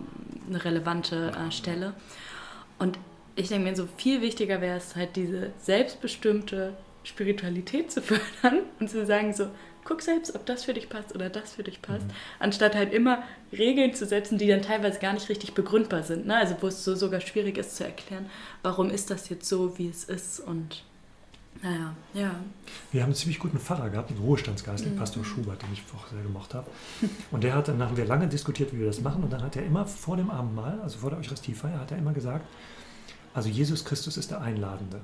eine 0.50 0.66
relevante 0.66 1.32
äh, 1.32 1.52
Stelle. 1.54 1.94
Und 2.80 3.00
ich 3.38 3.48
denke 3.48 3.70
mir, 3.70 3.76
so 3.78 3.88
viel 3.96 4.22
wichtiger 4.22 4.60
wäre 4.60 4.76
es 4.76 4.98
halt 4.98 5.16
diese 5.16 5.52
selbstbestimmte 5.58 6.74
Spiritualität 7.06 7.94
zu 7.94 8.02
fördern 8.02 8.64
und 8.82 8.90
zu 8.90 9.06
sagen 9.06 9.34
so, 9.34 9.46
guck 9.92 10.02
selbst, 10.02 10.34
ob 10.36 10.46
das 10.46 10.64
für 10.64 10.74
dich 10.74 10.88
passt 10.88 11.14
oder 11.14 11.30
das 11.30 11.54
für 11.54 11.64
dich 11.64 11.82
passt, 11.82 12.06
mhm. 12.06 12.14
anstatt 12.40 12.76
halt 12.76 12.94
immer 12.94 13.24
Regeln 13.52 13.94
zu 13.94 14.06
setzen, 14.06 14.38
die 14.38 14.48
dann 14.48 14.62
teilweise 14.62 15.00
gar 15.00 15.12
nicht 15.12 15.28
richtig 15.28 15.54
begründbar 15.54 16.04
sind. 16.04 16.26
Ne? 16.26 16.38
Also 16.38 16.56
wo 16.62 16.68
es 16.68 16.84
so 16.86 16.96
sogar 16.96 17.20
schwierig 17.20 17.58
ist 17.58 17.76
zu 17.76 17.84
erklären, 17.84 18.28
warum 18.64 18.90
ist 18.90 19.12
das 19.12 19.28
jetzt 19.28 19.48
so, 19.50 19.78
wie 19.78 19.90
es 19.90 20.06
ist 20.06 20.40
und 20.40 20.84
naja, 21.62 21.94
ja. 22.14 22.32
Wir 22.92 23.02
haben 23.02 23.10
einen 23.10 23.16
ziemlich 23.16 23.38
guten 23.38 23.60
Pfarrer 23.60 23.90
gehabt, 23.90 24.10
einen 24.10 24.22
Ruhestandsgeist, 24.22 24.86
den 24.86 24.96
mhm. 24.96 25.00
Pastor 25.00 25.26
Schubert, 25.26 25.62
den 25.62 25.74
ich 25.74 25.84
auch 25.94 26.08
sehr 26.08 26.24
gemocht 26.24 26.54
habe. 26.54 26.66
Und 27.30 27.44
der 27.44 27.54
hat, 27.54 27.68
dann 27.68 27.84
haben 27.84 27.98
wir 27.98 28.06
lange 28.06 28.28
diskutiert, 28.28 28.74
wie 28.74 28.80
wir 28.80 28.88
das 28.88 29.02
machen. 29.02 29.22
Und 29.22 29.32
dann 29.32 29.44
hat 29.44 29.58
er 29.58 29.66
immer 29.66 29.86
vor 29.86 30.16
dem 30.16 30.32
Abendmahl, 30.32 30.80
also 30.82 30.98
vor 31.00 31.10
der 31.10 31.20
Eucharistiefeier, 31.20 31.80
hat 31.80 31.92
er 31.92 31.98
immer 31.98 32.14
gesagt, 32.14 32.48
also 33.34 33.50
Jesus 33.50 33.84
Christus 33.84 34.16
ist 34.16 34.32
der 34.32 34.42
Einladende. 34.42 35.02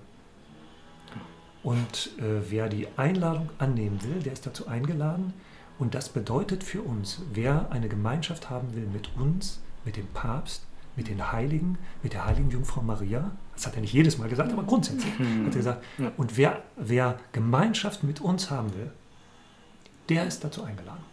Und 1.68 2.12
äh, 2.18 2.50
wer 2.50 2.70
die 2.70 2.88
Einladung 2.96 3.50
annehmen 3.58 4.02
will, 4.02 4.24
der 4.24 4.32
ist 4.32 4.46
dazu 4.46 4.70
eingeladen. 4.70 5.34
Und 5.78 5.96
das 5.96 6.08
bedeutet 6.08 6.64
für 6.64 6.82
uns, 6.82 7.22
wer 7.34 7.70
eine 7.74 7.90
Gemeinschaft 7.90 8.50
haben 8.50 8.74
will 8.74 8.88
mit 8.88 9.10
uns, 9.18 9.60
mit 9.84 9.98
dem 9.98 10.08
Papst, 10.08 10.64
mit 10.96 11.10
den 11.10 11.34
Heiligen, 11.34 11.78
mit 12.02 12.14
der 12.14 12.26
heiligen 12.26 12.50
Jungfrau 12.52 12.82
Maria, 12.82 13.32
das 13.54 13.68
hat 13.68 13.76
er 13.76 13.82
nicht 13.82 13.92
jedes 13.92 14.18
Mal 14.18 14.30
gesagt, 14.30 14.54
aber 14.54 14.64
grundsätzlich 14.64 15.20
mhm. 15.20 15.48
hat 15.48 15.56
er 15.56 15.58
gesagt, 15.58 15.84
und 16.16 16.38
wer, 16.38 16.64
wer 16.78 17.20
Gemeinschaft 17.34 18.02
mit 18.02 18.22
uns 18.22 18.50
haben 18.50 18.74
will, 18.74 18.90
der 20.08 20.26
ist 20.26 20.46
dazu 20.46 20.64
eingeladen. 20.64 21.04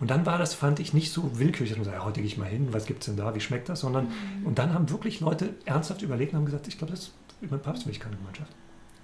Und 0.00 0.10
dann 0.10 0.26
war 0.26 0.38
das, 0.38 0.54
fand 0.54 0.80
ich, 0.80 0.92
nicht 0.92 1.12
so 1.12 1.38
willkürlich, 1.38 1.70
dass 1.70 1.78
man 1.78 1.84
sagt, 1.84 2.04
heute 2.04 2.20
gehe 2.20 2.26
ich 2.26 2.36
mal 2.36 2.48
hin, 2.48 2.72
was 2.72 2.86
gibt 2.86 3.02
es 3.02 3.06
denn 3.06 3.16
da, 3.16 3.32
wie 3.36 3.40
schmeckt 3.40 3.68
das, 3.68 3.78
sondern, 3.78 4.06
mhm. 4.06 4.46
und 4.46 4.58
dann 4.58 4.74
haben 4.74 4.90
wirklich 4.90 5.20
Leute 5.20 5.54
ernsthaft 5.66 6.02
überlegt 6.02 6.32
und 6.32 6.40
haben 6.40 6.46
gesagt, 6.46 6.66
ich 6.66 6.78
glaube, 6.78 6.92
das 6.92 7.12
mit 7.40 7.52
meinem 7.52 7.62
Papst 7.62 7.86
will 7.86 7.92
ich 7.92 8.00
keine 8.00 8.16
Gemeinschaft. 8.16 8.50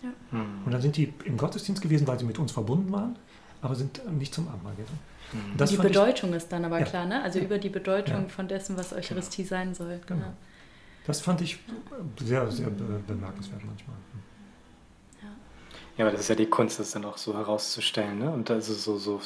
Ja. 0.02 0.10
Hm. 0.30 0.62
Und 0.64 0.72
dann 0.72 0.80
sind 0.80 0.96
die 0.96 1.12
im 1.24 1.36
Gottesdienst 1.36 1.82
gewesen, 1.82 2.06
weil 2.06 2.18
sie 2.18 2.24
mit 2.24 2.38
uns 2.38 2.52
verbunden 2.52 2.90
waren, 2.92 3.16
aber 3.62 3.74
sind 3.74 4.00
nicht 4.18 4.34
zum 4.34 4.48
Abendmahl 4.48 4.74
gegangen. 4.74 4.98
Hm. 5.32 5.66
die 5.66 5.76
Bedeutung 5.76 6.30
ich, 6.30 6.36
ist 6.36 6.48
dann 6.50 6.64
aber 6.64 6.80
ja. 6.80 6.84
klar, 6.84 7.06
ne? 7.06 7.22
Also 7.22 7.38
ja. 7.38 7.44
über 7.44 7.58
die 7.58 7.68
Bedeutung 7.68 8.28
von 8.28 8.48
dessen, 8.48 8.76
was 8.76 8.92
Eucharistie 8.92 9.42
genau. 9.42 9.48
sein 9.48 9.74
soll. 9.74 10.00
Genau. 10.06 10.32
Das 11.06 11.20
fand 11.20 11.40
ich 11.40 11.58
sehr, 12.20 12.50
sehr 12.50 12.68
bemerkenswert 12.68 13.64
manchmal. 13.64 13.96
Ja, 15.96 16.06
aber 16.06 16.12
das 16.12 16.22
ist 16.22 16.28
ja 16.28 16.34
die 16.34 16.46
Kunst, 16.46 16.78
das 16.78 16.92
dann 16.92 17.04
auch 17.04 17.18
so 17.18 17.34
herauszustellen 17.34 18.20
ne? 18.20 18.30
und 18.30 18.50
also 18.50 18.72
so, 18.72 18.96
so 18.96 19.20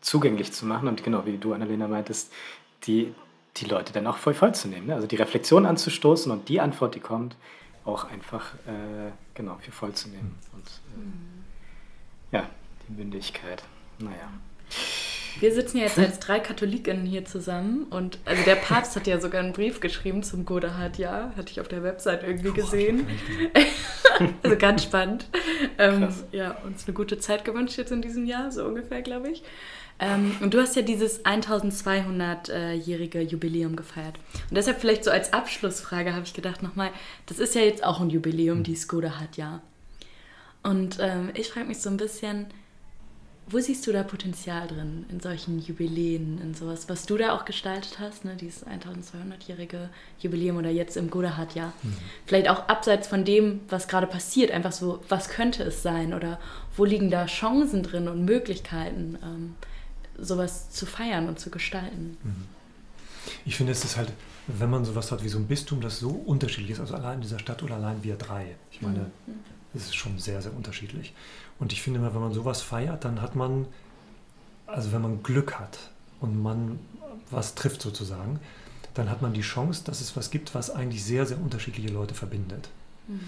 zugänglich 0.00 0.52
zu 0.52 0.66
machen 0.66 0.88
und 0.88 1.04
genau 1.04 1.24
wie 1.24 1.38
du, 1.38 1.52
Annalena, 1.52 1.86
meintest, 1.86 2.32
die, 2.84 3.14
die 3.56 3.66
Leute 3.66 3.92
dann 3.92 4.08
auch 4.08 4.16
voll 4.16 4.34
voll 4.34 4.52
zu 4.52 4.66
nehmen. 4.66 4.88
Ne? 4.88 4.94
Also 4.96 5.06
die 5.06 5.14
Reflexion 5.14 5.66
anzustoßen 5.66 6.32
und 6.32 6.48
die 6.48 6.60
Antwort, 6.60 6.96
die 6.96 7.00
kommt, 7.00 7.36
auch 7.84 8.04
einfach 8.04 8.54
äh, 8.66 9.12
genau 9.34 9.56
für 9.60 9.72
voll 9.72 9.92
zu 9.94 10.08
nehmen. 10.08 10.38
Und 10.52 10.66
äh, 10.66 12.36
ja, 12.36 12.48
die 12.88 12.92
Mündigkeit. 12.92 13.62
Naja. 13.98 14.30
Wir 15.38 15.54
sitzen 15.54 15.78
ja 15.78 15.84
jetzt 15.84 15.98
als 15.98 16.18
drei 16.18 16.40
Katholiken 16.40 17.06
hier 17.06 17.24
zusammen 17.24 17.84
und 17.90 18.18
also 18.24 18.42
der 18.44 18.56
Papst 18.56 18.96
hat 18.96 19.06
ja 19.06 19.20
sogar 19.20 19.42
einen 19.42 19.52
Brief 19.52 19.80
geschrieben 19.80 20.22
zum 20.22 20.44
Godehard-Jahr, 20.44 21.36
hatte 21.36 21.52
ich 21.52 21.60
auf 21.60 21.68
der 21.68 21.82
Website 21.82 22.22
irgendwie 22.24 22.52
gesehen. 22.52 23.06
also 24.42 24.56
ganz 24.56 24.82
spannend. 24.82 25.26
Ähm, 25.78 26.08
ja, 26.32 26.56
uns 26.66 26.86
eine 26.86 26.94
gute 26.94 27.18
Zeit 27.18 27.44
gewünscht 27.44 27.78
jetzt 27.78 27.92
in 27.92 28.02
diesem 28.02 28.26
Jahr, 28.26 28.50
so 28.50 28.64
ungefähr, 28.64 29.02
glaube 29.02 29.30
ich. 29.30 29.42
Ähm, 30.00 30.34
und 30.40 30.54
du 30.54 30.60
hast 30.60 30.76
ja 30.76 30.82
dieses 30.82 31.24
1200-jährige 31.24 33.20
Jubiläum 33.20 33.76
gefeiert. 33.76 34.18
Und 34.48 34.56
deshalb 34.56 34.80
vielleicht 34.80 35.04
so 35.04 35.10
als 35.10 35.32
Abschlussfrage 35.34 36.14
habe 36.14 36.24
ich 36.24 36.32
gedacht 36.32 36.62
nochmal, 36.62 36.90
das 37.26 37.38
ist 37.38 37.54
ja 37.54 37.60
jetzt 37.60 37.84
auch 37.84 38.00
ein 38.00 38.10
Jubiläum, 38.10 38.58
hm. 38.58 38.64
die 38.64 38.76
Skoda 38.76 39.20
hat, 39.20 39.36
ja. 39.36 39.60
Und 40.62 40.98
ähm, 41.00 41.30
ich 41.34 41.48
frage 41.48 41.66
mich 41.66 41.78
so 41.80 41.90
ein 41.90 41.96
bisschen, 41.96 42.46
wo 43.46 43.58
siehst 43.58 43.86
du 43.86 43.92
da 43.92 44.02
Potenzial 44.04 44.68
drin 44.68 45.04
in 45.08 45.20
solchen 45.20 45.58
Jubiläen, 45.58 46.40
in 46.40 46.54
sowas, 46.54 46.88
was 46.88 47.06
du 47.06 47.16
da 47.16 47.34
auch 47.34 47.44
gestaltet 47.44 47.98
hast, 47.98 48.24
ne, 48.24 48.36
dieses 48.36 48.64
1200-jährige 48.64 49.90
Jubiläum 50.20 50.56
oder 50.56 50.70
jetzt 50.70 50.96
im 50.96 51.10
Godahard-Jahr? 51.10 51.72
Mhm. 51.82 51.96
Vielleicht 52.26 52.48
auch 52.48 52.68
abseits 52.68 53.08
von 53.08 53.24
dem, 53.24 53.60
was 53.68 53.88
gerade 53.88 54.06
passiert, 54.06 54.52
einfach 54.52 54.72
so, 54.72 55.02
was 55.08 55.28
könnte 55.28 55.64
es 55.64 55.82
sein 55.82 56.14
oder 56.14 56.38
wo 56.76 56.84
liegen 56.84 57.10
da 57.10 57.26
Chancen 57.26 57.82
drin 57.82 58.08
und 58.08 58.24
Möglichkeiten, 58.24 59.18
ähm, 59.22 59.54
sowas 60.16 60.70
zu 60.70 60.86
feiern 60.86 61.28
und 61.28 61.40
zu 61.40 61.50
gestalten? 61.50 62.16
Mhm. 62.22 62.46
Ich 63.44 63.56
finde, 63.56 63.72
es 63.72 63.84
ist 63.84 63.96
halt, 63.96 64.12
wenn 64.46 64.70
man 64.70 64.84
sowas 64.84 65.10
hat 65.10 65.24
wie 65.24 65.28
so 65.28 65.38
ein 65.38 65.46
Bistum, 65.46 65.80
das 65.80 65.98
so 65.98 66.10
unterschiedlich 66.10 66.72
ist, 66.72 66.80
also 66.80 66.94
allein 66.94 67.16
in 67.16 67.20
dieser 67.22 67.38
Stadt 67.38 67.62
oder 67.62 67.76
allein 67.76 68.02
wir 68.02 68.16
drei, 68.16 68.54
ich 68.70 68.80
meine, 68.80 69.10
mhm. 69.26 69.34
es 69.74 69.84
ist 69.86 69.96
schon 69.96 70.18
sehr, 70.18 70.40
sehr 70.40 70.54
unterschiedlich. 70.54 71.14
Und 71.60 71.72
ich 71.72 71.82
finde 71.82 72.00
immer, 72.00 72.14
wenn 72.14 72.22
man 72.22 72.32
sowas 72.32 72.62
feiert, 72.62 73.04
dann 73.04 73.20
hat 73.22 73.36
man, 73.36 73.66
also 74.66 74.92
wenn 74.92 75.02
man 75.02 75.22
Glück 75.22 75.58
hat 75.60 75.78
und 76.20 76.42
man 76.42 76.80
was 77.30 77.54
trifft 77.54 77.82
sozusagen, 77.82 78.40
dann 78.94 79.08
hat 79.08 79.22
man 79.22 79.32
die 79.32 79.42
Chance, 79.42 79.84
dass 79.84 80.00
es 80.00 80.16
was 80.16 80.30
gibt, 80.30 80.54
was 80.54 80.70
eigentlich 80.70 81.04
sehr, 81.04 81.26
sehr 81.26 81.38
unterschiedliche 81.38 81.92
Leute 81.92 82.14
verbindet. 82.14 82.68
Mhm. 83.06 83.20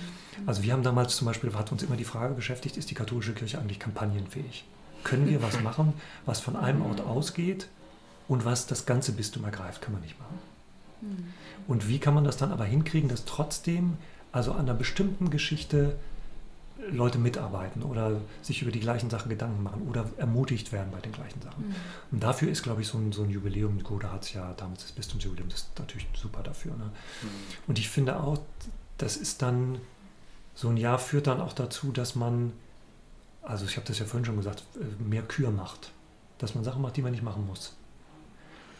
Also 0.46 0.62
wir 0.62 0.72
haben 0.72 0.82
damals 0.82 1.16
zum 1.16 1.26
Beispiel, 1.26 1.52
hat 1.54 1.70
uns 1.70 1.82
immer 1.82 1.96
die 1.96 2.04
Frage 2.04 2.34
beschäftigt, 2.34 2.76
ist 2.76 2.90
die 2.90 2.94
katholische 2.94 3.34
Kirche 3.34 3.58
eigentlich 3.58 3.78
kampagnenfähig? 3.78 4.64
Können 5.04 5.28
wir 5.28 5.42
was 5.42 5.60
machen, 5.62 5.92
was 6.26 6.40
von 6.40 6.56
einem 6.56 6.82
Ort 6.82 7.00
ausgeht 7.00 7.68
und 8.28 8.44
was 8.44 8.66
das 8.66 8.86
ganze 8.86 9.12
Bistum 9.12 9.44
ergreift? 9.44 9.82
Kann 9.82 9.92
man 9.92 10.02
nicht 10.02 10.18
machen. 10.18 10.38
Mhm. 11.02 11.24
Und 11.68 11.88
wie 11.88 11.98
kann 11.98 12.14
man 12.14 12.24
das 12.24 12.36
dann 12.36 12.50
aber 12.50 12.64
hinkriegen, 12.64 13.08
dass 13.08 13.24
trotzdem, 13.24 13.96
also 14.32 14.52
an 14.52 14.60
einer 14.60 14.74
bestimmten 14.74 15.30
Geschichte 15.30 15.96
Leute 16.90 17.18
mitarbeiten 17.18 17.82
oder 17.82 18.20
sich 18.42 18.62
über 18.62 18.70
die 18.70 18.80
gleichen 18.80 19.10
Sachen 19.10 19.28
Gedanken 19.28 19.62
machen 19.62 19.86
oder 19.88 20.08
ermutigt 20.16 20.72
werden 20.72 20.90
bei 20.90 21.00
den 21.00 21.12
gleichen 21.12 21.40
Sachen. 21.40 21.68
Mhm. 21.68 21.74
Und 22.10 22.22
dafür 22.22 22.50
ist, 22.50 22.62
glaube 22.62 22.82
ich, 22.82 22.88
so 22.88 22.98
ein, 22.98 23.12
so 23.12 23.22
ein 23.22 23.30
Jubiläum, 23.30 23.82
Goda 23.82 24.10
hat 24.12 24.24
es 24.24 24.32
ja 24.32 24.52
damals 24.56 24.82
das 24.82 24.92
Bistumsjubiläum, 24.92 25.48
das 25.48 25.60
ist 25.60 25.78
natürlich 25.78 26.06
super 26.14 26.42
dafür. 26.42 26.72
Ne? 26.72 26.84
Mhm. 26.84 27.28
Und 27.68 27.78
ich 27.78 27.88
finde 27.88 28.18
auch, 28.20 28.38
das 28.98 29.16
ist 29.16 29.42
dann, 29.42 29.78
so 30.54 30.68
ein 30.68 30.76
Jahr 30.76 30.98
führt 30.98 31.26
dann 31.26 31.40
auch 31.40 31.52
dazu, 31.52 31.92
dass 31.92 32.14
man, 32.14 32.52
also 33.42 33.64
ich 33.64 33.76
habe 33.76 33.86
das 33.86 33.98
ja 33.98 34.04
vorhin 34.04 34.24
schon 34.24 34.36
gesagt, 34.36 34.64
äh, 34.76 35.02
mehr 35.02 35.22
Kür 35.22 35.50
macht. 35.50 35.92
Dass 36.38 36.54
man 36.54 36.64
Sachen 36.64 36.82
macht, 36.82 36.96
die 36.96 37.02
man 37.02 37.12
nicht 37.12 37.22
machen 37.22 37.46
muss. 37.46 37.76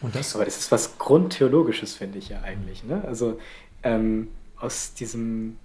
Und 0.01 0.13
das, 0.15 0.35
Aber 0.35 0.43
das 0.43 0.57
ist 0.57 0.71
was 0.71 0.97
Grundtheologisches, 0.97 1.95
finde 1.95 2.19
ich 2.19 2.29
ja 2.29 2.41
eigentlich. 2.41 2.83
Ne? 2.83 3.01
Also 3.05 3.39
ähm, 3.83 4.27
aus 4.57 4.93
diesem 4.93 5.57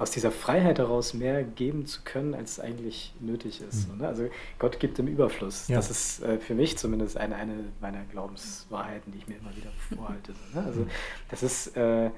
aus 0.00 0.10
dieser 0.10 0.30
Freiheit 0.30 0.78
heraus 0.78 1.12
mehr 1.12 1.44
geben 1.44 1.84
zu 1.84 2.00
können, 2.02 2.34
als 2.34 2.52
es 2.52 2.60
eigentlich 2.60 3.12
nötig 3.20 3.60
ist. 3.60 3.92
Mhm. 3.92 4.02
Also 4.02 4.30
Gott 4.58 4.80
gibt 4.80 4.98
im 4.98 5.06
Überfluss. 5.06 5.68
Ja. 5.68 5.76
Das 5.76 5.90
ist 5.90 6.22
äh, 6.22 6.38
für 6.38 6.54
mich 6.54 6.78
zumindest 6.78 7.18
eine, 7.18 7.36
eine 7.36 7.64
meiner 7.82 8.02
Glaubenswahrheiten, 8.04 9.12
die 9.12 9.18
ich 9.18 9.28
mir 9.28 9.36
immer 9.36 9.54
wieder 9.54 9.70
vorhalte. 9.94 10.32
So, 10.32 10.58
ne? 10.58 10.66
Also 10.66 10.80
mhm. 10.80 10.90
das 11.28 11.42
ist 11.42 11.76
äh, 11.76 12.10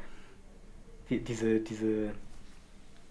die, 1.10 1.24
diese, 1.24 1.58
diese 1.58 2.12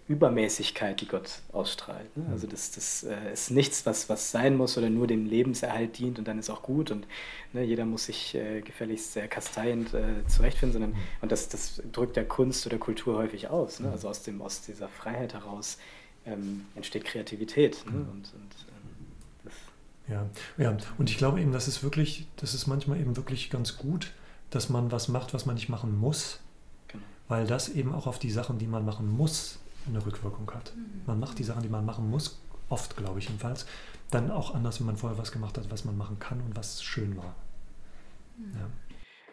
Übermäßigkeit, 0.08 1.00
die 1.00 1.06
Gott 1.06 1.40
ausstrahlt. 1.52 2.16
Ne? 2.16 2.26
Also 2.32 2.46
das, 2.46 2.72
das 2.72 3.04
äh, 3.04 3.32
ist 3.32 3.50
nichts, 3.50 3.86
was, 3.86 4.08
was 4.08 4.32
sein 4.32 4.56
muss 4.56 4.76
oder 4.76 4.90
nur 4.90 5.06
dem 5.06 5.26
Lebenserhalt 5.26 5.96
dient 5.98 6.18
und 6.18 6.26
dann 6.26 6.38
ist 6.38 6.50
auch 6.50 6.62
gut 6.62 6.90
und 6.90 7.06
ne, 7.52 7.62
jeder 7.62 7.84
muss 7.84 8.06
sich 8.06 8.34
äh, 8.34 8.62
gefälligst 8.62 9.12
sehr 9.12 9.28
kasteiend 9.28 9.94
äh, 9.94 10.26
zurechtfinden, 10.26 10.72
sondern 10.72 11.00
und 11.20 11.30
das, 11.30 11.48
das 11.48 11.80
drückt 11.92 12.16
ja 12.16 12.24
Kunst 12.24 12.66
oder 12.66 12.78
Kultur 12.78 13.16
häufig 13.16 13.48
aus. 13.48 13.78
Ne? 13.78 13.90
Also 13.90 14.08
aus, 14.08 14.22
dem, 14.22 14.42
aus 14.42 14.62
dieser 14.62 14.88
Freiheit 14.88 15.34
heraus 15.34 15.78
ähm, 16.26 16.66
entsteht 16.74 17.04
Kreativität. 17.04 17.84
Ne? 17.86 18.00
Und, 18.00 18.32
und 18.34 18.50
ähm, 19.46 19.52
ja, 20.08 20.26
ja, 20.58 20.76
und 20.98 21.10
ich 21.10 21.16
glaube 21.16 21.40
eben, 21.40 21.52
das 21.52 21.68
ist 21.68 21.84
wirklich, 21.84 22.26
das 22.36 22.54
ist 22.54 22.66
manchmal 22.66 23.00
eben 23.00 23.16
wirklich 23.16 23.50
ganz 23.50 23.78
gut, 23.78 24.12
dass 24.50 24.68
man 24.68 24.90
was 24.90 25.06
macht, 25.06 25.32
was 25.32 25.46
man 25.46 25.54
nicht 25.54 25.68
machen 25.68 25.96
muss, 25.96 26.40
genau. 26.88 27.04
weil 27.28 27.46
das 27.46 27.68
eben 27.68 27.94
auch 27.94 28.08
auf 28.08 28.18
die 28.18 28.30
Sachen, 28.30 28.58
die 28.58 28.66
man 28.66 28.84
machen 28.84 29.08
muss, 29.08 29.60
eine 29.86 30.04
Rückwirkung 30.04 30.50
hat. 30.54 30.72
Mhm. 30.76 31.02
Man 31.06 31.20
macht 31.20 31.38
die 31.38 31.44
Sachen, 31.44 31.62
die 31.62 31.68
man 31.68 31.84
machen 31.84 32.10
muss, 32.10 32.40
oft 32.68 32.96
glaube 32.96 33.18
ich 33.18 33.26
jedenfalls, 33.26 33.66
dann 34.10 34.30
auch 34.30 34.54
anders, 34.54 34.80
wenn 34.80 34.86
man 34.86 34.96
vorher 34.96 35.18
was 35.18 35.32
gemacht 35.32 35.58
hat, 35.58 35.70
was 35.70 35.84
man 35.84 35.96
machen 35.96 36.18
kann 36.18 36.40
und 36.40 36.56
was 36.56 36.82
schön 36.82 37.16
war. 37.16 37.34
Mhm. 38.36 38.52
Ja. 38.54 38.66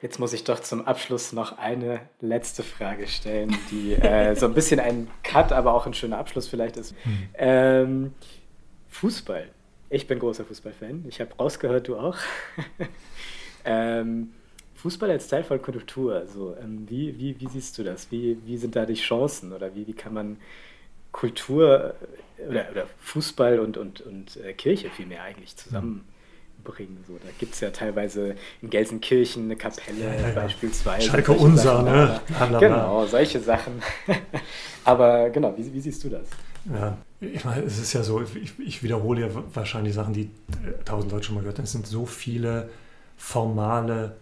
Jetzt 0.01 0.17
muss 0.17 0.31
ich 0.31 0.45
doch 0.45 0.61
zum 0.61 0.87
Abschluss 0.87 1.33
noch 1.33 1.57
eine 1.57 1.99
letzte 2.21 2.63
Frage 2.63 3.05
stellen, 3.07 3.55
die 3.69 3.95
äh, 3.95 4.33
so 4.35 4.45
ein 4.45 4.53
bisschen 4.53 4.79
ein 4.79 5.09
Cut, 5.23 5.51
aber 5.51 5.73
auch 5.73 5.85
ein 5.85 5.93
schöner 5.93 6.17
Abschluss 6.17 6.47
vielleicht 6.47 6.77
ist. 6.77 6.95
Mhm. 7.05 7.29
Ähm, 7.33 8.13
Fußball. 8.87 9.49
Ich 9.89 10.07
bin 10.07 10.19
großer 10.19 10.45
Fußballfan. 10.45 11.05
Ich 11.09 11.19
habe 11.19 11.33
rausgehört, 11.35 11.87
du 11.89 11.97
auch. 11.97 12.15
ähm, 13.65 14.31
Fußball 14.81 15.11
als 15.11 15.27
Teil 15.27 15.43
von 15.43 15.61
Kultur, 15.61 16.15
also 16.15 16.55
ähm, 16.61 16.85
wie, 16.87 17.17
wie, 17.19 17.39
wie 17.39 17.47
siehst 17.47 17.77
du 17.77 17.83
das? 17.83 18.09
Wie, 18.11 18.37
wie 18.45 18.57
sind 18.57 18.75
da 18.75 18.85
die 18.85 18.93
Chancen 18.93 19.51
oder 19.51 19.75
wie, 19.75 19.85
wie 19.85 19.93
kann 19.93 20.13
man 20.13 20.37
Kultur 21.11 21.95
äh, 22.37 22.47
oder, 22.47 22.65
oder 22.71 22.85
Fußball 23.01 23.59
und, 23.59 23.77
und, 23.77 23.99
und 24.01 24.37
äh, 24.37 24.53
Kirche 24.53 24.89
vielmehr 24.89 25.23
eigentlich 25.23 25.57
zusammenbringen? 25.57 27.03
So, 27.07 27.17
da 27.21 27.29
gibt 27.37 27.55
es 27.55 27.59
ja 27.59 27.71
teilweise 27.71 28.35
in 28.61 28.69
Gelsenkirchen 28.69 29.43
eine 29.43 29.57
Kapelle 29.57 30.05
ja, 30.05 30.29
ja, 30.29 30.33
beispielsweise. 30.33 31.07
Schalke 31.07 31.33
unser, 31.33 31.83
ne? 31.83 32.21
Genau, 32.59 33.05
solche 33.05 33.41
Sachen. 33.41 33.81
Aber 34.85 35.29
genau, 35.29 35.57
wie, 35.57 35.73
wie 35.73 35.81
siehst 35.81 36.01
du 36.05 36.09
das? 36.09 36.27
Ja, 36.73 36.97
ich 37.19 37.43
meine, 37.43 37.63
es 37.63 37.79
ist 37.79 37.91
ja 37.91 38.03
so, 38.03 38.21
ich, 38.21 38.57
ich 38.59 38.81
wiederhole 38.81 39.21
ja 39.21 39.27
wahrscheinlich 39.53 39.93
Sachen, 39.93 40.13
die 40.13 40.23
äh, 40.23 40.83
tausend 40.85 41.11
Leute 41.11 41.25
schon 41.25 41.35
mal 41.35 41.41
gehört 41.41 41.57
haben. 41.57 41.65
Es 41.65 41.73
sind 41.73 41.85
so 41.85 42.05
viele 42.05 42.69
formale 43.17 44.15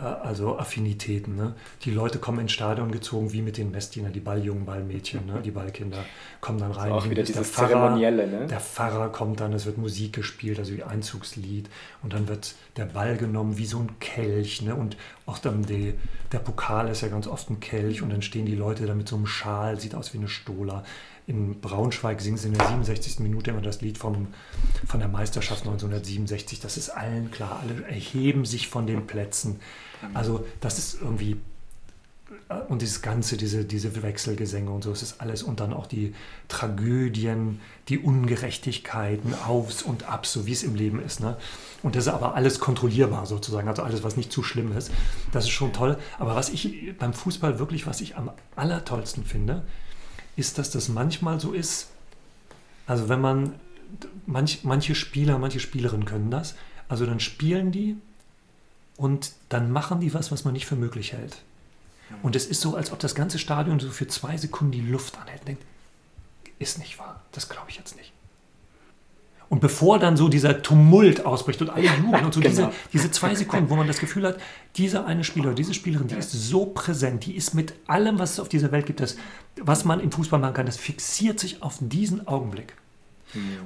also 0.00 0.58
Affinitäten. 0.58 1.36
Ne? 1.36 1.54
Die 1.84 1.90
Leute 1.90 2.18
kommen 2.18 2.40
ins 2.40 2.52
Stadion 2.52 2.90
gezogen 2.90 3.32
wie 3.32 3.42
mit 3.42 3.56
den 3.56 3.70
Messdienern, 3.70 4.12
die 4.12 4.20
Balljungen, 4.20 4.64
Ballmädchen, 4.64 5.26
ne? 5.26 5.40
die 5.44 5.50
Ballkinder 5.50 6.04
kommen 6.40 6.58
dann 6.58 6.72
rein. 6.72 6.92
auch 6.92 7.08
wieder 7.08 7.22
dieses 7.22 7.52
der 7.52 7.68
Pfarrer, 7.68 7.96
ne? 7.96 8.46
Der 8.48 8.60
Pfarrer 8.60 9.10
kommt 9.10 9.40
dann, 9.40 9.52
es 9.52 9.66
wird 9.66 9.78
Musik 9.78 10.14
gespielt, 10.14 10.58
also 10.58 10.74
wie 10.74 10.82
Einzugslied 10.82 11.68
und 12.02 12.12
dann 12.12 12.28
wird 12.28 12.54
der 12.76 12.86
Ball 12.86 13.16
genommen 13.16 13.58
wie 13.58 13.66
so 13.66 13.78
ein 13.78 13.98
Kelch 14.00 14.62
ne? 14.62 14.74
und 14.74 14.96
auch 15.26 15.38
dann 15.38 15.62
die, 15.64 15.94
der 16.32 16.38
Pokal 16.38 16.88
ist 16.88 17.02
ja 17.02 17.08
ganz 17.08 17.26
oft 17.26 17.50
ein 17.50 17.60
Kelch 17.60 18.02
und 18.02 18.10
dann 18.10 18.22
stehen 18.22 18.46
die 18.46 18.54
Leute 18.54 18.86
da 18.86 18.94
mit 18.94 19.08
so 19.08 19.16
einem 19.16 19.26
Schal, 19.26 19.78
sieht 19.78 19.94
aus 19.94 20.14
wie 20.14 20.18
eine 20.18 20.28
Stola. 20.28 20.84
In 21.30 21.60
Braunschweig 21.60 22.20
singen 22.20 22.38
sie 22.38 22.48
in 22.48 22.54
der 22.54 22.66
67. 22.66 23.20
Minute 23.20 23.52
immer 23.52 23.60
das 23.60 23.80
Lied 23.82 23.98
vom, 23.98 24.26
von 24.84 24.98
der 24.98 25.08
Meisterschaft 25.08 25.60
1967. 25.60 26.58
Das 26.58 26.76
ist 26.76 26.88
allen 26.90 27.30
klar. 27.30 27.60
Alle 27.62 27.86
erheben 27.86 28.44
sich 28.44 28.66
von 28.66 28.88
den 28.88 29.06
Plätzen. 29.06 29.60
Also 30.12 30.44
das 30.60 30.80
ist 30.80 31.00
irgendwie 31.00 31.36
und 32.68 32.82
dieses 32.82 33.00
Ganze, 33.00 33.36
diese, 33.36 33.64
diese 33.64 34.02
Wechselgesänge 34.02 34.70
und 34.72 34.82
so, 34.82 34.90
es 34.90 35.02
ist 35.02 35.20
alles 35.20 35.44
und 35.44 35.60
dann 35.60 35.72
auch 35.72 35.86
die 35.86 36.14
Tragödien, 36.48 37.60
die 37.88 37.98
Ungerechtigkeiten, 37.98 39.34
Aufs 39.46 39.82
und 39.82 40.08
Abs, 40.08 40.32
so 40.32 40.46
wie 40.46 40.52
es 40.52 40.64
im 40.64 40.74
Leben 40.74 41.00
ist. 41.00 41.20
Ne? 41.20 41.36
Und 41.84 41.94
das 41.94 42.06
ist 42.06 42.12
aber 42.12 42.34
alles 42.34 42.58
kontrollierbar 42.58 43.26
sozusagen, 43.26 43.68
also 43.68 43.82
alles, 43.82 44.02
was 44.02 44.16
nicht 44.16 44.32
zu 44.32 44.42
schlimm 44.42 44.76
ist. 44.76 44.90
Das 45.30 45.44
ist 45.44 45.50
schon 45.50 45.72
toll. 45.72 45.96
Aber 46.18 46.34
was 46.34 46.48
ich 46.48 46.96
beim 46.98 47.12
Fußball 47.12 47.60
wirklich, 47.60 47.86
was 47.86 48.00
ich 48.00 48.16
am 48.16 48.32
allertollsten 48.56 49.24
finde, 49.24 49.62
ist, 50.40 50.58
dass 50.58 50.70
das 50.70 50.88
manchmal 50.88 51.38
so 51.38 51.52
ist, 51.52 51.88
also 52.86 53.08
wenn 53.08 53.20
man, 53.20 53.54
manch, 54.26 54.64
manche 54.64 54.94
Spieler, 54.96 55.38
manche 55.38 55.60
Spielerinnen 55.60 56.06
können 56.06 56.30
das, 56.30 56.56
also 56.88 57.06
dann 57.06 57.20
spielen 57.20 57.70
die 57.70 57.96
und 58.96 59.32
dann 59.48 59.70
machen 59.70 60.00
die 60.00 60.12
was, 60.12 60.32
was 60.32 60.44
man 60.44 60.54
nicht 60.54 60.66
für 60.66 60.76
möglich 60.76 61.12
hält. 61.12 61.42
Und 62.22 62.34
es 62.34 62.46
ist 62.46 62.60
so, 62.60 62.74
als 62.74 62.90
ob 62.90 62.98
das 62.98 63.14
ganze 63.14 63.38
Stadion 63.38 63.78
so 63.78 63.90
für 63.90 64.08
zwei 64.08 64.36
Sekunden 64.36 64.72
die 64.72 64.80
Luft 64.80 65.16
anhält 65.18 65.42
und 65.42 65.48
denkt, 65.48 65.64
ist 66.58 66.78
nicht 66.78 66.98
wahr, 66.98 67.22
das 67.30 67.48
glaube 67.48 67.70
ich 67.70 67.76
jetzt 67.76 67.96
nicht. 67.96 68.12
Und 69.50 69.60
bevor 69.60 69.98
dann 69.98 70.16
so 70.16 70.28
dieser 70.28 70.62
Tumult 70.62 71.26
ausbricht 71.26 71.60
und 71.60 71.68
alle 71.70 71.84
jubeln 71.84 72.24
und 72.24 72.32
so 72.32 72.40
genau. 72.40 72.50
diese, 72.50 72.70
diese 72.92 73.10
zwei 73.10 73.34
Sekunden, 73.34 73.68
wo 73.68 73.76
man 73.76 73.86
das 73.86 73.98
Gefühl 73.98 74.26
hat, 74.26 74.38
dieser 74.76 75.06
eine 75.06 75.24
Spieler, 75.24 75.52
diese 75.54 75.74
Spielerin, 75.74 76.06
die 76.06 76.14
ist 76.14 76.30
so 76.30 76.66
präsent, 76.66 77.26
die 77.26 77.36
ist 77.36 77.52
mit 77.52 77.74
allem, 77.88 78.18
was 78.18 78.34
es 78.34 78.40
auf 78.40 78.48
dieser 78.48 78.70
Welt 78.70 78.86
gibt, 78.86 79.00
das, 79.00 79.16
was 79.60 79.84
man 79.84 80.00
im 80.00 80.12
Fußball 80.12 80.38
machen 80.40 80.54
kann, 80.54 80.66
das 80.66 80.76
fixiert 80.76 81.40
sich 81.40 81.62
auf 81.62 81.78
diesen 81.80 82.26
Augenblick. 82.28 82.74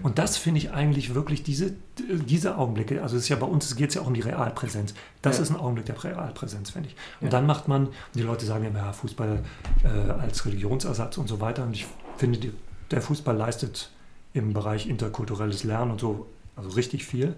Und 0.02 0.18
das 0.18 0.36
finde 0.36 0.58
ich 0.58 0.72
eigentlich 0.72 1.14
wirklich 1.14 1.42
diese, 1.42 1.72
diese 1.98 2.58
Augenblicke, 2.58 3.02
also 3.02 3.16
es 3.16 3.22
ist 3.24 3.28
ja 3.28 3.36
bei 3.36 3.46
uns, 3.46 3.66
es 3.66 3.76
geht 3.76 3.94
ja 3.94 4.02
auch 4.02 4.06
um 4.06 4.14
die 4.14 4.20
Realpräsenz. 4.20 4.94
Das 5.22 5.38
ja. 5.38 5.42
ist 5.42 5.50
ein 5.50 5.56
Augenblick 5.56 5.86
der 5.86 6.02
Realpräsenz, 6.02 6.70
finde 6.70 6.90
ich. 6.90 6.96
Und 7.20 7.26
ja. 7.26 7.30
dann 7.30 7.46
macht 7.46 7.66
man, 7.66 7.88
die 8.14 8.22
Leute 8.22 8.44
sagen 8.44 8.70
ja, 8.74 8.92
Fußball 8.92 9.42
äh, 9.82 10.10
als 10.10 10.44
Religionsersatz 10.44 11.16
und 11.16 11.28
so 11.28 11.40
weiter. 11.40 11.64
Und 11.64 11.72
ich 11.72 11.86
finde, 12.18 12.38
die, 12.38 12.52
der 12.90 13.00
Fußball 13.00 13.36
leistet 13.36 13.90
im 14.34 14.52
Bereich 14.52 14.86
interkulturelles 14.86 15.64
Lernen 15.64 15.92
und 15.92 16.00
so, 16.00 16.26
also 16.56 16.68
richtig 16.70 17.06
viel. 17.06 17.34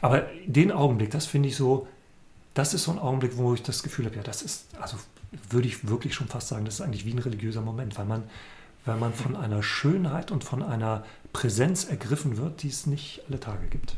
Aber 0.00 0.26
den 0.46 0.70
Augenblick, 0.70 1.10
das 1.10 1.26
finde 1.26 1.48
ich 1.48 1.56
so, 1.56 1.88
das 2.54 2.74
ist 2.74 2.84
so 2.84 2.92
ein 2.92 2.98
Augenblick, 2.98 3.36
wo 3.36 3.54
ich 3.54 3.62
das 3.62 3.82
Gefühl 3.82 4.04
habe, 4.04 4.16
ja, 4.16 4.22
das 4.22 4.42
ist, 4.42 4.66
also 4.80 4.96
würde 5.50 5.66
ich 5.66 5.88
wirklich 5.88 6.14
schon 6.14 6.28
fast 6.28 6.48
sagen, 6.48 6.64
das 6.64 6.74
ist 6.74 6.80
eigentlich 6.80 7.04
wie 7.04 7.12
ein 7.12 7.18
religiöser 7.18 7.62
Moment, 7.62 7.98
weil 7.98 8.04
man, 8.04 8.24
weil 8.84 8.96
man 8.96 9.12
von 9.12 9.36
einer 9.36 9.62
Schönheit 9.62 10.30
und 10.30 10.44
von 10.44 10.62
einer 10.62 11.04
Präsenz 11.32 11.84
ergriffen 11.84 12.36
wird, 12.36 12.62
die 12.62 12.68
es 12.68 12.86
nicht 12.86 13.22
alle 13.28 13.40
Tage 13.40 13.66
gibt. 13.68 13.96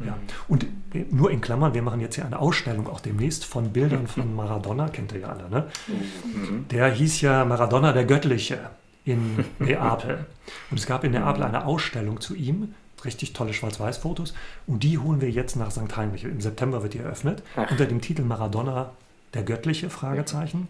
Ja. 0.00 0.12
Mhm. 0.12 0.20
Und 0.48 0.66
nur 1.12 1.30
in 1.30 1.40
Klammern, 1.40 1.74
wir 1.74 1.82
machen 1.82 2.00
jetzt 2.00 2.14
hier 2.14 2.24
eine 2.24 2.38
Ausstellung 2.38 2.88
auch 2.88 3.00
demnächst 3.00 3.44
von 3.44 3.72
Bildern 3.72 4.06
von 4.06 4.34
Maradona, 4.34 4.88
kennt 4.88 5.12
ihr 5.12 5.20
ja 5.20 5.28
alle, 5.28 5.48
ne? 5.50 5.68
Mhm. 5.88 6.66
Der 6.68 6.90
hieß 6.90 7.20
ja 7.20 7.44
Maradona 7.44 7.92
der 7.92 8.04
Göttliche 8.04 8.70
in 9.04 9.44
Neapel. 9.58 10.26
Und 10.70 10.78
es 10.78 10.86
gab 10.86 11.04
in 11.04 11.12
Neapel 11.12 11.42
eine 11.42 11.66
Ausstellung 11.66 12.20
zu 12.20 12.34
ihm, 12.34 12.74
richtig 13.04 13.32
tolle 13.32 13.52
Schwarz-Weiß-Fotos, 13.52 14.34
und 14.66 14.82
die 14.82 14.98
holen 14.98 15.20
wir 15.20 15.30
jetzt 15.30 15.56
nach 15.56 15.70
St. 15.70 15.96
Heinrich. 15.96 16.24
Im 16.24 16.40
September 16.40 16.82
wird 16.82 16.94
die 16.94 16.98
eröffnet, 16.98 17.42
Ach. 17.56 17.70
unter 17.70 17.86
dem 17.86 18.00
Titel 18.00 18.22
Maradona 18.22 18.92
der 19.34 19.42
Göttliche, 19.42 19.90
Fragezeichen. 19.90 20.68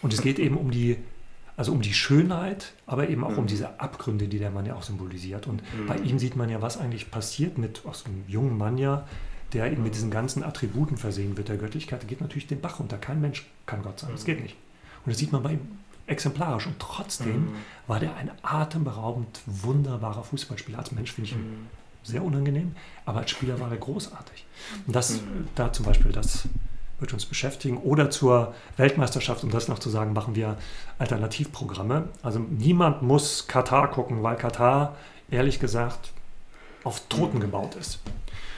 Und 0.00 0.12
es 0.12 0.22
geht 0.22 0.38
eben 0.38 0.56
um 0.56 0.70
die, 0.70 0.96
also 1.56 1.72
um 1.72 1.82
die 1.82 1.92
Schönheit, 1.92 2.72
aber 2.86 3.08
eben 3.08 3.24
auch 3.24 3.30
mhm. 3.30 3.38
um 3.38 3.46
diese 3.46 3.80
Abgründe, 3.80 4.28
die 4.28 4.38
der 4.38 4.50
Mann 4.50 4.66
ja 4.66 4.76
auch 4.76 4.82
symbolisiert. 4.82 5.46
Und 5.46 5.62
mhm. 5.62 5.86
bei 5.86 5.96
ihm 5.96 6.18
sieht 6.18 6.36
man 6.36 6.48
ja, 6.48 6.62
was 6.62 6.78
eigentlich 6.78 7.10
passiert 7.10 7.58
mit 7.58 7.82
auch 7.86 7.94
so 7.94 8.06
einem 8.06 8.24
jungen 8.28 8.56
Mann 8.56 8.78
ja, 8.78 9.06
der 9.52 9.70
eben 9.70 9.82
mit 9.82 9.94
diesen 9.94 10.10
ganzen 10.10 10.42
Attributen 10.42 10.96
versehen 10.96 11.36
wird 11.36 11.48
der 11.48 11.56
Göttlichkeit, 11.56 12.06
geht 12.08 12.20
natürlich 12.20 12.46
den 12.46 12.60
Bach 12.60 12.80
runter. 12.80 12.98
Kein 12.98 13.20
Mensch 13.20 13.46
kann 13.66 13.82
Gott 13.82 14.00
sein, 14.00 14.10
das 14.12 14.24
geht 14.24 14.42
nicht. 14.42 14.56
Und 15.04 15.10
das 15.12 15.18
sieht 15.18 15.32
man 15.32 15.42
bei 15.42 15.52
ihm 15.52 15.60
exemplarisch. 16.06 16.66
Und 16.66 16.78
trotzdem 16.78 17.46
mhm. 17.46 17.54
war 17.86 18.00
der 18.00 18.16
ein 18.16 18.30
atemberaubend 18.42 19.40
wunderbarer 19.46 20.24
Fußballspieler. 20.24 20.78
Als 20.78 20.92
Mensch 20.92 21.12
finde 21.12 21.30
ich 21.30 21.36
ihn 21.36 21.42
mhm. 21.42 21.66
sehr 22.02 22.22
unangenehm, 22.22 22.74
aber 23.04 23.20
als 23.20 23.30
Spieler 23.30 23.60
war 23.60 23.70
er 23.70 23.78
großartig. 23.78 24.44
Und 24.86 24.94
das, 24.94 25.20
mhm. 25.20 25.48
da 25.54 25.72
zum 25.72 25.86
Beispiel, 25.86 26.12
das 26.12 26.48
wird 27.00 27.12
uns 27.12 27.26
beschäftigen. 27.26 27.78
Oder 27.78 28.10
zur 28.10 28.54
Weltmeisterschaft, 28.76 29.44
um 29.44 29.50
das 29.50 29.68
noch 29.68 29.78
zu 29.78 29.90
sagen, 29.90 30.12
machen 30.12 30.34
wir 30.34 30.56
Alternativprogramme. 30.98 32.08
Also 32.22 32.38
niemand 32.38 33.02
muss 33.02 33.46
Katar 33.46 33.90
gucken, 33.90 34.22
weil 34.22 34.36
Katar, 34.36 34.96
ehrlich 35.30 35.60
gesagt, 35.60 36.12
auf 36.84 37.00
Toten 37.08 37.40
gebaut 37.40 37.74
ist. 37.74 37.98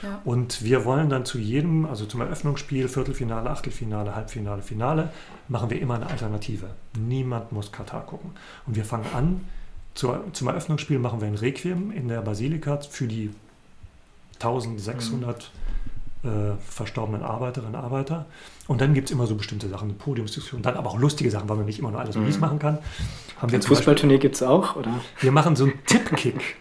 Ja. 0.03 0.21
Und 0.25 0.63
wir 0.63 0.85
wollen 0.85 1.09
dann 1.09 1.25
zu 1.25 1.39
jedem, 1.39 1.85
also 1.85 2.05
zum 2.05 2.21
Eröffnungsspiel, 2.21 2.87
Viertelfinale, 2.87 3.49
Achtelfinale, 3.49 4.15
Halbfinale, 4.15 4.61
Finale, 4.61 5.09
machen 5.47 5.69
wir 5.69 5.81
immer 5.81 5.95
eine 5.95 6.07
Alternative. 6.07 6.67
Niemand 6.97 7.51
muss 7.51 7.71
Katar 7.71 8.05
gucken. 8.05 8.31
Und 8.65 8.75
wir 8.75 8.85
fangen 8.85 9.05
an, 9.15 9.41
zur, 9.95 10.23
zum 10.33 10.47
Eröffnungsspiel 10.47 10.99
machen 10.99 11.21
wir 11.21 11.27
ein 11.27 11.35
Requiem 11.35 11.91
in 11.91 12.07
der 12.07 12.21
Basilika 12.21 12.79
für 12.81 13.07
die 13.07 13.31
1600 14.35 15.51
mhm. 16.21 16.29
äh, 16.29 16.33
verstorbenen 16.59 17.23
Arbeiterinnen 17.23 17.73
und 17.73 17.81
Arbeiter. 17.81 18.25
Und 18.67 18.81
dann 18.81 18.93
gibt 18.93 19.07
es 19.07 19.11
immer 19.11 19.25
so 19.25 19.35
bestimmte 19.35 19.67
Sachen, 19.69 19.89
eine 19.89 19.97
Podiumsdiskussion, 19.97 20.61
dann 20.61 20.75
aber 20.75 20.91
auch 20.91 20.99
lustige 20.99 21.31
Sachen, 21.31 21.49
weil 21.49 21.57
man 21.57 21.65
nicht 21.65 21.79
immer 21.79 21.89
nur 21.89 21.99
alles 21.99 22.15
mhm. 22.15 22.25
mies 22.25 22.39
machen 22.39 22.59
kann. 22.59 22.77
Haben 23.41 23.51
wir 23.51 23.59
ein 23.59 23.63
Fußballturnier 23.63 24.19
gibt 24.19 24.35
es 24.35 24.43
auch, 24.43 24.75
oder? 24.75 24.99
Wir 25.19 25.31
machen 25.31 25.55
so 25.55 25.63
einen 25.63 25.83
Tippkick. 25.85 26.57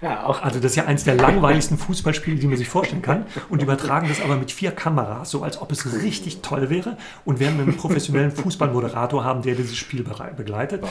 Ja, 0.00 0.24
auch. 0.24 0.42
Also 0.42 0.60
das 0.60 0.72
ist 0.72 0.76
ja 0.76 0.86
eines 0.86 1.04
der 1.04 1.14
langweiligsten 1.14 1.78
Fußballspiele, 1.78 2.38
die 2.38 2.46
man 2.46 2.56
sich 2.56 2.68
vorstellen 2.68 3.02
kann. 3.02 3.26
Und 3.48 3.62
übertragen 3.62 4.08
das 4.08 4.20
aber 4.20 4.36
mit 4.36 4.50
vier 4.50 4.72
Kameras, 4.72 5.30
so 5.30 5.42
als 5.42 5.60
ob 5.60 5.72
es 5.72 6.02
richtig 6.02 6.40
toll 6.40 6.70
wäre. 6.70 6.96
Und 7.24 7.40
werden 7.40 7.60
einen 7.60 7.76
professionellen 7.76 8.30
Fußballmoderator 8.30 9.24
haben, 9.24 9.42
der 9.42 9.54
dieses 9.54 9.76
Spiel 9.76 10.04
begleitet. 10.36 10.84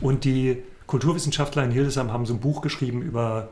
Und 0.00 0.24
die 0.24 0.62
Kulturwissenschaftler 0.86 1.64
in 1.64 1.70
Hildesheim 1.70 2.12
haben 2.12 2.26
so 2.26 2.34
ein 2.34 2.40
Buch 2.40 2.62
geschrieben 2.62 3.02
über 3.02 3.48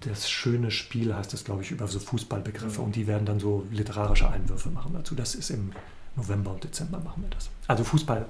das 0.00 0.30
schöne 0.30 0.70
Spiel, 0.70 1.14
heißt 1.14 1.32
das, 1.32 1.44
glaube 1.44 1.62
ich, 1.62 1.70
über 1.72 1.88
so 1.88 1.98
Fußballbegriffe. 1.98 2.80
Und 2.80 2.96
die 2.96 3.06
werden 3.06 3.26
dann 3.26 3.40
so 3.40 3.66
literarische 3.70 4.30
Einwürfe 4.30 4.70
machen 4.70 4.92
dazu. 4.94 5.14
Das 5.14 5.34
ist 5.34 5.50
im 5.50 5.72
November 6.16 6.52
und 6.52 6.64
Dezember 6.64 7.00
machen 7.00 7.22
wir 7.22 7.30
das. 7.30 7.50
Also 7.66 7.84
Fußball 7.84 8.26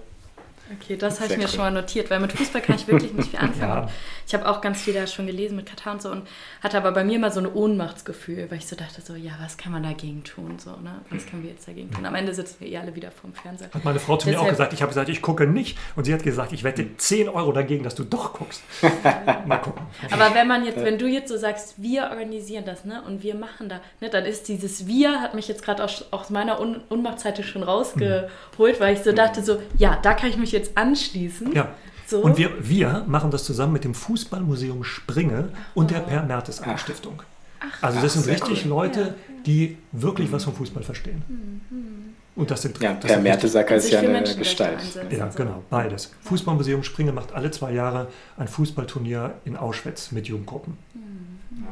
Okay, 0.72 0.96
das 0.96 1.20
habe 1.20 1.32
ich 1.32 1.38
mir 1.38 1.44
cool. 1.44 1.50
schon 1.50 1.58
mal 1.58 1.70
notiert, 1.70 2.10
weil 2.10 2.20
mit 2.20 2.32
Fußball 2.32 2.62
kann 2.62 2.76
ich 2.76 2.86
wirklich 2.86 3.12
nicht 3.12 3.30
viel 3.30 3.38
anfangen. 3.40 3.86
ja. 3.86 3.88
Ich 4.26 4.34
habe 4.34 4.48
auch 4.48 4.60
ganz 4.60 4.82
viel 4.82 4.94
da 4.94 5.08
schon 5.08 5.26
gelesen 5.26 5.56
mit 5.56 5.66
Katar 5.66 5.94
und 5.94 6.02
so 6.02 6.10
und 6.10 6.28
hatte 6.62 6.76
aber 6.76 6.92
bei 6.92 7.02
mir 7.02 7.18
mal 7.18 7.32
so 7.32 7.40
ein 7.40 7.52
Ohnmachtsgefühl, 7.52 8.48
weil 8.48 8.58
ich 8.58 8.66
so 8.68 8.76
dachte 8.76 9.00
so, 9.00 9.16
ja, 9.16 9.32
was 9.40 9.56
kann 9.56 9.72
man 9.72 9.82
dagegen 9.82 10.22
tun? 10.22 10.60
So, 10.60 10.70
ne? 10.76 11.00
Was 11.10 11.26
können 11.26 11.42
wir 11.42 11.50
jetzt 11.50 11.66
dagegen 11.66 11.90
tun? 11.90 12.06
Am 12.06 12.14
Ende 12.14 12.32
sitzen 12.32 12.56
wir 12.60 12.68
eh 12.68 12.78
alle 12.78 12.94
wieder 12.94 13.10
vorm 13.10 13.34
Fernseher. 13.34 13.70
Hat 13.72 13.84
meine 13.84 13.98
Frau 13.98 14.16
zu 14.16 14.26
Deshalb, 14.26 14.44
mir 14.44 14.46
auch 14.46 14.50
gesagt, 14.50 14.72
ich 14.72 14.82
habe 14.82 14.90
gesagt, 14.90 15.08
ich 15.08 15.20
gucke 15.20 15.48
nicht 15.48 15.76
und 15.96 16.04
sie 16.04 16.14
hat 16.14 16.22
gesagt, 16.22 16.52
ich 16.52 16.62
wette 16.62 16.96
10 16.96 17.28
Euro 17.28 17.50
dagegen, 17.50 17.82
dass 17.82 17.96
du 17.96 18.04
doch 18.04 18.34
guckst. 18.34 18.62
mal 19.46 19.58
gucken. 19.58 19.84
Aber 20.12 20.32
wenn 20.34 20.46
man 20.46 20.64
jetzt, 20.64 20.78
wenn 20.78 20.98
du 20.98 21.08
jetzt 21.08 21.28
so 21.28 21.36
sagst, 21.36 21.82
wir 21.82 22.10
organisieren 22.10 22.64
das, 22.64 22.84
ne, 22.84 23.02
und 23.02 23.24
wir 23.24 23.34
machen 23.34 23.68
da, 23.68 23.80
ne, 24.00 24.10
dann 24.10 24.26
ist 24.26 24.46
dieses 24.46 24.86
Wir, 24.86 25.20
hat 25.20 25.34
mich 25.34 25.48
jetzt 25.48 25.64
gerade 25.64 25.82
aus, 25.82 26.04
aus 26.12 26.30
meiner 26.30 26.60
Un 26.60 26.80
Unmachtsseite 26.88 27.42
schon 27.42 27.64
rausgeholt, 27.64 28.30
mhm. 28.58 28.80
weil 28.80 28.94
ich 28.94 29.00
so 29.00 29.10
dachte 29.12 29.42
so, 29.42 29.60
ja, 29.76 29.98
da 30.00 30.14
kann 30.14 30.28
ich 30.28 30.36
mich 30.36 30.52
jetzt 30.52 30.59
jetzt 30.60 30.76
anschließen. 30.76 31.52
Ja. 31.52 31.74
So. 32.06 32.22
Und 32.22 32.38
wir, 32.38 32.50
wir 32.60 33.04
machen 33.06 33.30
das 33.30 33.44
zusammen 33.44 33.72
mit 33.72 33.84
dem 33.84 33.94
Fußballmuseum 33.94 34.82
Springe 34.82 35.50
und 35.74 35.92
der 35.92 36.00
Per 36.00 36.24
Mertesacker 36.24 36.76
Stiftung. 36.76 37.22
Ach, 37.60 37.82
also 37.82 38.00
das 38.00 38.14
sind 38.14 38.26
richtig 38.26 38.64
cool. 38.64 38.70
Leute, 38.70 39.00
ja. 39.00 39.14
die 39.46 39.78
wirklich 39.92 40.28
mhm. 40.28 40.32
was 40.32 40.44
vom 40.44 40.54
Fußball 40.54 40.82
verstehen. 40.82 41.22
Mhm. 41.28 42.14
Und 42.34 42.50
das 42.50 42.62
sind 42.62 42.80
ja, 42.80 42.94
das 42.94 43.12
Per 43.12 43.20
Mertesacker 43.20 43.76
ist 43.76 43.90
ja 43.90 44.00
eine 44.00 44.22
Gestalt. 44.34 44.80
Ja, 45.10 45.28
genau, 45.28 45.62
beides. 45.70 46.10
Fußballmuseum 46.22 46.82
Springe 46.82 47.12
macht 47.12 47.32
alle 47.32 47.52
zwei 47.52 47.72
Jahre 47.72 48.08
ein 48.36 48.48
Fußballturnier 48.48 49.34
in 49.44 49.56
Auschwitz 49.56 50.10
mit 50.10 50.26
Jugendgruppen. 50.26 50.78
Mhm. 50.94 51.64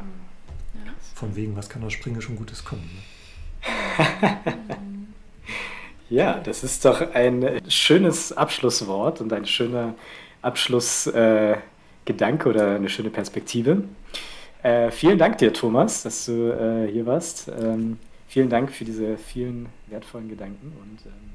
Ja. 0.85 0.93
Von 1.15 1.35
wegen, 1.35 1.57
was 1.57 1.69
kann 1.69 1.83
aus 1.83 1.95
Springe 1.95 2.23
schon 2.23 2.37
Gutes 2.37 2.65
kommen? 2.65 2.89
Ne? 2.95 4.39
Ja, 6.11 6.41
das 6.43 6.65
ist 6.65 6.85
doch 6.85 7.15
ein 7.15 7.61
schönes 7.69 8.33
Abschlusswort 8.33 9.21
und 9.21 9.33
ein 9.33 9.47
schöner 9.47 9.95
Abschlussgedanke 10.41 12.49
äh, 12.49 12.49
oder 12.49 12.77
eine 12.77 12.89
schöne 12.89 13.11
Perspektive. 13.11 13.85
Äh, 14.63 14.91
vielen 14.91 15.19
Dank 15.19 15.39
dir, 15.39 15.53
Thomas, 15.53 16.03
dass 16.03 16.25
du 16.25 16.51
äh, 16.51 16.91
hier 16.91 17.05
warst. 17.05 17.49
Ähm, 17.49 17.99
vielen 18.27 18.49
Dank 18.49 18.73
für 18.73 18.85
diese 18.85 19.19
vielen 19.19 19.69
wertvollen 19.89 20.29
Gedanken 20.29 20.73
und 20.81 21.07
ähm, 21.07 21.31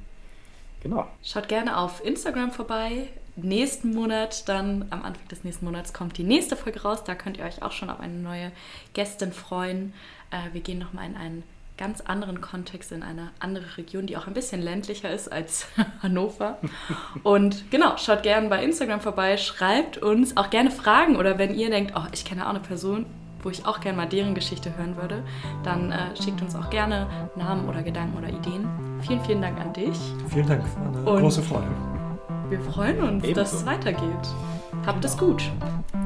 genau. 0.82 1.08
Schaut 1.22 1.48
gerne 1.48 1.78
auf 1.78 2.04
Instagram 2.04 2.52
vorbei. 2.52 3.10
Nächsten 3.36 3.94
Monat, 3.94 4.48
dann 4.50 4.88
am 4.90 5.04
Anfang 5.04 5.28
des 5.28 5.44
nächsten 5.44 5.66
Monats 5.66 5.94
kommt 5.94 6.18
die 6.18 6.24
nächste 6.24 6.56
Folge 6.56 6.82
raus. 6.82 7.04
Da 7.04 7.16
könnt 7.16 7.38
ihr 7.38 7.46
euch 7.46 7.62
auch 7.62 7.72
schon 7.72 7.90
auf 7.90 8.00
eine 8.00 8.14
neue 8.14 8.52
Gästin 8.94 9.32
freuen. 9.32 9.94
Äh, 10.32 10.54
wir 10.54 10.62
gehen 10.62 10.80
nochmal 10.80 11.08
in 11.08 11.16
einen 11.16 11.44
ganz 11.78 12.02
anderen 12.02 12.42
Kontext 12.42 12.92
in 12.92 13.04
eine 13.04 13.30
andere 13.40 13.78
Region, 13.78 14.06
die 14.06 14.18
auch 14.18 14.28
ein 14.28 14.34
bisschen 14.34 14.62
ländlicher 14.62 15.12
ist 15.12 15.32
als 15.32 15.68
Hannover. 16.02 16.58
Und 17.24 17.70
genau, 17.72 17.98
schaut 17.98 18.24
gerne 18.24 18.50
bei 18.50 18.64
Instagram 18.64 19.02
vorbei, 19.02 19.38
schreibt 19.38 19.98
uns 19.98 20.38
auch 20.38 20.50
gerne 20.50 20.72
Fragen 20.72 21.16
oder 21.16 21.38
wenn 21.38 21.56
ihr 21.56 21.70
denkt, 21.70 21.94
oh, 21.96 22.04
ich 22.12 22.26
kenne 22.26 22.46
auch 22.46 22.52
eine 22.52 22.60
Person, 22.60 23.06
wo 23.42 23.50
ich 23.50 23.66
auch 23.66 23.82
gerne 23.82 23.98
mal 23.98 24.08
deren 24.08 24.36
Geschichte 24.36 24.76
hören 24.78 24.96
würde, 24.96 25.24
dann 25.64 25.92
äh, 25.92 26.16
schickt 26.22 26.42
uns 26.42 26.56
auch 26.56 26.70
gerne 26.70 27.08
Namen 27.36 27.68
oder 27.68 27.84
Gedanken 27.84 28.18
oder 28.18 28.30
Ideen. 28.30 28.68
Vielen, 29.02 29.22
vielen 29.26 29.42
Dank 29.42 29.60
an 29.60 29.74
dich. 29.74 29.98
Vielen 30.30 30.48
Dank, 30.48 30.64
war 30.78 30.88
eine 30.88 31.12
Und 31.12 31.22
große 31.22 31.44
Freude. 31.44 31.68
Wir 32.50 32.62
freuen 32.62 33.02
uns, 33.02 33.24
Ebenso. 33.24 33.42
dass 33.42 33.54
es 33.54 33.66
weitergeht. 33.66 34.02
Habt 34.86 35.04
es 35.04 35.18
gut. 35.18 35.44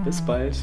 Bis 0.04 0.22
bald. 0.22 0.58